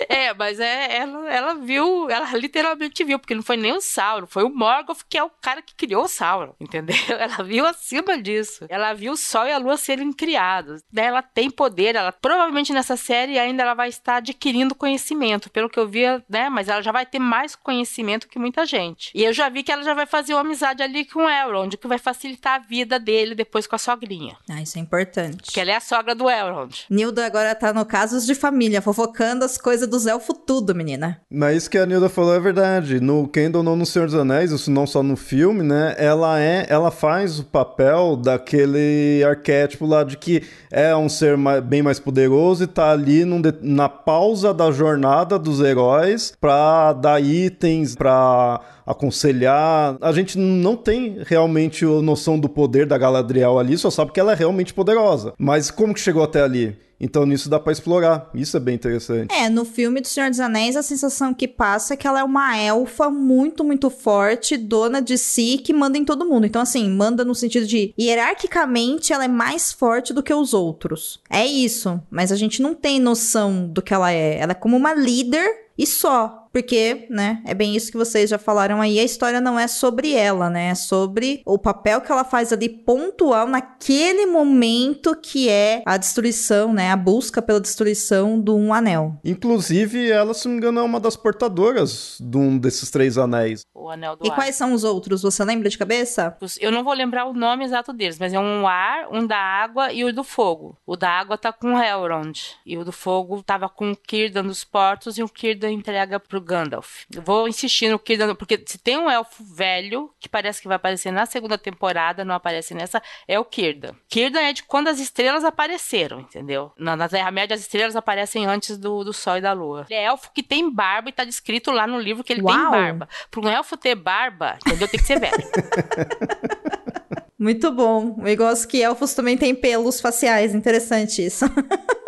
é, 0.09 0.33
mas 0.35 0.61
é, 0.61 0.96
ela, 0.96 1.33
ela 1.33 1.55
viu, 1.55 2.09
ela 2.11 2.37
literalmente 2.37 3.05
viu, 3.05 3.18
porque 3.18 3.35
não 3.35 3.42
foi 3.42 3.57
nem 3.57 3.72
o 3.72 3.81
Sauron, 3.81 4.27
foi 4.27 4.44
o 4.44 4.51
Morgoth 4.51 5.03
que 5.09 5.18
é 5.18 5.22
o 5.22 5.31
cara 5.31 5.62
que 5.62 5.75
criou 5.75 6.05
o 6.05 6.09
Sauron, 6.09 6.55
entendeu? 6.61 6.96
Ela 7.09 7.42
viu 7.42 7.66
acima 7.66 8.20
disso. 8.20 8.66
Ela 8.68 8.92
viu 8.92 9.12
o 9.12 9.16
Sol 9.16 9.46
e 9.46 9.53
a 9.53 9.59
Lua 9.59 9.77
serem 9.77 10.12
criados. 10.12 10.83
Ela 10.94 11.22
tem 11.22 11.51
poder, 11.51 11.94
ela 11.94 12.12
provavelmente 12.12 12.72
nessa 12.72 12.96
série 12.96 13.38
ainda 13.38 13.62
ela 13.62 13.75
vai 13.75 13.88
estar 13.88 14.16
adquirindo 14.16 14.75
conhecimento, 14.75 15.51
pelo 15.51 15.68
que 15.68 15.79
eu 15.79 15.88
vi, 15.88 16.03
né? 16.29 16.49
Mas 16.49 16.68
ela 16.68 16.83
já 16.83 16.92
vai 16.92 17.07
ter 17.07 17.18
mais 17.18 17.55
conhecimento 17.55 18.29
que 18.29 18.38
muita 18.38 18.66
gente. 18.66 19.11
E 19.14 19.25
eu 19.25 19.33
já 19.33 19.49
vi 19.49 19.62
que 19.62 19.72
ela 19.72 19.83
já 19.83 19.94
vai 19.94 20.07
fazer 20.07 20.35
uma 20.35 20.40
amizade 20.40 20.83
ali 20.83 21.05
com 21.05 21.20
o 21.20 21.29
Elrond, 21.29 21.77
que 21.77 21.87
vai 21.87 21.99
facilitar 21.99 22.55
a 22.55 22.59
vida 22.59 22.99
dele 22.99 23.35
depois 23.35 23.66
com 23.66 23.77
a 23.77 23.79
sogrinha. 23.79 24.37
Ah, 24.49 24.61
isso 24.61 24.79
é 24.79 24.81
importante. 24.81 25.53
Que 25.53 25.61
ela 25.61 25.70
é 25.70 25.77
a 25.77 25.81
sogra 25.81 26.14
do 26.14 26.29
Elrond. 26.29 26.87
Nilda 26.90 27.27
agora 27.27 27.55
tá 27.55 27.72
no 27.72 27.85
casos 27.85 28.27
de 28.27 28.35
família, 28.35 28.83
fofocando 28.83 29.44
as 29.44 29.59
coisas 29.59 29.76
dos 29.85 30.07
elfos 30.07 30.37
tudo, 30.47 30.73
menina. 30.73 31.21
Mas 31.29 31.57
isso 31.57 31.71
que 31.71 31.77
a 31.77 31.85
Nilda 31.85 32.09
falou 32.09 32.35
é 32.35 32.39
verdade. 32.39 33.01
No 33.01 33.27
Kendall, 33.27 33.65
não 33.65 33.75
no 33.75 33.85
Senhor 33.85 34.07
dos 34.07 34.15
Anéis, 34.15 34.53
isso 34.53 34.71
não 34.71 34.87
só 34.87 35.03
no 35.03 35.17
filme, 35.17 35.65
né? 35.65 35.97
Ela 35.99 36.41
é, 36.41 36.67
ela 36.69 36.93
faz 36.93 37.41
o 37.41 37.45
papel 37.45 38.15
daquele 38.15 39.25
arquétipo 39.25 39.85
lá 39.85 40.05
de 40.05 40.17
que 40.17 40.45
é 40.71 40.95
um 40.95 41.09
ser 41.09 41.37
mais, 41.37 41.62
bem 41.62 41.83
mais 41.83 41.99
poderoso 41.99 42.62
e 42.62 42.67
tá 42.69 42.93
ali 42.93 43.25
num, 43.25 43.43
na 43.61 43.89
pausa 43.89 44.55
da 44.55 44.71
jornada 44.71 45.39
dos 45.39 45.61
heróis 45.61 46.33
pra 46.41 46.93
dar 46.93 47.21
itens, 47.21 47.97
pra 47.97 48.61
aconselhar. 48.87 49.97
A 50.01 50.12
gente 50.12 50.39
não 50.39 50.77
tem 50.77 51.19
realmente 51.27 51.85
a 51.85 52.01
noção 52.01 52.39
do 52.39 52.49
poder 52.49 52.87
da 52.87 52.97
Galadriel 52.97 53.59
ali, 53.59 53.77
só 53.77 53.91
sabe 53.91 54.12
que 54.12 54.21
ela 54.21 54.33
é 54.33 54.37
realmente 54.37 54.73
poderosa. 54.73 55.35
Mas 55.39 55.71
como 55.71 55.93
que 55.93 56.01
chegou 56.01 56.23
até 56.23 56.43
ali? 56.43 56.86
Então 57.00 57.26
nisso 57.26 57.48
dá 57.48 57.59
para 57.59 57.72
explorar. 57.72 58.30
Isso 58.35 58.56
é 58.56 58.61
bem 58.61 58.74
interessante. 58.74 59.35
É, 59.35 59.48
no 59.48 59.64
filme 59.64 60.00
do 60.00 60.09
Senhor 60.09 60.30
dos 60.30 60.40
Anéis, 60.40 60.76
a 60.76 60.82
sensação 60.82 61.35
que 61.35 61.46
passa 61.46 61.94
é 61.94 61.96
que 61.96 62.06
ela 62.06 62.20
é 62.20 62.24
uma 62.24 62.56
elfa 62.56 63.11
muito, 63.11 63.62
muito 63.62 63.90
forte, 63.90 64.56
dona 64.56 65.00
de 65.00 65.18
si, 65.18 65.59
que 65.62 65.72
manda 65.72 65.98
em 65.98 66.04
todo 66.04 66.26
mundo. 66.26 66.46
Então, 66.46 66.62
assim, 66.62 66.88
manda 66.88 67.24
no 67.24 67.35
sentido 67.35 67.66
de 67.66 67.92
hierarquicamente 67.98 69.12
ela 69.12 69.24
é 69.24 69.28
mais 69.28 69.72
forte 69.72 70.12
do 70.12 70.22
que 70.22 70.32
os 70.32 70.54
outros. 70.54 71.20
É 71.28 71.46
isso. 71.46 72.00
Mas 72.11 72.32
a 72.32 72.37
gente 72.37 72.62
não 72.62 72.74
tem 72.74 72.98
noção 72.98 73.66
do 73.68 73.82
que 73.82 73.92
ela 73.92 74.11
é. 74.12 74.38
Ela 74.38 74.52
é 74.52 74.54
como 74.54 74.76
uma 74.76 74.94
líder 74.94 75.66
e 75.78 75.87
só. 75.87 76.45
Porque, 76.57 77.07
né, 77.11 77.42
é 77.45 77.53
bem 77.53 77.77
isso 77.77 77.92
que 77.92 77.99
vocês 77.99 78.31
já 78.31 78.38
falaram 78.38 78.81
aí, 78.81 78.99
a 78.99 79.05
história 79.05 79.42
não 79.42 79.61
é 79.61 79.69
sobre 79.69 80.14
ela, 80.14 80.49
né? 80.49 80.69
É 80.69 80.75
sobre 80.75 81.42
o 81.45 81.59
papel 81.59 82.01
que 82.01 82.11
ela 82.11 82.25
faz 82.25 82.51
ali 82.51 82.66
pontual 82.66 83.47
naquele 83.47 84.25
momento 84.25 85.14
que 85.14 85.51
é 85.51 85.83
a 85.85 85.99
destruição, 85.99 86.73
né? 86.73 86.90
A 86.90 86.97
busca 86.97 87.42
pela 87.42 87.61
destruição 87.61 88.40
do 88.40 88.57
um 88.57 88.73
anel. 88.73 89.21
Inclusive, 89.23 90.11
ela, 90.11 90.33
se 90.33 90.49
não 90.49 90.53
me 90.53 90.59
engano, 90.59 90.81
é 90.81 90.83
uma 90.83 90.99
das 90.99 91.14
portadoras 91.14 92.16
de 92.19 92.38
um 92.38 92.57
desses 92.57 92.90
três 92.90 93.19
anéis. 93.19 93.61
O 93.75 93.90
anel 93.90 94.16
do 94.16 94.27
E 94.27 94.31
ar. 94.31 94.35
quais 94.35 94.57
são 94.57 94.73
os 94.73 94.83
outros? 94.83 95.21
Você 95.21 95.45
lembra 95.45 95.69
de 95.69 95.77
cabeça? 95.77 96.35
Eu 96.59 96.73
não 96.73 96.83
vou 96.83 96.95
lembrar 96.95 97.27
o 97.27 97.35
nome 97.35 97.66
exato 97.66 97.92
deles, 97.92 98.19
mas 98.19 98.33
é 98.33 98.40
um 98.40 98.66
ar, 98.66 99.09
um 99.12 99.27
da 99.27 99.37
água 99.37 99.92
e 99.92 100.03
o 100.05 100.11
do 100.11 100.25
fogo. 100.25 100.75
O 100.87 100.97
da 100.97 101.11
água 101.11 101.37
tá 101.37 101.53
com 101.53 101.75
o 101.75 101.79
Elrond. 101.83 102.40
E 102.64 102.79
o 102.79 102.85
do 102.85 102.92
fogo 102.92 103.42
tava 103.42 103.69
com 103.69 103.92
o 103.92 103.97
Círdan 104.09 104.45
dos 104.45 104.64
portos 104.64 105.19
e 105.19 105.23
o 105.23 105.29
Círdan 105.29 105.73
entrega 105.73 106.19
pro 106.19 106.45
Gandalf. 106.46 107.02
Eu 107.12 107.22
vou 107.22 107.48
insistir 107.48 107.90
no 107.90 108.00
Círdan, 108.04 108.35
porque 108.35 108.62
se 108.64 108.78
tem 108.78 108.96
um 108.96 109.11
elfo 109.11 109.44
velho, 109.44 110.11
que 110.20 110.28
parece 110.28 110.62
que 110.62 110.68
vai 110.68 110.76
aparecer 110.76 111.11
na 111.11 111.26
segunda 111.26 111.59
temporada, 111.59 112.24
não 112.24 112.35
aparece 112.35 112.72
nessa, 112.72 113.02
é 113.26 113.38
o 113.38 113.44
Círdan. 113.44 113.94
Círdan 114.09 114.40
é 114.40 114.52
de 114.52 114.62
quando 114.62 114.88
as 114.88 115.00
estrelas 115.00 115.44
apareceram, 115.44 116.20
entendeu? 116.20 116.72
Na, 116.78 116.96
na 116.96 117.09
Terra-média 117.09 117.54
as 117.54 117.61
estrelas 117.61 117.96
aparecem 117.96 118.46
antes 118.46 118.78
do, 118.78 119.02
do 119.02 119.12
Sol 119.12 119.38
e 119.38 119.40
da 119.40 119.52
Lua. 119.52 119.87
Ele 119.90 119.98
é 119.98 120.04
elfo 120.04 120.30
que 120.32 120.42
tem 120.42 120.72
barba 120.72 121.09
e 121.09 121.12
tá 121.12 121.24
descrito 121.24 121.72
lá 121.72 121.87
no 121.87 121.98
livro 121.98 122.22
que 122.22 122.32
ele 122.32 122.42
tem 122.42 122.54
Uau! 122.54 122.70
barba. 122.70 123.09
Para 123.30 123.40
um 123.40 123.48
elfo 123.48 123.76
ter 123.76 123.94
barba, 123.94 124.56
entendeu? 124.64 124.88
Tem 124.88 125.00
que 125.00 125.06
ser 125.06 125.18
velho. 125.18 125.37
Muito 127.38 127.70
bom. 127.70 128.16
Eu 128.24 128.37
gosto 128.37 128.66
que 128.66 128.82
elfos 128.82 129.12
também 129.12 129.37
têm 129.37 129.54
pelos 129.54 130.00
faciais. 130.00 130.54
Interessante 130.54 131.24
isso. 131.24 131.44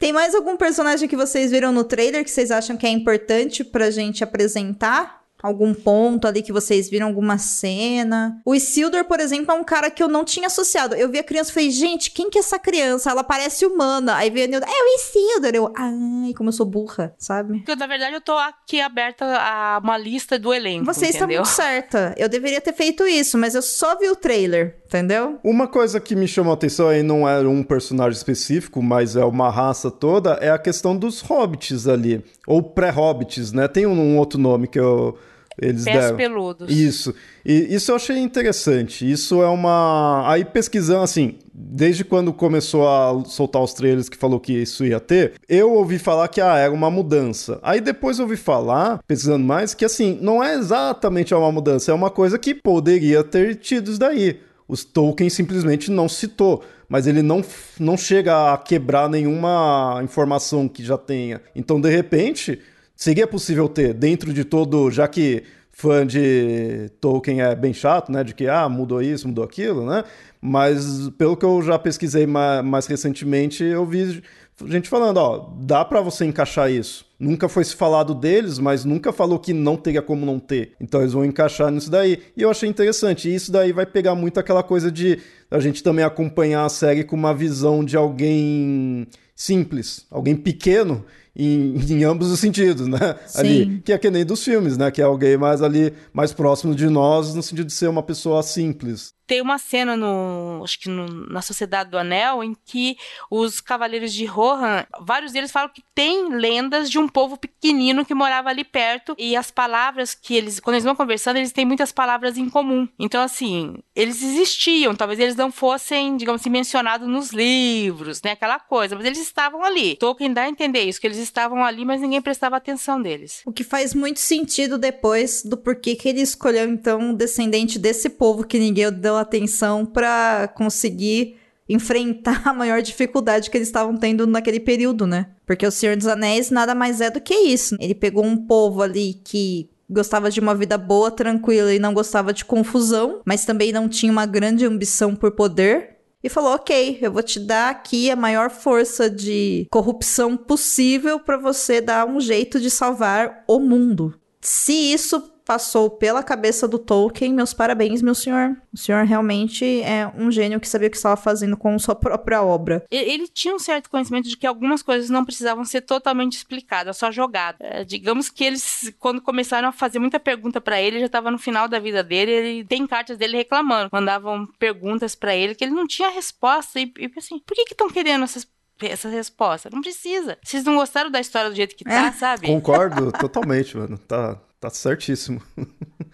Tem 0.00 0.14
mais 0.14 0.34
algum 0.34 0.56
personagem 0.56 1.06
que 1.06 1.14
vocês 1.14 1.50
viram 1.50 1.72
no 1.72 1.84
trailer 1.84 2.24
que 2.24 2.30
vocês 2.30 2.50
acham 2.50 2.74
que 2.74 2.86
é 2.86 2.88
importante 2.90 3.62
pra 3.62 3.90
gente 3.90 4.24
apresentar? 4.24 5.20
Algum 5.42 5.72
ponto 5.72 6.26
ali 6.26 6.42
que 6.42 6.52
vocês 6.52 6.88
viram, 6.90 7.06
alguma 7.06 7.38
cena? 7.38 8.40
O 8.44 8.54
Isildur, 8.54 9.04
por 9.04 9.20
exemplo, 9.20 9.52
é 9.52 9.54
um 9.54 9.64
cara 9.64 9.90
que 9.90 10.02
eu 10.02 10.08
não 10.08 10.22
tinha 10.22 10.46
associado. 10.48 10.94
Eu 10.94 11.10
vi 11.10 11.18
a 11.18 11.22
criança 11.22 11.50
e 11.50 11.54
falei, 11.54 11.70
gente, 11.70 12.10
quem 12.10 12.28
que 12.28 12.36
é 12.38 12.40
essa 12.40 12.58
criança? 12.58 13.10
Ela 13.10 13.24
parece 13.24 13.64
humana. 13.64 14.16
Aí 14.16 14.28
veio 14.28 14.44
a 14.46 14.48
Nilda, 14.48 14.66
é 14.66 14.70
o 14.70 14.96
Isildur. 14.96 15.54
Eu, 15.54 15.72
ai, 15.76 16.34
como 16.34 16.48
eu 16.48 16.52
sou 16.52 16.66
burra, 16.66 17.14
sabe? 17.18 17.58
Porque, 17.58 17.74
na 17.74 17.86
verdade, 17.86 18.14
eu 18.14 18.20
tô 18.20 18.36
aqui 18.36 18.80
aberta 18.82 19.24
a 19.24 19.80
uma 19.82 19.96
lista 19.96 20.38
do 20.38 20.52
elenco, 20.52 20.84
Você 20.84 21.06
está 21.06 21.24
entendeu? 21.24 21.40
muito 21.42 21.54
certa. 21.54 22.14
Eu 22.18 22.28
deveria 22.28 22.60
ter 22.60 22.74
feito 22.74 23.06
isso, 23.06 23.38
mas 23.38 23.54
eu 23.54 23.62
só 23.62 23.96
vi 23.98 24.10
o 24.10 24.16
trailer, 24.16 24.79
entendeu? 24.90 25.38
Uma 25.44 25.68
coisa 25.68 26.00
que 26.00 26.16
me 26.16 26.26
chamou 26.26 26.50
a 26.50 26.54
atenção 26.54 26.88
aí 26.88 27.02
não 27.02 27.28
é 27.28 27.40
um 27.40 27.62
personagem 27.62 28.16
específico, 28.16 28.82
mas 28.82 29.14
é 29.14 29.24
uma 29.24 29.48
raça 29.48 29.90
toda, 29.90 30.32
é 30.34 30.50
a 30.50 30.58
questão 30.58 30.96
dos 30.96 31.20
hobbits 31.20 31.86
ali. 31.86 32.22
Ou 32.46 32.60
pré-hobbits, 32.60 33.52
né? 33.52 33.68
Tem 33.68 33.86
um, 33.86 33.92
um 33.92 34.18
outro 34.18 34.38
nome 34.38 34.66
que 34.66 34.80
eu, 34.80 35.16
eles 35.60 35.84
Pés 35.84 35.96
deram. 35.96 36.16
peludos. 36.16 36.74
Isso. 36.74 37.14
E 37.46 37.72
isso 37.74 37.92
eu 37.92 37.96
achei 37.96 38.18
interessante. 38.18 39.08
Isso 39.08 39.40
é 39.40 39.46
uma. 39.46 40.24
Aí 40.26 40.44
pesquisando, 40.44 41.04
assim, 41.04 41.36
desde 41.54 42.02
quando 42.02 42.32
começou 42.32 42.88
a 42.88 43.22
soltar 43.26 43.62
os 43.62 43.72
trailers 43.72 44.08
que 44.08 44.16
falou 44.16 44.40
que 44.40 44.54
isso 44.54 44.84
ia 44.84 44.98
ter, 44.98 45.34
eu 45.48 45.72
ouvi 45.72 46.00
falar 46.00 46.26
que 46.26 46.40
ah, 46.40 46.56
era 46.56 46.72
uma 46.72 46.90
mudança. 46.90 47.60
Aí 47.62 47.80
depois 47.80 48.18
eu 48.18 48.24
ouvi 48.24 48.36
falar, 48.36 49.00
pesquisando 49.06 49.44
mais, 49.44 49.72
que 49.72 49.84
assim, 49.84 50.18
não 50.20 50.42
é 50.42 50.54
exatamente 50.54 51.32
uma 51.32 51.52
mudança, 51.52 51.92
é 51.92 51.94
uma 51.94 52.10
coisa 52.10 52.38
que 52.38 52.54
poderia 52.54 53.22
ter 53.22 53.54
tido 53.54 53.90
isso 53.90 54.00
daí. 54.00 54.40
Os 54.70 54.84
Tolkien 54.84 55.28
simplesmente 55.28 55.90
não 55.90 56.08
citou, 56.08 56.62
mas 56.88 57.08
ele 57.08 57.22
não, 57.22 57.44
não 57.78 57.96
chega 57.96 58.54
a 58.54 58.56
quebrar 58.56 59.08
nenhuma 59.08 60.00
informação 60.04 60.68
que 60.68 60.84
já 60.84 60.96
tenha. 60.96 61.42
Então, 61.56 61.80
de 61.80 61.90
repente, 61.90 62.60
seria 62.94 63.26
possível 63.26 63.68
ter, 63.68 63.92
dentro 63.92 64.32
de 64.32 64.44
todo, 64.44 64.88
já 64.88 65.08
que 65.08 65.42
fã 65.72 66.06
de 66.06 66.88
Tolkien 67.00 67.42
é 67.42 67.56
bem 67.56 67.74
chato, 67.74 68.12
né? 68.12 68.22
De 68.22 68.32
que, 68.32 68.46
ah, 68.46 68.68
mudou 68.68 69.02
isso, 69.02 69.26
mudou 69.26 69.44
aquilo, 69.44 69.84
né? 69.84 70.04
Mas 70.40 71.10
pelo 71.18 71.36
que 71.36 71.44
eu 71.44 71.60
já 71.62 71.76
pesquisei 71.76 72.24
mais, 72.24 72.64
mais 72.64 72.86
recentemente, 72.86 73.64
eu 73.64 73.84
vi 73.84 74.22
gente 74.66 74.88
falando, 74.88 75.16
ó, 75.16 75.50
dá 75.60 75.84
pra 75.84 76.00
você 76.00 76.24
encaixar 76.24 76.70
isso. 76.70 77.09
Nunca 77.20 77.50
foi 77.50 77.62
se 77.64 77.76
falado 77.76 78.14
deles, 78.14 78.58
mas 78.58 78.82
nunca 78.82 79.12
falou 79.12 79.38
que 79.38 79.52
não 79.52 79.76
teria 79.76 80.00
como 80.00 80.24
não 80.24 80.38
ter. 80.38 80.72
Então 80.80 81.02
eles 81.02 81.12
vão 81.12 81.22
encaixar 81.22 81.70
nisso 81.70 81.90
daí. 81.90 82.18
E 82.34 82.40
eu 82.40 82.50
achei 82.50 82.66
interessante. 82.66 83.28
E 83.28 83.34
isso 83.34 83.52
daí 83.52 83.72
vai 83.72 83.84
pegar 83.84 84.14
muito 84.14 84.40
aquela 84.40 84.62
coisa 84.62 84.90
de 84.90 85.18
a 85.50 85.60
gente 85.60 85.82
também 85.82 86.02
acompanhar 86.02 86.64
a 86.64 86.70
série 86.70 87.04
com 87.04 87.14
uma 87.14 87.34
visão 87.34 87.84
de 87.84 87.94
alguém 87.94 89.06
simples, 89.36 90.06
alguém 90.10 90.34
pequeno 90.34 91.04
em, 91.36 91.76
em 91.92 92.04
ambos 92.04 92.30
os 92.30 92.40
sentidos, 92.40 92.86
né? 92.86 93.16
Sim. 93.26 93.38
Ali, 93.38 93.82
que 93.84 93.92
é 93.92 93.98
que 93.98 94.10
nem 94.10 94.24
dos 94.24 94.42
filmes, 94.42 94.78
né? 94.78 94.90
Que 94.90 95.02
é 95.02 95.04
alguém 95.04 95.36
mais 95.36 95.60
ali, 95.60 95.92
mais 96.14 96.32
próximo 96.32 96.74
de 96.74 96.88
nós, 96.88 97.34
no 97.34 97.42
sentido 97.42 97.66
de 97.66 97.72
ser 97.72 97.88
uma 97.88 98.02
pessoa 98.02 98.42
simples. 98.42 99.12
Tem 99.30 99.40
uma 99.40 99.58
cena 99.58 99.96
no, 99.96 100.60
acho 100.64 100.80
que 100.80 100.88
no- 100.88 101.06
na 101.30 101.40
Sociedade 101.40 101.88
do 101.88 101.96
Anel 101.96 102.42
em 102.42 102.52
que 102.66 102.96
os 103.30 103.60
cavaleiros 103.60 104.12
de 104.12 104.24
Rohan, 104.24 104.84
vários 105.02 105.30
deles 105.30 105.52
falam 105.52 105.68
que 105.72 105.84
tem 105.94 106.30
lendas 106.34 106.90
de 106.90 106.98
um 106.98 107.06
povo 107.06 107.36
pequenino 107.36 108.04
que 108.04 108.12
morava 108.12 108.48
ali 108.48 108.64
perto 108.64 109.14
e 109.16 109.36
as 109.36 109.48
palavras 109.48 110.14
que 110.16 110.34
eles, 110.34 110.58
quando 110.58 110.74
eles 110.74 110.84
vão 110.84 110.96
conversando, 110.96 111.36
eles 111.36 111.52
têm 111.52 111.64
muitas 111.64 111.92
palavras 111.92 112.36
em 112.36 112.48
comum. 112.50 112.88
Então 112.98 113.22
assim, 113.22 113.76
eles 113.94 114.20
existiam, 114.20 114.96
talvez 114.96 115.20
eles 115.20 115.36
não 115.36 115.52
fossem, 115.52 116.16
digamos 116.16 116.40
assim, 116.40 116.50
mencionados 116.50 117.06
nos 117.06 117.30
livros, 117.30 118.20
né, 118.22 118.32
aquela 118.32 118.58
coisa, 118.58 118.96
mas 118.96 119.04
eles 119.04 119.20
estavam 119.20 119.62
ali. 119.62 119.94
Tolkien 119.94 120.32
dá 120.32 120.42
a 120.42 120.48
entender 120.48 120.82
isso, 120.82 121.00
que 121.00 121.06
eles 121.06 121.18
estavam 121.18 121.64
ali, 121.64 121.84
mas 121.84 122.00
ninguém 122.00 122.20
prestava 122.20 122.56
atenção 122.56 123.00
deles. 123.00 123.42
O 123.46 123.52
que 123.52 123.62
faz 123.62 123.94
muito 123.94 124.18
sentido 124.18 124.76
depois 124.76 125.44
do 125.44 125.56
porquê 125.56 125.94
que 125.94 126.08
ele 126.08 126.20
escolheu, 126.20 126.68
então, 126.68 126.98
um 126.98 127.14
descendente 127.14 127.78
desse 127.78 128.10
povo 128.10 128.42
que 128.44 128.58
ninguém 128.58 128.90
deu 128.90 129.19
atenção 129.20 129.86
pra 129.86 130.50
conseguir 130.54 131.36
enfrentar 131.68 132.42
a 132.48 132.52
maior 132.52 132.82
dificuldade 132.82 133.48
que 133.48 133.56
eles 133.56 133.68
estavam 133.68 133.96
tendo 133.96 134.26
naquele 134.26 134.60
período, 134.60 135.06
né? 135.06 135.28
Porque 135.46 135.66
o 135.66 135.70
Senhor 135.70 135.96
dos 135.96 136.06
Anéis 136.06 136.50
nada 136.50 136.74
mais 136.74 137.00
é 137.00 137.10
do 137.10 137.20
que 137.20 137.34
isso. 137.34 137.76
Ele 137.78 137.94
pegou 137.94 138.24
um 138.24 138.36
povo 138.46 138.82
ali 138.82 139.14
que 139.24 139.70
gostava 139.88 140.30
de 140.30 140.40
uma 140.40 140.54
vida 140.54 140.76
boa, 140.76 141.10
tranquila 141.10 141.72
e 141.72 141.78
não 141.78 141.94
gostava 141.94 142.32
de 142.32 142.44
confusão, 142.44 143.20
mas 143.24 143.44
também 143.44 143.72
não 143.72 143.88
tinha 143.88 144.12
uma 144.12 144.26
grande 144.26 144.64
ambição 144.64 145.14
por 145.14 145.32
poder. 145.32 145.96
E 146.22 146.28
falou: 146.28 146.54
Ok, 146.54 146.98
eu 147.00 147.10
vou 147.10 147.22
te 147.22 147.40
dar 147.40 147.70
aqui 147.70 148.10
a 148.10 148.16
maior 148.16 148.50
força 148.50 149.08
de 149.08 149.66
corrupção 149.70 150.36
possível 150.36 151.18
pra 151.18 151.36
você 151.36 151.80
dar 151.80 152.06
um 152.06 152.20
jeito 152.20 152.60
de 152.60 152.70
salvar 152.70 153.42
o 153.48 153.58
mundo. 153.58 154.14
Se 154.40 154.72
isso 154.72 155.20
passou 155.50 155.90
pela 155.90 156.22
cabeça 156.22 156.68
do 156.68 156.78
Tolkien, 156.78 157.32
meus 157.34 157.52
parabéns, 157.52 158.00
meu 158.00 158.14
senhor. 158.14 158.56
O 158.72 158.76
senhor 158.76 159.04
realmente 159.04 159.82
é 159.82 160.06
um 160.16 160.30
gênio 160.30 160.60
que 160.60 160.68
sabia 160.68 160.86
o 160.86 160.90
que 160.92 160.96
estava 160.96 161.16
fazendo 161.16 161.56
com 161.56 161.76
sua 161.76 161.96
própria 161.96 162.40
obra. 162.40 162.84
E- 162.88 162.96
Ele 162.96 163.26
tinha 163.26 163.52
um 163.52 163.58
certo 163.58 163.90
conhecimento 163.90 164.28
de 164.28 164.36
que 164.36 164.46
algumas 164.46 164.80
coisas 164.80 165.10
não 165.10 165.24
precisavam 165.24 165.64
ser 165.64 165.80
totalmente 165.80 166.34
explicadas, 166.36 166.96
só 166.96 167.10
jogadas. 167.10 167.58
É, 167.68 167.82
digamos 167.82 168.30
que 168.30 168.44
eles, 168.44 168.92
quando 169.00 169.20
começaram 169.20 169.66
a 169.68 169.72
fazer 169.72 169.98
muita 169.98 170.20
pergunta 170.20 170.60
pra 170.60 170.80
ele, 170.80 171.00
já 171.00 171.06
estava 171.06 171.32
no 171.32 171.38
final 171.38 171.66
da 171.66 171.80
vida 171.80 172.04
dele. 172.04 172.30
Ele 172.30 172.64
tem 172.64 172.86
cartas 172.86 173.18
dele 173.18 173.36
reclamando, 173.36 173.90
mandavam 173.92 174.46
perguntas 174.56 175.16
pra 175.16 175.34
ele 175.34 175.56
que 175.56 175.64
ele 175.64 175.74
não 175.74 175.84
tinha 175.88 176.10
resposta. 176.10 176.78
E, 176.78 176.92
e 176.96 177.10
assim, 177.18 177.40
por 177.40 177.56
que 177.56 177.64
que 177.64 177.72
estão 177.74 177.90
querendo 177.90 178.22
essas 178.22 178.46
essa 178.82 179.08
resposta? 179.08 179.68
Não 179.70 179.82
precisa. 179.82 180.38
Vocês 180.44 180.62
não 180.64 180.76
gostaram 180.76 181.10
da 181.10 181.20
história 181.20 181.50
do 181.50 181.56
jeito 181.56 181.74
que 181.74 181.82
tá, 181.84 182.06
É. 182.06 182.12
sabe? 182.12 182.46
Concordo 182.46 183.10
totalmente, 183.12 183.76
mano. 183.76 183.98
Tá, 183.98 184.38
tá 184.60 184.68
certíssimo. 184.68 185.42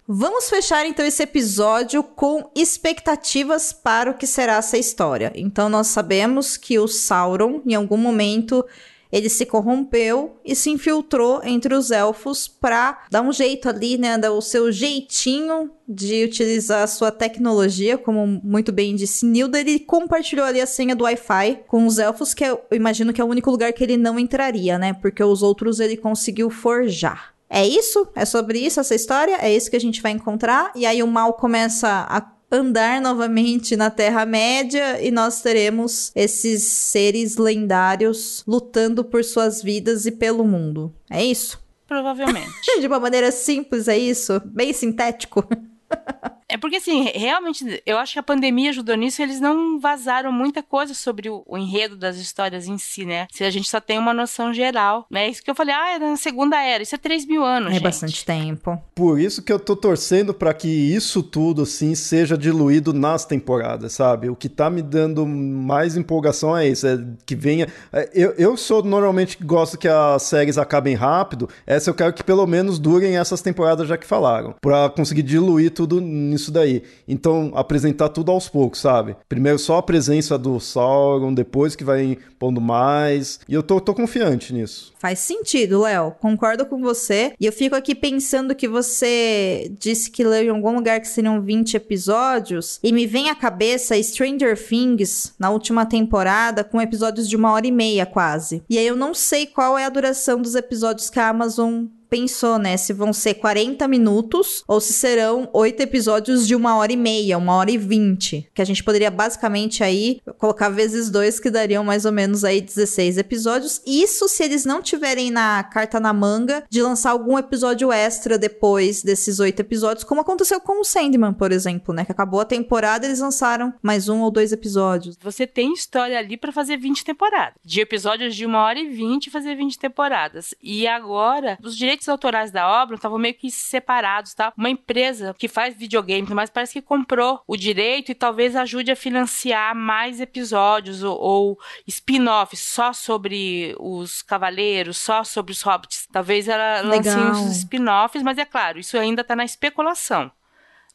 Vamos 0.08 0.48
fechar 0.48 0.86
então 0.86 1.04
esse 1.04 1.22
episódio 1.22 2.02
com 2.02 2.48
expectativas 2.54 3.72
para 3.72 4.12
o 4.12 4.14
que 4.14 4.26
será 4.26 4.54
essa 4.54 4.78
história. 4.78 5.32
Então 5.34 5.68
nós 5.68 5.88
sabemos 5.88 6.56
que 6.56 6.78
o 6.78 6.86
Sauron, 6.86 7.60
em 7.66 7.74
algum 7.74 7.96
momento, 7.96 8.64
ele 9.10 9.28
se 9.28 9.44
corrompeu 9.44 10.36
e 10.44 10.54
se 10.54 10.70
infiltrou 10.70 11.40
entre 11.42 11.74
os 11.74 11.90
elfos 11.90 12.46
para 12.46 13.04
dar 13.10 13.22
um 13.22 13.32
jeito 13.32 13.68
ali, 13.68 13.98
né, 13.98 14.16
dar 14.16 14.30
o 14.30 14.40
seu 14.40 14.70
jeitinho 14.70 15.70
de 15.88 16.24
utilizar 16.24 16.84
a 16.84 16.86
sua 16.86 17.10
tecnologia, 17.10 17.98
como 17.98 18.26
muito 18.44 18.70
bem 18.70 18.94
disse 18.94 19.26
Nilda, 19.26 19.58
ele 19.58 19.80
compartilhou 19.80 20.46
ali 20.46 20.60
a 20.60 20.66
senha 20.66 20.94
do 20.94 21.02
Wi-Fi 21.02 21.64
com 21.66 21.84
os 21.84 21.98
elfos, 21.98 22.32
que 22.32 22.44
eu 22.44 22.60
imagino 22.70 23.12
que 23.12 23.20
é 23.20 23.24
o 23.24 23.28
único 23.28 23.50
lugar 23.50 23.72
que 23.72 23.82
ele 23.82 23.96
não 23.96 24.20
entraria, 24.20 24.78
né? 24.78 24.92
Porque 24.92 25.22
os 25.22 25.42
outros 25.42 25.80
ele 25.80 25.96
conseguiu 25.96 26.48
forjar. 26.48 27.35
É 27.48 27.66
isso? 27.66 28.08
É 28.14 28.24
sobre 28.24 28.58
isso 28.58 28.80
essa 28.80 28.94
história? 28.94 29.36
É 29.40 29.54
isso 29.54 29.70
que 29.70 29.76
a 29.76 29.80
gente 29.80 30.02
vai 30.02 30.12
encontrar? 30.12 30.72
E 30.74 30.84
aí 30.84 31.02
o 31.02 31.06
mal 31.06 31.34
começa 31.34 31.88
a 31.88 32.32
andar 32.50 33.00
novamente 33.00 33.76
na 33.76 33.90
Terra-média 33.90 35.02
e 35.02 35.10
nós 35.10 35.40
teremos 35.40 36.12
esses 36.14 36.62
seres 36.62 37.36
lendários 37.36 38.44
lutando 38.46 39.04
por 39.04 39.24
suas 39.24 39.62
vidas 39.62 40.06
e 40.06 40.12
pelo 40.12 40.44
mundo. 40.44 40.94
É 41.10 41.24
isso? 41.24 41.60
Provavelmente. 41.86 42.50
De 42.80 42.86
uma 42.86 43.00
maneira 43.00 43.30
simples, 43.30 43.88
é 43.88 43.98
isso? 43.98 44.40
Bem 44.44 44.72
sintético. 44.72 45.44
É 46.48 46.56
porque, 46.56 46.76
assim, 46.76 47.04
realmente, 47.14 47.82
eu 47.84 47.98
acho 47.98 48.12
que 48.12 48.18
a 48.18 48.22
pandemia 48.22 48.70
ajudou 48.70 48.94
nisso, 48.96 49.20
eles 49.20 49.40
não 49.40 49.80
vazaram 49.80 50.30
muita 50.30 50.62
coisa 50.62 50.94
sobre 50.94 51.28
o, 51.28 51.42
o 51.46 51.58
enredo 51.58 51.96
das 51.96 52.16
histórias 52.16 52.68
em 52.68 52.78
si, 52.78 53.04
né? 53.04 53.26
Se 53.32 53.42
a 53.42 53.50
gente 53.50 53.68
só 53.68 53.80
tem 53.80 53.98
uma 53.98 54.14
noção 54.14 54.54
geral, 54.54 55.06
né? 55.10 55.28
Isso 55.28 55.42
que 55.42 55.50
eu 55.50 55.54
falei, 55.54 55.74
ah, 55.74 55.94
era 55.94 56.08
na 56.08 56.16
Segunda 56.16 56.60
Era, 56.62 56.82
isso 56.82 56.94
é 56.94 56.98
3 56.98 57.26
mil 57.26 57.44
anos, 57.44 57.70
É 57.70 57.74
gente. 57.74 57.82
bastante 57.82 58.24
tempo. 58.24 58.80
Por 58.94 59.18
isso 59.18 59.42
que 59.42 59.52
eu 59.52 59.58
tô 59.58 59.74
torcendo 59.74 60.32
pra 60.32 60.54
que 60.54 60.68
isso 60.68 61.22
tudo, 61.22 61.62
assim, 61.62 61.94
seja 61.94 62.38
diluído 62.38 62.92
nas 62.92 63.24
temporadas, 63.24 63.92
sabe? 63.92 64.28
O 64.30 64.36
que 64.36 64.48
tá 64.48 64.70
me 64.70 64.82
dando 64.82 65.26
mais 65.26 65.96
empolgação 65.96 66.56
é 66.56 66.68
isso, 66.68 66.86
é 66.86 66.98
que 67.24 67.34
venha... 67.34 67.66
é, 67.92 68.08
Eu, 68.14 68.32
eu 68.38 68.56
sou 68.56 68.82
normalmente 68.84 69.36
que 69.36 69.44
gosto 69.44 69.76
que 69.76 69.88
as 69.88 70.22
séries 70.22 70.58
acabem 70.58 70.94
rápido, 70.94 71.48
essa 71.66 71.90
eu 71.90 71.94
quero 71.94 72.12
que 72.12 72.22
pelo 72.22 72.46
menos 72.46 72.78
durem 72.78 73.16
essas 73.16 73.42
temporadas 73.42 73.88
já 73.88 73.96
que 73.98 74.06
falaram, 74.06 74.54
pra 74.60 74.88
conseguir 74.90 75.22
diluir 75.22 75.72
tudo 75.72 76.00
nisso 76.00 76.45
daí. 76.50 76.82
Então, 77.06 77.52
apresentar 77.54 78.08
tudo 78.08 78.30
aos 78.30 78.48
poucos, 78.48 78.80
sabe? 78.80 79.16
Primeiro 79.28 79.58
só 79.58 79.78
a 79.78 79.82
presença 79.82 80.38
do 80.38 80.58
Sauron, 80.60 81.32
depois 81.32 81.76
que 81.76 81.84
vai 81.84 82.18
pondo 82.38 82.60
mais, 82.60 83.40
e 83.48 83.54
eu 83.54 83.62
tô, 83.62 83.80
tô 83.80 83.94
confiante 83.94 84.52
nisso. 84.52 84.92
Faz 84.98 85.18
sentido, 85.20 85.82
Léo. 85.82 86.12
Concordo 86.20 86.66
com 86.66 86.80
você. 86.80 87.32
E 87.40 87.46
eu 87.46 87.52
fico 87.52 87.74
aqui 87.74 87.94
pensando 87.94 88.54
que 88.54 88.68
você 88.68 89.70
disse 89.78 90.10
que 90.10 90.24
leu 90.24 90.42
em 90.42 90.48
algum 90.50 90.74
lugar 90.74 91.00
que 91.00 91.08
seriam 91.08 91.40
20 91.40 91.76
episódios. 91.76 92.78
E 92.82 92.92
me 92.92 93.06
vem 93.06 93.30
à 93.30 93.34
cabeça 93.34 94.00
Stranger 94.02 94.56
Things 94.56 95.34
na 95.38 95.50
última 95.50 95.86
temporada, 95.86 96.64
com 96.64 96.80
episódios 96.80 97.28
de 97.28 97.36
uma 97.36 97.52
hora 97.52 97.66
e 97.66 97.72
meia 97.72 98.06
quase. 98.06 98.62
E 98.68 98.78
aí 98.78 98.86
eu 98.86 98.96
não 98.96 99.14
sei 99.14 99.46
qual 99.46 99.78
é 99.78 99.84
a 99.84 99.90
duração 99.90 100.40
dos 100.40 100.54
episódios 100.54 101.10
que 101.10 101.18
a 101.18 101.28
Amazon 101.28 101.86
pensou, 102.08 102.58
né? 102.58 102.76
Se 102.76 102.92
vão 102.92 103.12
ser 103.12 103.34
40 103.34 103.86
minutos 103.88 104.64
ou 104.66 104.80
se 104.80 104.92
serão 104.92 105.48
oito 105.52 105.80
episódios 105.82 106.46
de 106.46 106.54
uma 106.54 106.76
hora 106.76 106.92
e 106.92 106.96
meia, 106.96 107.38
uma 107.38 107.54
hora 107.54 107.70
e 107.70 107.78
vinte. 107.78 108.48
Que 108.54 108.62
a 108.62 108.64
gente 108.64 108.82
poderia 108.82 109.10
basicamente 109.10 109.82
aí 109.82 110.20
colocar 110.38 110.68
vezes 110.68 111.10
dois, 111.10 111.40
que 111.40 111.50
dariam 111.50 111.84
mais 111.84 112.04
ou 112.04 112.12
menos 112.12 112.44
aí 112.44 112.60
16 112.60 113.18
episódios. 113.18 113.80
Isso 113.86 114.28
se 114.28 114.42
eles 114.44 114.64
não 114.64 114.82
tiverem 114.82 115.30
na 115.30 115.62
carta 115.64 116.00
na 116.00 116.12
manga 116.12 116.64
de 116.68 116.82
lançar 116.82 117.10
algum 117.10 117.38
episódio 117.38 117.92
extra 117.92 118.38
depois 118.38 119.02
desses 119.02 119.38
oito 119.40 119.60
episódios, 119.60 120.04
como 120.04 120.20
aconteceu 120.20 120.60
com 120.60 120.80
o 120.80 120.84
Sandman, 120.84 121.32
por 121.32 121.52
exemplo, 121.52 121.94
né? 121.94 122.04
Que 122.04 122.12
acabou 122.12 122.40
a 122.40 122.44
temporada 122.44 123.06
eles 123.06 123.20
lançaram 123.20 123.72
mais 123.82 124.08
um 124.08 124.20
ou 124.20 124.30
dois 124.30 124.52
episódios. 124.52 125.16
Você 125.20 125.46
tem 125.46 125.72
história 125.72 126.18
ali 126.18 126.36
pra 126.36 126.52
fazer 126.52 126.76
20 126.76 127.04
temporadas. 127.04 127.54
De 127.64 127.80
episódios 127.80 128.34
de 128.34 128.44
uma 128.44 128.62
hora 128.62 128.78
e 128.78 128.88
20 128.88 129.30
fazer 129.30 129.54
20 129.54 129.78
temporadas. 129.78 130.54
E 130.62 130.86
agora, 130.86 131.58
os 131.62 131.76
direitos 131.76 131.95
autorais 132.08 132.50
da 132.50 132.68
obra 132.82 132.96
estavam 132.96 133.18
meio 133.18 133.34
que 133.34 133.50
separados, 133.50 134.34
tá? 134.34 134.52
Uma 134.56 134.70
empresa 134.70 135.34
que 135.38 135.48
faz 135.48 135.76
videogame, 135.76 136.26
mas 136.30 136.50
parece 136.50 136.74
que 136.74 136.82
comprou 136.82 137.40
o 137.46 137.56
direito 137.56 138.10
e 138.10 138.14
talvez 138.14 138.54
ajude 138.56 138.90
a 138.90 138.96
financiar 138.96 139.74
mais 139.74 140.20
episódios 140.20 141.02
ou, 141.02 141.18
ou 141.18 141.58
spin-offs 141.86 142.60
só 142.60 142.92
sobre 142.92 143.74
os 143.78 144.22
cavaleiros, 144.22 144.98
só 144.98 145.24
sobre 145.24 145.52
os 145.52 145.62
hobbits. 145.62 146.06
Talvez 146.10 146.48
ela 146.48 146.80
lance 146.82 147.08
uns 147.08 147.56
spin-offs, 147.58 148.22
mas 148.22 148.38
é 148.38 148.44
claro, 148.44 148.78
isso 148.78 148.98
ainda 148.98 149.24
tá 149.24 149.34
na 149.34 149.44
especulação, 149.44 150.30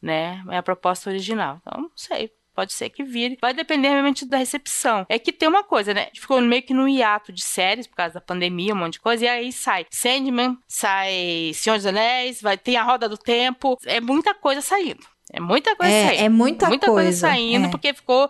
né? 0.00 0.42
É 0.50 0.58
a 0.58 0.62
proposta 0.62 1.10
original. 1.10 1.60
Então, 1.62 1.82
não 1.82 1.90
sei. 1.94 2.30
Pode 2.54 2.72
ser 2.72 2.90
que 2.90 3.02
vire. 3.02 3.38
Vai 3.40 3.54
depender 3.54 3.88
realmente 3.88 4.26
da 4.26 4.36
recepção. 4.36 5.06
É 5.08 5.18
que 5.18 5.32
tem 5.32 5.48
uma 5.48 5.64
coisa, 5.64 5.94
né? 5.94 6.08
Ficou 6.14 6.40
meio 6.40 6.62
que 6.62 6.74
no 6.74 6.88
hiato 6.88 7.32
de 7.32 7.42
séries 7.42 7.86
por 7.86 7.96
causa 7.96 8.14
da 8.14 8.20
pandemia, 8.20 8.74
um 8.74 8.78
monte 8.78 8.94
de 8.94 9.00
coisa. 9.00 9.24
E 9.24 9.28
aí 9.28 9.52
sai 9.52 9.86
Sandman, 9.90 10.58
sai 10.66 11.52
Senhor 11.54 11.76
dos 11.76 11.86
Anéis, 11.86 12.42
vai 12.42 12.58
ter 12.58 12.76
a 12.76 12.82
Roda 12.82 13.08
do 13.08 13.16
Tempo. 13.16 13.78
É 13.84 14.00
muita 14.00 14.34
coisa 14.34 14.60
saindo. 14.60 15.11
É 15.32 15.40
muita 15.40 15.74
coisa 15.74 15.92
É, 15.92 16.06
saindo. 16.08 16.20
é 16.24 16.28
muita 16.28 16.66
coisa 16.66 16.86
coisa, 16.86 17.16
saindo, 17.16 17.66
é. 17.66 17.68
porque 17.70 17.94
ficou, 17.94 18.28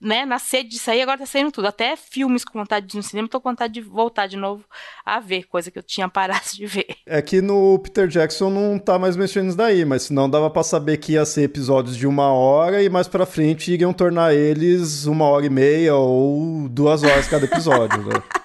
né, 0.00 0.24
na 0.24 0.38
sede 0.38 0.68
de 0.68 0.78
sair, 0.78 1.02
agora 1.02 1.18
tá 1.18 1.26
saindo 1.26 1.50
tudo. 1.50 1.66
Até 1.66 1.96
filmes 1.96 2.44
com 2.44 2.58
vontade 2.60 2.86
de 2.86 2.94
ir 2.94 2.98
no 2.98 3.02
cinema, 3.02 3.26
tô 3.28 3.40
com 3.40 3.48
vontade 3.50 3.74
de 3.74 3.80
voltar 3.80 4.28
de 4.28 4.36
novo 4.36 4.62
a 5.04 5.18
ver, 5.18 5.44
coisa 5.44 5.70
que 5.70 5.78
eu 5.78 5.82
tinha 5.82 6.08
parado 6.08 6.44
de 6.54 6.64
ver. 6.66 6.86
É 7.06 7.20
que 7.20 7.42
no 7.42 7.78
Peter 7.80 8.06
Jackson 8.06 8.50
não 8.50 8.78
tá 8.78 8.98
mais 8.98 9.16
mexendo 9.16 9.46
nisso 9.46 9.56
daí, 9.56 9.84
mas 9.84 10.02
senão 10.04 10.30
dava 10.30 10.48
pra 10.48 10.62
saber 10.62 10.96
que 10.98 11.12
ia 11.14 11.24
ser 11.24 11.42
episódios 11.42 11.96
de 11.96 12.06
uma 12.06 12.32
hora 12.32 12.82
e 12.82 12.88
mais 12.88 13.08
pra 13.08 13.26
frente 13.26 13.72
iriam 13.72 13.92
tornar 13.92 14.32
eles 14.34 15.06
uma 15.06 15.24
hora 15.24 15.46
e 15.46 15.50
meia 15.50 15.96
ou 15.96 16.68
duas 16.68 17.02
horas 17.02 17.26
cada 17.26 17.46
episódio, 17.46 18.00
né? 18.04 18.14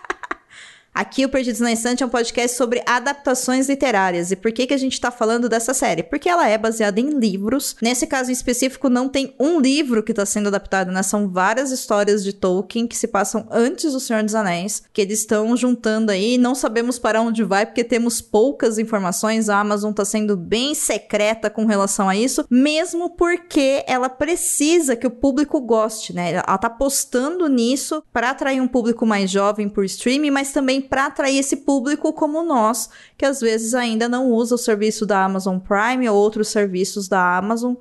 Aqui 0.94 1.24
o 1.24 1.30
Perdidos 1.30 1.62
na 1.62 1.72
Estante 1.72 2.04
é 2.04 2.06
um 2.06 2.10
podcast 2.10 2.58
sobre 2.58 2.84
adaptações 2.86 3.70
literárias. 3.70 4.32
E 4.32 4.36
por 4.36 4.52
que, 4.52 4.68
que 4.68 4.74
a 4.74 4.78
gente 4.78 5.00
tá 5.00 5.10
falando 5.10 5.48
dessa 5.48 5.74
série? 5.74 6.04
Porque 6.04 6.28
ela 6.28 6.48
é 6.48 6.58
baseada 6.58 7.00
em 7.00 7.12
livros. 7.12 7.76
Nesse 7.82 8.06
caso 8.06 8.30
em 8.30 8.34
específico, 8.34 8.90
não 8.90 9.08
tem 9.08 9.34
um 9.40 9.62
livro 9.62 10.04
que 10.04 10.14
tá 10.14 10.26
sendo 10.26 10.48
adaptado, 10.48 10.92
né? 10.92 11.02
São 11.02 11.30
várias 11.30 11.72
histórias 11.72 12.24
de 12.24 12.34
Tolkien 12.34 12.86
que 12.86 12.98
se 12.98 13.08
passam 13.08 13.48
antes 13.50 13.94
do 13.94 14.00
Senhor 14.00 14.24
dos 14.24 14.36
Anéis, 14.36 14.84
que 14.92 15.02
eles 15.02 15.20
estão 15.20 15.56
juntando 15.56 16.12
aí. 16.12 16.38
Não 16.38 16.54
sabemos 16.54 17.00
para 17.00 17.22
onde 17.22 17.44
vai, 17.44 17.66
porque 17.66 17.84
temos 17.84 18.20
poucas 18.20 18.78
informações. 18.78 19.48
A 19.48 19.60
Amazon 19.60 19.94
tá 19.94 20.04
sendo 20.04 20.36
bem 20.36 20.76
secreta 20.76 21.50
com 21.50 21.66
relação 21.66 22.10
a 22.10 22.16
isso, 22.16 22.46
mesmo 22.50 23.12
porque 23.12 23.86
ela 23.88 24.10
precisa 24.10 24.96
que 24.98 25.08
o 25.08 25.12
público 25.12 25.62
goste, 25.62 26.14
né? 26.14 26.34
Ela 26.34 26.58
tá 26.58 26.68
apostando 26.68 27.48
nisso 27.48 28.04
para 28.12 28.32
atrair 28.32 28.60
um 28.60 28.68
público 28.68 29.06
mais 29.06 29.32
jovem 29.32 29.70
por 29.70 29.86
streaming, 29.86 30.32
mas 30.32 30.52
também 30.52 30.79
para 30.82 31.06
atrair 31.06 31.38
esse 31.38 31.58
público 31.58 32.14
como 32.14 32.44
nós, 32.44 32.90
que 33.18 33.26
às 33.26 33.40
vezes 33.40 33.74
ainda 33.74 34.08
não 34.08 34.32
usa 34.32 34.56
o 34.56 34.58
serviço 34.58 35.06
da 35.06 35.24
Amazon 35.24 35.58
Prime 35.60 36.10
ou 36.10 36.18
outros 36.18 36.50
serviços 36.50 37.08
da 37.08 37.38
Amazon 37.38 37.76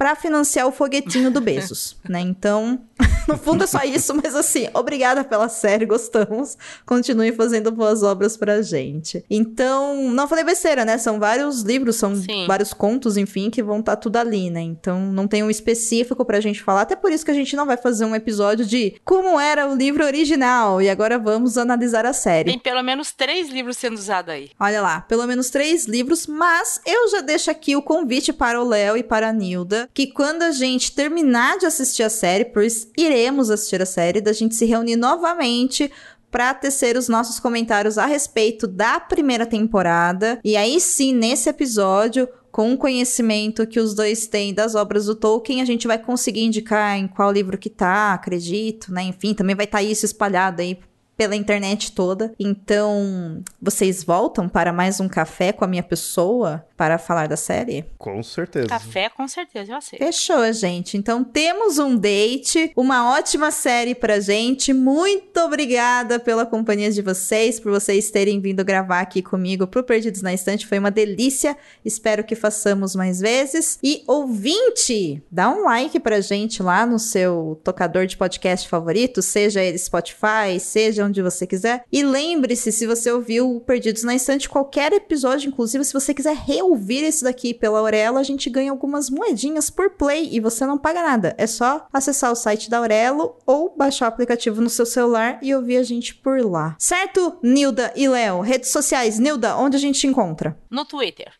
para 0.00 0.14
financiar 0.16 0.66
o 0.66 0.72
foguetinho 0.72 1.30
do 1.30 1.42
Bezos, 1.44 1.94
né? 2.08 2.20
Então, 2.20 2.80
no 3.28 3.36
fundo 3.36 3.64
é 3.64 3.66
só 3.66 3.84
isso, 3.84 4.14
mas 4.14 4.34
assim, 4.34 4.66
obrigada 4.72 5.22
pela 5.22 5.46
série, 5.50 5.84
gostamos. 5.84 6.56
Continue 6.86 7.32
fazendo 7.32 7.70
boas 7.70 8.02
obras 8.02 8.34
pra 8.34 8.62
gente. 8.62 9.22
Então, 9.28 10.08
não 10.10 10.26
falei 10.26 10.42
besteira, 10.42 10.86
né? 10.86 10.96
São 10.96 11.20
vários 11.20 11.60
livros, 11.60 11.96
são 11.96 12.16
Sim. 12.16 12.46
vários 12.46 12.72
contos, 12.72 13.18
enfim, 13.18 13.50
que 13.50 13.62
vão 13.62 13.80
estar 13.80 13.96
tudo 13.96 14.16
ali, 14.16 14.48
né? 14.48 14.62
Então, 14.62 14.98
não 15.12 15.28
tem 15.28 15.42
um 15.42 15.50
específico 15.50 16.24
pra 16.24 16.40
gente 16.40 16.62
falar, 16.62 16.80
até 16.80 16.96
por 16.96 17.12
isso 17.12 17.22
que 17.22 17.30
a 17.30 17.34
gente 17.34 17.54
não 17.54 17.66
vai 17.66 17.76
fazer 17.76 18.06
um 18.06 18.14
episódio 18.14 18.64
de 18.64 18.94
como 19.04 19.38
era 19.38 19.68
o 19.68 19.74
livro 19.74 20.02
original 20.02 20.80
e 20.80 20.88
agora 20.88 21.18
vamos 21.18 21.58
analisar 21.58 22.06
a 22.06 22.14
série. 22.14 22.52
Tem 22.52 22.58
pelo 22.58 22.82
menos 22.82 23.12
três 23.12 23.50
livros 23.50 23.76
sendo 23.76 23.98
usados 23.98 24.32
aí. 24.32 24.48
Olha 24.58 24.80
lá, 24.80 25.02
pelo 25.02 25.26
menos 25.26 25.50
três 25.50 25.84
livros, 25.84 26.26
mas 26.26 26.80
eu 26.86 27.06
já 27.10 27.20
deixo 27.20 27.50
aqui 27.50 27.76
o 27.76 27.82
convite 27.82 28.32
para 28.32 28.58
o 28.58 28.66
Léo 28.66 28.96
e 28.96 29.02
para 29.02 29.28
a 29.28 29.32
Nilda, 29.32 29.89
que 29.92 30.06
quando 30.08 30.42
a 30.42 30.50
gente 30.50 30.92
terminar 30.92 31.58
de 31.58 31.66
assistir 31.66 32.02
a 32.02 32.10
série, 32.10 32.44
pois 32.44 32.88
iremos 32.96 33.50
assistir 33.50 33.82
a 33.82 33.86
série, 33.86 34.20
da 34.20 34.32
gente 34.32 34.54
se 34.54 34.64
reunir 34.64 34.96
novamente 34.96 35.90
para 36.30 36.54
tecer 36.54 36.96
os 36.96 37.08
nossos 37.08 37.40
comentários 37.40 37.98
a 37.98 38.06
respeito 38.06 38.66
da 38.66 39.00
primeira 39.00 39.44
temporada. 39.44 40.38
E 40.44 40.56
aí 40.56 40.80
sim, 40.80 41.12
nesse 41.12 41.48
episódio, 41.48 42.28
com 42.52 42.72
o 42.72 42.78
conhecimento 42.78 43.66
que 43.66 43.80
os 43.80 43.94
dois 43.94 44.26
têm 44.26 44.54
das 44.54 44.74
obras 44.74 45.06
do 45.06 45.14
Tolkien, 45.14 45.60
a 45.60 45.64
gente 45.64 45.86
vai 45.86 45.98
conseguir 45.98 46.44
indicar 46.44 46.96
em 46.96 47.08
qual 47.08 47.32
livro 47.32 47.58
que 47.58 47.70
tá, 47.70 48.12
acredito, 48.12 48.92
né? 48.92 49.02
Enfim, 49.02 49.34
também 49.34 49.56
vai 49.56 49.64
estar 49.64 49.82
isso 49.82 50.04
espalhado 50.04 50.62
aí 50.62 50.78
pela 51.16 51.36
internet 51.36 51.92
toda. 51.92 52.32
Então, 52.38 53.42
vocês 53.60 54.02
voltam 54.02 54.48
para 54.48 54.72
mais 54.72 55.00
um 55.00 55.08
café 55.08 55.52
com 55.52 55.64
a 55.64 55.68
minha 55.68 55.82
pessoa 55.82 56.64
para 56.80 56.96
falar 56.96 57.28
da 57.28 57.36
série? 57.36 57.84
Com 57.98 58.22
certeza. 58.22 58.66
Café, 58.68 59.10
com 59.10 59.28
certeza, 59.28 59.70
eu 59.70 59.76
aceito. 59.76 60.02
Fechou, 60.02 60.50
gente. 60.50 60.96
Então 60.96 61.22
temos 61.22 61.78
um 61.78 61.94
date, 61.94 62.72
uma 62.74 63.18
ótima 63.18 63.50
série 63.50 63.94
pra 63.94 64.18
gente. 64.18 64.72
Muito 64.72 65.38
obrigada 65.40 66.18
pela 66.18 66.46
companhia 66.46 66.90
de 66.90 67.02
vocês, 67.02 67.60
por 67.60 67.70
vocês 67.70 68.10
terem 68.10 68.40
vindo 68.40 68.64
gravar 68.64 69.00
aqui 69.00 69.20
comigo 69.20 69.66
pro 69.66 69.84
Perdidos 69.84 70.22
na 70.22 70.32
Estante. 70.32 70.66
Foi 70.66 70.78
uma 70.78 70.90
delícia. 70.90 71.54
Espero 71.84 72.24
que 72.24 72.34
façamos 72.34 72.96
mais 72.96 73.20
vezes. 73.20 73.78
E 73.82 74.02
ouvinte, 74.06 75.22
dá 75.30 75.50
um 75.50 75.64
like 75.64 76.00
pra 76.00 76.22
gente 76.22 76.62
lá 76.62 76.86
no 76.86 76.98
seu 76.98 77.60
tocador 77.62 78.06
de 78.06 78.16
podcast 78.16 78.66
favorito, 78.66 79.20
seja 79.20 79.62
ele 79.62 79.76
Spotify, 79.76 80.58
seja 80.58 81.04
onde 81.04 81.20
você 81.20 81.46
quiser. 81.46 81.84
E 81.92 82.02
lembre-se, 82.02 82.72
se 82.72 82.86
você 82.86 83.12
ouviu 83.12 83.56
o 83.56 83.60
Perdidos 83.60 84.02
na 84.02 84.14
Estante, 84.14 84.48
qualquer 84.48 84.94
episódio, 84.94 85.48
inclusive 85.48 85.84
se 85.84 85.92
você 85.92 86.14
quiser 86.14 86.34
reouvir 86.34 86.69
esse 86.76 87.24
daqui 87.24 87.54
pela 87.54 87.78
Aurelo, 87.78 88.18
a 88.18 88.22
gente 88.22 88.50
ganha 88.50 88.70
algumas 88.70 89.10
moedinhas 89.10 89.70
por 89.70 89.90
play 89.90 90.28
e 90.32 90.40
você 90.40 90.66
não 90.66 90.78
paga 90.78 91.02
nada. 91.02 91.34
É 91.38 91.46
só 91.46 91.86
acessar 91.92 92.30
o 92.30 92.36
site 92.36 92.68
da 92.70 92.78
Aurelo 92.78 93.36
ou 93.46 93.74
baixar 93.76 94.06
o 94.06 94.08
aplicativo 94.08 94.60
no 94.60 94.70
seu 94.70 94.86
celular 94.86 95.38
e 95.42 95.54
ouvir 95.54 95.76
a 95.76 95.82
gente 95.82 96.14
por 96.14 96.44
lá. 96.44 96.76
Certo, 96.78 97.38
Nilda 97.42 97.92
e 97.96 98.08
Léo? 98.08 98.40
Redes 98.40 98.70
sociais, 98.70 99.18
Nilda, 99.18 99.56
onde 99.56 99.76
a 99.76 99.80
gente 99.80 100.00
te 100.00 100.06
encontra? 100.06 100.58
No 100.70 100.84
Twitter, 100.84 101.32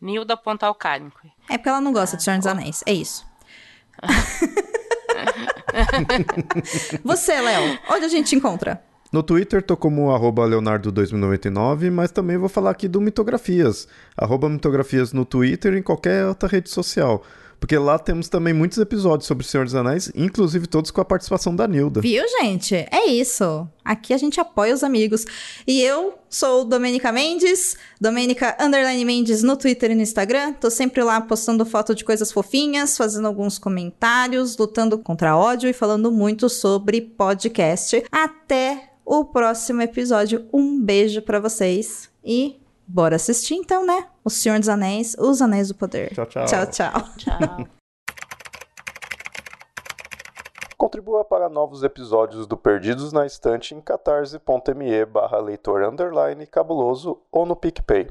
Nilda.alcânico. 0.00 1.20
É 1.48 1.58
porque 1.58 1.68
ela 1.68 1.80
não 1.80 1.92
gosta 1.92 2.16
de 2.16 2.22
Senhor 2.22 2.38
dos 2.38 2.46
Anéis, 2.46 2.82
é 2.86 2.92
isso. 2.92 3.26
Você, 7.04 7.40
Léo, 7.40 7.78
onde 7.90 8.04
a 8.04 8.08
gente 8.08 8.28
te 8.28 8.36
encontra? 8.36 8.82
No 9.10 9.22
Twitter 9.22 9.62
tô 9.62 9.74
como 9.76 10.10
arroba 10.10 10.46
leonardo2099, 10.46 11.90
mas 11.90 12.10
também 12.10 12.36
vou 12.36 12.48
falar 12.48 12.70
aqui 12.70 12.86
do 12.86 13.00
Mitografias. 13.00 13.88
Arroba 14.16 14.48
Mitografias 14.50 15.14
no 15.14 15.24
Twitter 15.24 15.72
e 15.74 15.78
em 15.78 15.82
qualquer 15.82 16.26
outra 16.26 16.48
rede 16.48 16.68
social. 16.68 17.22
porque 17.60 17.76
lá 17.76 17.98
temos 17.98 18.28
também 18.28 18.54
muitos 18.54 18.78
episódios 18.78 19.26
sobre 19.26 19.44
o 19.44 19.48
Senhor 19.48 19.64
dos 19.64 19.74
Anéis, 19.74 20.12
inclusive 20.14 20.66
todos 20.66 20.90
com 20.90 21.00
a 21.00 21.04
participação 21.04 21.56
da 21.56 21.66
Nilda. 21.66 22.00
Viu, 22.00 22.22
gente? 22.40 22.74
É 22.90 23.06
isso. 23.06 23.66
Aqui 23.84 24.12
a 24.14 24.18
gente 24.18 24.38
apoia 24.38 24.74
os 24.74 24.84
amigos. 24.84 25.24
E 25.66 25.82
eu 25.82 26.18
sou 26.28 26.64
Domênica 26.64 27.10
Mendes, 27.10 27.76
Domênica 28.00 28.56
Underline 28.60 29.04
Mendes 29.04 29.42
no 29.42 29.56
Twitter 29.56 29.90
e 29.90 29.94
no 29.94 30.02
Instagram. 30.02 30.52
Tô 30.52 30.70
sempre 30.70 31.02
lá 31.02 31.20
postando 31.20 31.64
foto 31.66 31.94
de 31.94 32.04
coisas 32.04 32.30
fofinhas, 32.30 32.96
fazendo 32.96 33.26
alguns 33.26 33.58
comentários, 33.58 34.56
lutando 34.56 34.98
contra 34.98 35.36
ódio 35.36 35.68
e 35.68 35.72
falando 35.72 36.12
muito 36.12 36.48
sobre 36.48 37.00
podcast. 37.00 38.04
Até 38.12 38.87
o 39.08 39.24
próximo 39.24 39.80
episódio. 39.80 40.46
Um 40.52 40.78
beijo 40.84 41.22
para 41.22 41.40
vocês 41.40 42.10
e 42.22 42.60
bora 42.86 43.16
assistir 43.16 43.54
então, 43.54 43.84
né? 43.84 44.06
O 44.22 44.28
Senhor 44.28 44.58
dos 44.58 44.68
Anéis, 44.68 45.16
Os 45.18 45.40
Anéis 45.40 45.68
do 45.68 45.74
Poder. 45.74 46.12
Tchau, 46.14 46.26
tchau. 46.26 46.44
Tchau, 46.44 46.66
tchau. 46.66 46.92
Tchau. 47.16 47.68
Contribua 50.76 51.24
para 51.24 51.48
novos 51.48 51.82
episódios 51.82 52.46
do 52.46 52.56
Perdidos 52.56 53.12
na 53.12 53.26
Estante 53.26 53.74
em 53.74 53.80
catarse.me 53.80 55.04
barra 55.06 55.38
leitor 55.40 55.82
underline 55.82 56.46
cabuloso 56.46 57.18
ou 57.32 57.46
no 57.46 57.56
PicPay. 57.56 58.10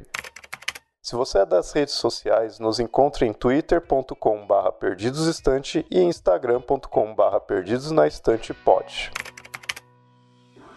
Se 1.01 1.15
você 1.15 1.39
é 1.39 1.45
das 1.45 1.71
redes 1.71 1.93
sociais, 1.93 2.59
nos 2.59 2.79
encontre 2.79 3.25
em 3.25 3.31
twitter.com 3.31 4.45
barra 4.45 4.73
perdidosestante 4.73 5.85
e 5.89 6.01
instagram.com 6.01 7.15
barra 7.15 7.39
perdidosnaestantepod. 7.39 9.11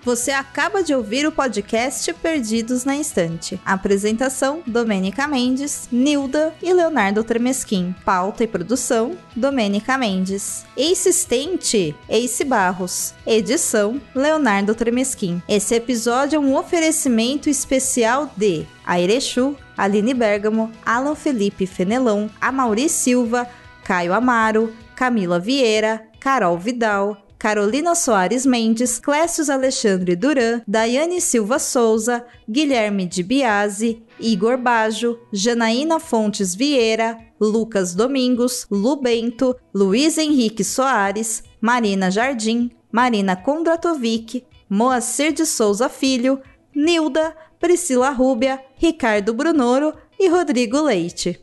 Você 0.03 0.31
acaba 0.31 0.83
de 0.83 0.95
ouvir 0.95 1.27
o 1.27 1.33
podcast 1.33 2.11
Perdidos 2.15 2.87
na 2.87 2.97
Estante. 2.97 3.61
Apresentação: 3.67 4.63
Domênica 4.67 5.29
Mendes, 5.29 5.89
Nilda 5.93 6.55
e 6.63 6.73
Leonardo 6.73 7.23
Tremesquim. 7.23 7.95
Pauta 8.03 8.43
e 8.43 8.47
produção: 8.47 9.17
Domênica 9.37 9.99
Mendes. 9.99 10.65
Assistente: 10.75 11.95
Ace 12.09 12.45
Barros. 12.45 13.13
Edição: 13.27 14.01
Leonardo 14.15 14.75
Tremesquim. 14.75 15.43
Esse 15.47 15.75
episódio 15.75 16.37
é 16.37 16.41
um 16.41 16.57
oferecimento 16.57 17.51
especial 17.51 18.33
de 18.35 18.67
Airechu, 18.87 19.55
Aline 19.77 20.15
Bergamo, 20.15 20.73
Alan 20.85 21.15
Felipe 21.15 21.67
Fenelon, 21.67 22.29
Amauri 22.41 22.89
Silva, 22.89 23.47
Caio 23.85 24.15
Amaro, 24.15 24.73
Camila 24.97 25.39
Vieira, 25.39 26.07
Carol 26.19 26.59
Vidal, 26.59 27.30
Carolina 27.41 27.95
Soares 27.95 28.45
Mendes, 28.45 29.01
Clécius 29.01 29.49
Alexandre 29.49 30.15
Duran, 30.15 30.61
Daiane 30.69 31.23
Silva 31.23 31.59
Souza, 31.59 32.23
Guilherme 32.47 33.07
de 33.07 33.23
Biase, 33.23 34.03
Igor 34.21 34.59
Bajo, 34.59 35.19
Janaína 35.33 35.99
Fontes 35.99 36.55
Vieira, 36.55 37.19
Lucas 37.41 37.95
Domingos, 37.95 38.67
Lu 38.71 38.95
Bento, 38.97 39.57
Luiz 39.75 40.19
Henrique 40.19 40.63
Soares, 40.63 41.43
Marina 41.63 42.11
Jardim, 42.11 42.71
Marina 42.93 43.35
Kondratovic, 43.35 44.45
Moacir 44.69 45.33
de 45.33 45.47
Souza 45.47 45.89
Filho, 45.89 46.43
Nilda, 46.77 47.35
Priscila 47.59 48.11
Rúbia, 48.11 48.63
Ricardo 48.77 49.33
Brunoro 49.33 49.95
e 50.19 50.29
Rodrigo 50.29 50.83
Leite. 50.83 51.43